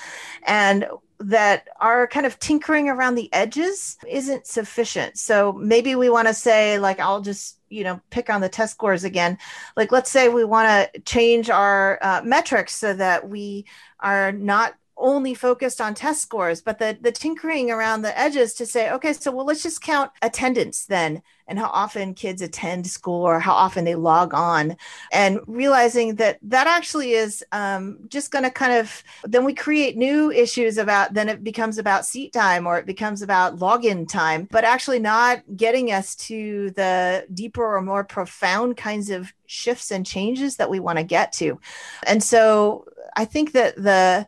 and 0.48 0.88
that 1.20 1.68
are 1.80 2.08
kind 2.08 2.26
of 2.26 2.40
tinkering 2.40 2.90
around 2.90 3.14
the 3.14 3.32
edges 3.32 3.98
isn't 4.08 4.48
sufficient. 4.48 5.20
So 5.20 5.54
maybe 5.54 5.96
we 5.96 6.10
want 6.10 6.28
to 6.28 6.34
say, 6.34 6.80
like, 6.80 7.00
I'll 7.00 7.22
just, 7.22 7.60
you 7.70 7.84
know, 7.84 8.02
pick 8.10 8.30
on 8.30 8.42
the 8.42 8.50
test 8.50 8.74
scores 8.74 9.04
again. 9.04 9.38
Like, 9.78 9.92
let's 9.92 10.12
say 10.12 10.30
we 10.30 10.44
want 10.44 10.68
to 10.94 11.00
change 11.02 11.52
our 11.52 12.00
uh, 12.02 12.22
metrics 12.26 12.76
so 12.76 12.94
that 12.96 13.30
we 13.30 13.66
are 14.00 14.32
not 14.32 14.74
only 14.98 15.34
focused 15.34 15.82
on 15.82 15.94
test 15.94 16.22
scores, 16.22 16.62
but 16.62 16.80
the, 16.80 16.98
the 17.02 17.12
tinkering 17.12 17.72
around 17.72 18.02
the 18.02 18.18
edges 18.18 18.54
to 18.56 18.66
say, 18.66 18.92
okay, 18.92 19.14
so 19.14 19.32
well, 19.32 19.46
let's 19.46 19.64
just 19.64 19.82
count 19.82 20.12
attendance 20.22 20.86
then 20.86 21.22
and 21.48 21.60
how 21.60 21.68
often 21.68 22.14
kids 22.14 22.42
attend 22.42 22.88
school 22.88 23.24
or 23.24 23.40
how 23.40 23.54
often 23.54 23.84
they 23.84 23.96
log 23.96 24.34
on. 24.34 24.78
And 25.12 25.40
realizing 25.48 26.16
that 26.16 26.40
that 26.44 26.68
actually 26.68 27.14
is 27.14 27.44
um, 27.52 28.00
just 28.08 28.32
going 28.32 28.44
to 28.44 28.50
kind 28.50 28.74
of 28.74 29.04
then 29.24 29.44
we 29.44 29.54
create 29.54 29.98
new 29.98 30.32
issues 30.32 30.78
about 30.78 31.14
then 31.14 31.28
it 31.28 31.44
becomes 31.44 31.78
about 31.78 32.06
seat 32.06 32.32
time 32.32 32.66
or 32.66 32.78
it 32.78 32.86
becomes 32.86 33.22
about 33.22 33.58
login 33.58 34.08
time 34.08 34.48
but 34.52 34.64
actually 34.64 35.00
not 35.00 35.42
getting 35.56 35.92
us 35.92 36.16
to 36.16 36.72
the 36.72 37.26
deeper 37.34 37.76
or 37.76 37.82
more 37.82 38.04
profound 38.04 38.78
kinds 38.78 39.10
of 39.10 39.34
shifts 39.46 39.92
and 39.92 40.06
changes 40.06 40.56
that 40.58 40.70
we 40.70 40.80
want 40.80 40.98
to 40.98 41.04
get 41.04 41.34
to. 41.34 41.60
And 42.06 42.24
so 42.24 42.86
i 43.16 43.26
think 43.26 43.52
that 43.52 43.76
the 43.76 44.26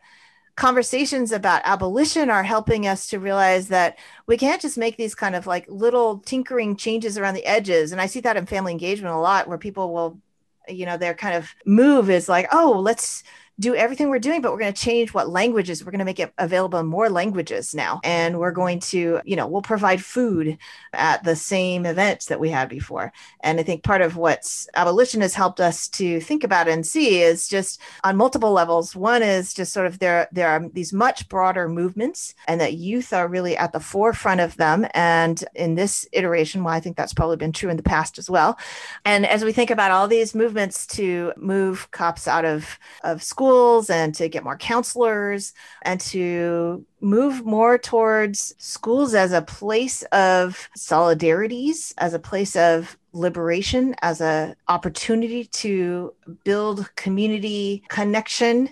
conversations 0.56 1.32
about 1.32 1.60
abolition 1.64 2.30
are 2.30 2.42
helping 2.42 2.86
us 2.86 3.08
to 3.08 3.20
realize 3.20 3.68
that 3.68 3.98
we 4.26 4.36
can't 4.38 4.62
just 4.62 4.78
make 4.78 4.96
these 4.96 5.14
kind 5.14 5.36
of 5.36 5.46
like 5.46 5.66
little 5.68 6.18
tinkering 6.20 6.76
changes 6.76 7.18
around 7.18 7.34
the 7.34 7.44
edges. 7.44 7.92
And 7.92 8.00
I 8.00 8.06
see 8.06 8.20
that 8.20 8.36
in 8.36 8.46
family 8.46 8.72
engagement 8.72 9.14
a 9.14 9.18
lot 9.18 9.48
where 9.48 9.58
people 9.58 9.92
will, 9.92 10.18
you 10.66 10.86
know, 10.86 10.96
their 10.96 11.14
kind 11.14 11.36
of 11.36 11.54
move 11.66 12.08
is 12.08 12.28
like, 12.28 12.48
oh, 12.52 12.80
let's 12.80 13.22
do 13.58 13.74
everything 13.74 14.10
we're 14.10 14.18
doing, 14.18 14.42
but 14.42 14.52
we're 14.52 14.58
going 14.58 14.72
to 14.72 14.80
change 14.80 15.14
what 15.14 15.30
languages. 15.30 15.82
We're 15.82 15.90
going 15.90 16.00
to 16.00 16.04
make 16.04 16.20
it 16.20 16.32
available 16.36 16.78
in 16.78 16.86
more 16.86 17.08
languages 17.08 17.74
now. 17.74 18.00
And 18.04 18.38
we're 18.38 18.50
going 18.50 18.80
to, 18.80 19.20
you 19.24 19.36
know, 19.36 19.46
we'll 19.46 19.62
provide 19.62 20.04
food 20.04 20.58
at 20.92 21.24
the 21.24 21.36
same 21.36 21.86
events 21.86 22.26
that 22.26 22.38
we 22.38 22.50
had 22.50 22.68
before. 22.68 23.12
And 23.40 23.58
I 23.58 23.62
think 23.62 23.82
part 23.82 24.02
of 24.02 24.16
what 24.16 24.66
abolition 24.74 25.22
has 25.22 25.34
helped 25.34 25.60
us 25.60 25.88
to 25.88 26.20
think 26.20 26.44
about 26.44 26.68
and 26.68 26.86
see 26.86 27.22
is 27.22 27.48
just 27.48 27.80
on 28.04 28.16
multiple 28.16 28.52
levels. 28.52 28.94
One 28.94 29.22
is 29.22 29.54
just 29.54 29.72
sort 29.72 29.86
of 29.86 30.00
there, 30.00 30.28
there 30.32 30.48
are 30.48 30.68
these 30.68 30.92
much 30.92 31.28
broader 31.28 31.66
movements 31.66 32.34
and 32.46 32.60
that 32.60 32.74
youth 32.74 33.14
are 33.14 33.26
really 33.26 33.56
at 33.56 33.72
the 33.72 33.80
forefront 33.80 34.40
of 34.40 34.56
them. 34.58 34.86
And 34.92 35.42
in 35.54 35.76
this 35.76 36.06
iteration, 36.12 36.62
well, 36.62 36.74
I 36.74 36.80
think 36.80 36.96
that's 36.96 37.14
probably 37.14 37.36
been 37.36 37.52
true 37.52 37.70
in 37.70 37.78
the 37.78 37.82
past 37.82 38.18
as 38.18 38.28
well. 38.28 38.58
And 39.06 39.24
as 39.24 39.44
we 39.44 39.52
think 39.52 39.70
about 39.70 39.92
all 39.92 40.08
these 40.08 40.34
movements 40.34 40.86
to 40.88 41.32
move 41.38 41.90
cops 41.90 42.28
out 42.28 42.44
of, 42.44 42.78
of 43.02 43.22
school, 43.22 43.45
schools 43.46 43.90
and 43.90 44.12
to 44.12 44.28
get 44.28 44.42
more 44.42 44.56
counselors 44.56 45.52
and 45.82 46.00
to 46.00 46.84
move 47.00 47.44
more 47.44 47.78
towards 47.78 48.54
schools 48.58 49.14
as 49.14 49.32
a 49.32 49.42
place 49.42 50.02
of 50.10 50.68
solidarities, 50.76 51.94
as 51.98 52.12
a 52.12 52.18
place 52.18 52.56
of 52.56 52.98
liberation, 53.12 53.94
as 54.02 54.20
an 54.20 54.56
opportunity 54.66 55.44
to 55.44 56.12
build 56.44 56.90
community 56.96 57.84
connection 57.88 58.68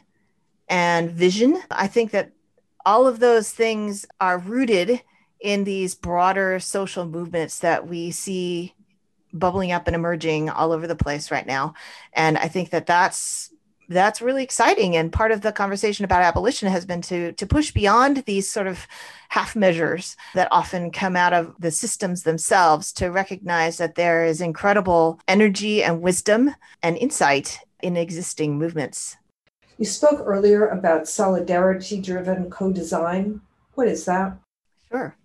and 0.69 1.13
vision. 1.13 1.63
I 1.71 1.87
think 1.87 2.11
that 2.11 2.33
all 2.85 3.07
of 3.07 3.21
those 3.21 3.53
things 3.53 4.05
are 4.21 4.39
rooted 4.39 5.01
in 5.39 5.63
these 5.63 5.95
broader 5.95 6.59
social 6.59 7.07
movements 7.07 7.61
that 7.61 7.87
we 7.87 8.11
see 8.11 8.75
bubbling 9.33 9.71
up 9.71 9.87
and 9.87 9.95
emerging 9.95 10.51
all 10.51 10.73
over 10.73 10.89
the 10.89 10.97
place 10.97 11.31
right 11.31 11.47
now. 11.47 11.75
And 12.13 12.37
I 12.37 12.49
think 12.49 12.71
that 12.71 12.87
that's 12.87 13.54
that's 13.89 14.23
really 14.23 14.43
exciting. 14.43 14.97
And 14.97 15.13
part 15.13 15.33
of 15.33 15.41
the 15.41 15.53
conversation 15.53 16.05
about 16.05 16.23
abolition 16.23 16.69
has 16.69 16.85
been 16.85 17.03
to 17.03 17.33
to 17.33 17.47
push 17.47 17.71
beyond 17.73 18.19
these 18.19 18.51
sort 18.51 18.67
of 18.67 18.87
half 19.29 19.57
measures 19.57 20.17
that 20.35 20.49
often 20.51 20.91
come 20.91 21.17
out 21.17 21.33
of 21.33 21.55
the 21.59 21.71
systems 21.71 22.23
themselves 22.23 22.93
to 22.95 23.11
recognize 23.11 23.79
that 23.79 23.95
there 23.95 24.25
is 24.25 24.41
incredible 24.41 25.21
energy 25.29 25.83
and 25.83 26.03
wisdom 26.03 26.55
and 26.83 26.97
insight 26.99 27.59
in 27.83 27.97
existing 27.97 28.59
movements. 28.59 29.17
You 29.79 29.85
spoke 29.85 30.21
earlier 30.25 30.69
about 30.69 31.09
solidarity 31.09 32.01
driven 32.01 32.49
co-design. 32.49 33.41
What 33.75 33.89
is 33.89 34.05
that? 34.05 34.39
Sure. 34.91 35.17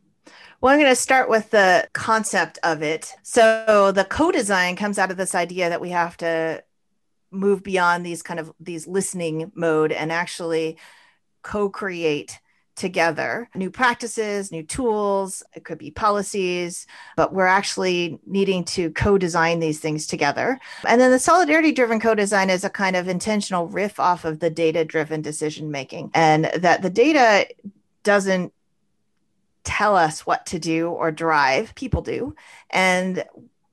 Well, 0.61 0.73
I'm 0.73 0.79
going 0.79 0.91
to 0.91 0.95
start 0.95 1.29
with 1.29 1.51
the 1.51 1.87
concept 1.93 2.57
of 2.63 2.81
it. 2.81 3.13
So, 3.23 3.91
the 3.93 4.03
co 4.03 4.31
design 4.31 4.75
comes 4.75 4.99
out 4.99 5.11
of 5.11 5.17
this 5.17 5.35
idea 5.35 5.69
that 5.69 5.79
we 5.79 5.91
have 5.91 6.17
to 6.17 6.63
move 7.31 7.63
beyond 7.63 8.05
these 8.05 8.21
kind 8.21 8.39
of 8.39 8.51
these 8.59 8.87
listening 8.87 9.51
mode 9.55 9.91
and 9.91 10.11
actually 10.11 10.77
co-create 11.41 12.39
together 12.75 13.49
new 13.55 13.69
practices 13.69 14.53
new 14.53 14.63
tools. 14.63 15.43
It 15.53 15.65
could 15.65 15.77
be 15.77 15.91
policies 15.91 16.87
but 17.17 17.33
we're 17.33 17.45
actually 17.45 18.19
needing 18.25 18.63
to 18.63 18.89
co-design 18.91 19.59
these 19.59 19.79
things 19.79 20.07
together. 20.07 20.57
And 20.87 21.01
then 21.01 21.11
the 21.11 21.19
solidarity 21.19 21.73
driven 21.73 21.99
co-design 21.99 22.49
is 22.49 22.63
a 22.63 22.69
kind 22.69 22.95
of 22.95 23.09
intentional 23.09 23.67
riff 23.67 23.99
off 23.99 24.23
of 24.23 24.39
the 24.39 24.49
data 24.49 24.85
driven 24.85 25.21
decision 25.21 25.71
making 25.71 26.11
and 26.13 26.45
that 26.55 26.81
the 26.81 26.89
data 26.89 27.47
doesn't 28.03 28.53
tell 29.63 29.95
us 29.95 30.25
what 30.25 30.45
to 30.47 30.57
do 30.57 30.89
or 30.89 31.11
drive. 31.11 31.75
People 31.75 32.01
do. 32.01 32.33
And 32.69 33.23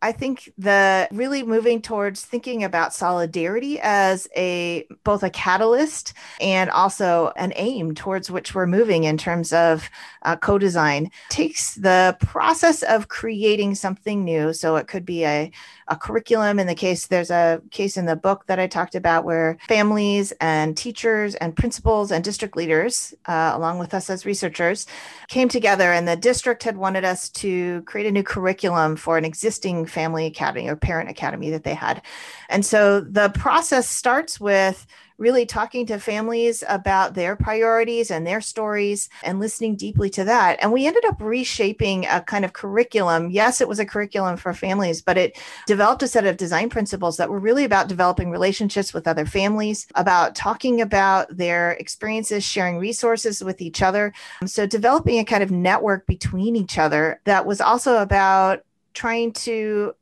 I 0.02 0.12
think 0.12 0.52
the 0.58 1.08
really 1.10 1.42
moving 1.42 1.80
towards 1.80 2.22
thinking 2.22 2.64
about 2.64 2.94
solidarity 2.94 3.80
as 3.80 4.28
a 4.36 4.86
both 5.04 5.22
a 5.22 5.30
catalyst 5.30 6.12
and 6.40 6.70
also 6.70 7.32
an 7.36 7.52
aim 7.56 7.94
towards 7.94 8.30
which 8.30 8.54
we're 8.54 8.66
moving 8.66 9.04
in 9.04 9.16
terms 9.16 9.52
of 9.52 9.88
uh, 10.22 10.36
co-design 10.36 11.10
takes 11.30 11.74
the 11.74 12.16
process 12.20 12.82
of 12.82 13.08
creating 13.08 13.74
something 13.74 14.24
new. 14.24 14.52
So 14.52 14.76
it 14.76 14.86
could 14.86 15.06
be 15.06 15.24
a, 15.24 15.50
a 15.88 15.96
curriculum. 15.96 16.58
In 16.58 16.66
the 16.66 16.74
case, 16.74 17.06
there's 17.06 17.30
a 17.30 17.62
case 17.70 17.96
in 17.96 18.06
the 18.06 18.16
book 18.16 18.46
that 18.46 18.58
I 18.58 18.66
talked 18.66 18.94
about 18.94 19.24
where 19.24 19.58
families 19.68 20.32
and 20.40 20.76
teachers 20.76 21.34
and 21.36 21.56
principals 21.56 22.10
and 22.10 22.24
district 22.24 22.56
leaders, 22.56 23.14
uh, 23.26 23.52
along 23.54 23.78
with 23.78 23.94
us 23.94 24.10
as 24.10 24.26
researchers, 24.26 24.86
came 25.28 25.48
together 25.48 25.92
and 25.92 26.08
the 26.08 26.16
district 26.16 26.62
had 26.62 26.76
wanted 26.76 27.04
us 27.04 27.28
to 27.30 27.82
create 27.82 28.06
a 28.06 28.12
new 28.12 28.22
curriculum 28.22 28.96
for 28.96 29.16
an 29.16 29.24
existing 29.24 29.86
family 29.86 30.26
academy 30.26 30.68
or 30.68 30.76
parent 30.76 31.08
academy 31.08 31.50
that 31.50 31.64
they 31.64 31.74
had. 31.74 32.02
And 32.48 32.64
so 32.64 33.00
the 33.00 33.30
process 33.30 33.88
starts 33.88 34.40
with 34.40 34.86
really 35.18 35.46
talking 35.46 35.86
to 35.86 35.98
families 35.98 36.62
about 36.68 37.14
their 37.14 37.36
priorities 37.36 38.10
and 38.10 38.26
their 38.26 38.40
stories 38.40 39.08
and 39.22 39.40
listening 39.40 39.74
deeply 39.76 40.10
to 40.10 40.24
that. 40.24 40.58
And 40.60 40.72
we 40.72 40.86
ended 40.86 41.04
up 41.06 41.20
reshaping 41.20 42.06
a 42.06 42.20
kind 42.20 42.44
of 42.44 42.52
curriculum. 42.52 43.30
Yes, 43.30 43.60
it 43.60 43.68
was 43.68 43.78
a 43.78 43.86
curriculum 43.86 44.36
for 44.36 44.52
families, 44.52 45.00
but 45.00 45.16
it 45.16 45.38
developed 45.66 46.02
a 46.02 46.08
set 46.08 46.26
of 46.26 46.36
design 46.36 46.68
principles 46.68 47.16
that 47.16 47.30
were 47.30 47.38
really 47.38 47.64
about 47.64 47.88
developing 47.88 48.30
relationships 48.30 48.92
with 48.92 49.08
other 49.08 49.24
families, 49.24 49.86
about 49.94 50.34
talking 50.34 50.80
about 50.80 51.34
their 51.34 51.72
experiences, 51.72 52.44
sharing 52.44 52.78
resources 52.78 53.42
with 53.42 53.60
each 53.62 53.82
other. 53.82 54.12
So, 54.44 54.66
developing 54.66 55.18
a 55.18 55.24
kind 55.24 55.42
of 55.42 55.50
network 55.50 56.06
between 56.06 56.56
each 56.56 56.78
other 56.78 57.20
that 57.24 57.46
was 57.46 57.60
also 57.60 57.98
about 57.98 58.64
trying 58.92 59.32
to 59.32 59.94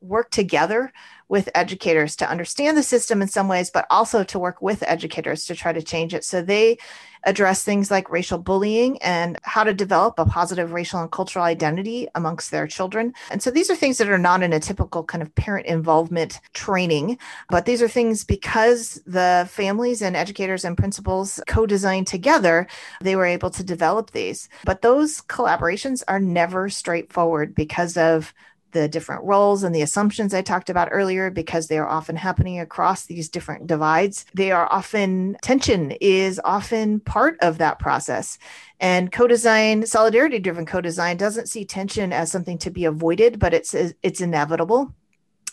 work 0.00 0.30
together 0.30 0.92
with 1.28 1.48
educators 1.54 2.16
to 2.16 2.30
understand 2.30 2.76
the 2.76 2.82
system 2.82 3.20
in 3.20 3.28
some 3.28 3.48
ways, 3.48 3.70
but 3.70 3.86
also 3.90 4.22
to 4.24 4.38
work 4.38 4.62
with 4.62 4.82
educators 4.84 5.44
to 5.46 5.54
try 5.54 5.72
to 5.72 5.82
change 5.82 6.14
it. 6.14 6.24
So 6.24 6.42
they 6.42 6.78
address 7.24 7.64
things 7.64 7.90
like 7.90 8.08
racial 8.08 8.38
bullying 8.38 9.02
and 9.02 9.36
how 9.42 9.64
to 9.64 9.74
develop 9.74 10.18
a 10.18 10.24
positive 10.24 10.72
racial 10.72 11.00
and 11.00 11.10
cultural 11.10 11.44
identity 11.44 12.06
amongst 12.14 12.52
their 12.52 12.68
children. 12.68 13.12
And 13.30 13.42
so 13.42 13.50
these 13.50 13.68
are 13.68 13.74
things 13.74 13.98
that 13.98 14.08
are 14.08 14.18
not 14.18 14.44
in 14.44 14.52
a 14.52 14.60
typical 14.60 15.02
kind 15.02 15.22
of 15.22 15.34
parent 15.34 15.66
involvement 15.66 16.40
training, 16.54 17.18
but 17.50 17.66
these 17.66 17.82
are 17.82 17.88
things 17.88 18.24
because 18.24 19.02
the 19.06 19.48
families 19.50 20.02
and 20.02 20.16
educators 20.16 20.64
and 20.64 20.78
principals 20.78 21.40
co 21.48 21.66
designed 21.66 22.06
together, 22.06 22.68
they 23.00 23.16
were 23.16 23.26
able 23.26 23.50
to 23.50 23.64
develop 23.64 24.12
these. 24.12 24.48
But 24.64 24.82
those 24.82 25.20
collaborations 25.22 26.04
are 26.06 26.20
never 26.20 26.68
straightforward 26.68 27.54
because 27.54 27.96
of 27.96 28.32
the 28.76 28.88
different 28.88 29.24
roles 29.24 29.62
and 29.62 29.74
the 29.74 29.80
assumptions 29.80 30.34
I 30.34 30.42
talked 30.42 30.68
about 30.68 30.90
earlier 30.92 31.30
because 31.30 31.66
they 31.66 31.78
are 31.78 31.88
often 31.88 32.14
happening 32.14 32.60
across 32.60 33.06
these 33.06 33.30
different 33.30 33.66
divides. 33.66 34.26
They 34.34 34.52
are 34.52 34.70
often, 34.70 35.38
tension 35.40 35.92
is 35.92 36.38
often 36.44 37.00
part 37.00 37.38
of 37.40 37.56
that 37.58 37.78
process. 37.78 38.38
And 38.78 39.10
co-design, 39.10 39.86
solidarity-driven 39.86 40.66
co-design 40.66 41.16
doesn't 41.16 41.48
see 41.48 41.64
tension 41.64 42.12
as 42.12 42.30
something 42.30 42.58
to 42.58 42.70
be 42.70 42.84
avoided, 42.84 43.38
but 43.38 43.54
it's 43.54 43.74
it's 43.74 44.20
inevitable. 44.20 44.92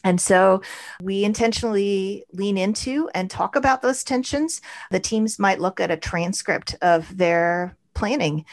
And 0.03 0.19
so 0.19 0.61
we 1.01 1.23
intentionally 1.23 2.25
lean 2.33 2.57
into 2.57 3.09
and 3.15 3.31
talk 3.31 3.55
about 3.55 3.81
those 3.81 4.03
tensions. 4.03 4.59
The 4.91 4.99
teams 4.99 5.39
might 5.39 5.61
look 5.61 5.79
at 5.79 5.91
a 5.91 5.97
transcript 5.97 6.75
of 6.81 7.17
their 7.17 7.77
planning 7.93 8.43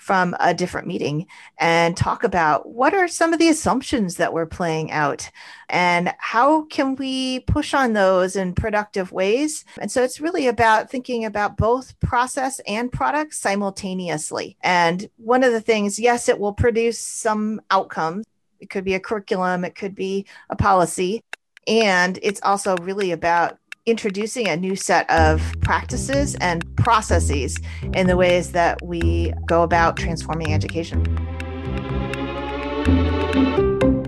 from 0.00 0.34
a 0.40 0.54
different 0.54 0.86
meeting 0.86 1.26
and 1.58 1.94
talk 1.94 2.24
about 2.24 2.66
what 2.66 2.94
are 2.94 3.06
some 3.06 3.34
of 3.34 3.38
the 3.38 3.50
assumptions 3.50 4.16
that 4.16 4.32
we're 4.32 4.46
playing 4.46 4.90
out 4.90 5.30
and 5.68 6.14
how 6.18 6.62
can 6.64 6.94
we 6.96 7.40
push 7.40 7.74
on 7.74 7.92
those 7.92 8.34
in 8.34 8.54
productive 8.54 9.12
ways. 9.12 9.62
And 9.78 9.92
so 9.92 10.02
it's 10.02 10.18
really 10.18 10.46
about 10.46 10.90
thinking 10.90 11.26
about 11.26 11.58
both 11.58 12.00
process 12.00 12.62
and 12.66 12.90
product 12.90 13.34
simultaneously. 13.34 14.56
And 14.62 15.10
one 15.18 15.44
of 15.44 15.52
the 15.52 15.60
things, 15.60 15.98
yes, 15.98 16.30
it 16.30 16.40
will 16.40 16.54
produce 16.54 16.98
some 16.98 17.60
outcomes. 17.70 18.24
It 18.58 18.70
could 18.70 18.84
be 18.84 18.94
a 18.94 19.00
curriculum, 19.00 19.66
it 19.66 19.74
could 19.74 19.94
be 19.94 20.24
a 20.48 20.56
policy. 20.56 21.22
And 21.66 22.18
it's 22.22 22.40
also 22.42 22.74
really 22.78 23.12
about 23.12 23.58
introducing 23.90 24.48
a 24.48 24.56
new 24.56 24.76
set 24.76 25.10
of 25.10 25.42
practices 25.60 26.36
and 26.36 26.64
processes 26.76 27.58
in 27.94 28.06
the 28.06 28.16
ways 28.16 28.52
that 28.52 28.80
we 28.82 29.32
go 29.46 29.62
about 29.62 29.96
transforming 29.96 30.54
education. 30.54 31.04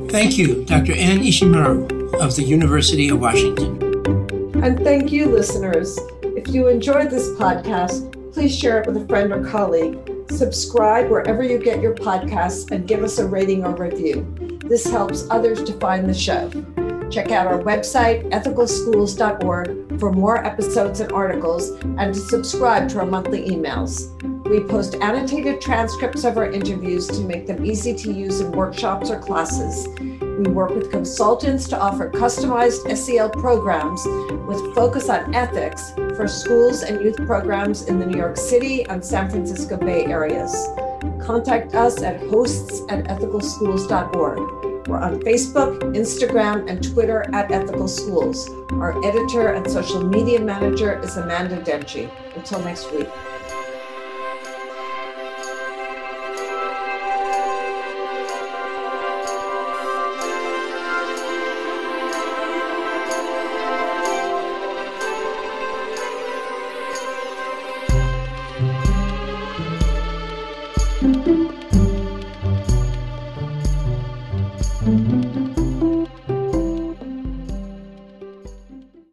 Thank 0.09 0.39
you, 0.39 0.65
Dr. 0.65 0.93
Ann 0.93 1.21
Ishimaru 1.21 2.21
of 2.21 2.37
the 2.37 2.43
University 2.43 3.09
of 3.09 3.21
Washington. 3.21 3.83
And 4.63 4.79
thank 4.81 5.11
you, 5.11 5.27
listeners. 5.27 5.99
If 6.23 6.49
you 6.49 6.69
enjoyed 6.69 7.11
this 7.11 7.29
podcast, 7.31 8.33
please 8.33 8.57
share 8.57 8.81
it 8.81 8.87
with 8.87 8.97
a 8.97 9.07
friend 9.07 9.33
or 9.33 9.45
colleague. 9.45 9.99
Subscribe 10.31 11.11
wherever 11.11 11.43
you 11.43 11.59
get 11.59 11.81
your 11.81 11.95
podcasts 11.95 12.71
and 12.71 12.87
give 12.87 13.03
us 13.03 13.19
a 13.19 13.27
rating 13.27 13.65
or 13.65 13.75
review. 13.75 14.27
This 14.65 14.85
helps 14.85 15.29
others 15.31 15.63
to 15.65 15.73
find 15.75 16.09
the 16.09 16.15
show. 16.15 16.51
Check 17.13 17.31
out 17.31 17.47
our 17.47 17.63
website, 17.63 18.31
ethicalschools.org, 18.31 20.01
for 20.01 20.11
more 20.11 20.43
episodes 20.43 21.01
and 21.01 21.13
articles, 21.13 21.69
and 21.83 22.15
to 22.15 22.21
subscribe 22.21 22.89
to 22.89 23.01
our 23.01 23.07
monthly 23.07 23.51
emails. 23.51 24.09
We 24.49 24.61
post 24.61 24.95
annotated 24.95 25.61
transcripts 25.61 26.25
of 26.25 26.39
our 26.39 26.51
interviews 26.51 27.07
to 27.09 27.21
make 27.21 27.47
them 27.47 27.67
easy 27.67 27.95
to 27.97 28.11
use 28.11 28.41
in 28.41 28.51
workshops 28.53 29.11
or 29.11 29.19
classes. 29.19 29.87
We 29.99 30.51
work 30.51 30.71
with 30.71 30.91
consultants 30.91 31.69
to 31.69 31.79
offer 31.79 32.11
customized 32.11 32.97
SEL 32.97 33.29
programs 33.29 34.03
with 34.47 34.75
focus 34.75 35.11
on 35.11 35.35
ethics 35.35 35.93
for 36.17 36.27
schools 36.27 36.83
and 36.83 36.99
youth 37.05 37.17
programs 37.27 37.89
in 37.89 38.01
the 38.01 38.07
New 38.07 38.17
York 38.17 38.39
City 38.39 38.85
and 38.87 39.05
San 39.05 39.29
Francisco 39.29 39.77
Bay 39.77 40.07
areas. 40.07 40.51
Contact 41.21 41.75
us 41.75 42.03
at 42.03 42.21
hosts 42.29 42.81
at 42.89 43.05
ethicalschools.org. 43.05 44.62
We're 44.87 44.99
on 44.99 45.21
Facebook, 45.21 45.79
Instagram, 45.95 46.69
and 46.69 46.83
Twitter 46.83 47.25
at 47.33 47.53
Ethical 47.53 47.87
Schools. 47.87 48.51
Our 48.73 48.99
editor 49.05 49.53
and 49.53 49.71
social 49.71 50.03
media 50.03 50.41
manager 50.41 50.99
is 51.01 51.17
Amanda 51.17 51.61
Denchi. 51.63 52.11
Until 52.35 52.59
next 52.65 52.91
week. 52.93 53.09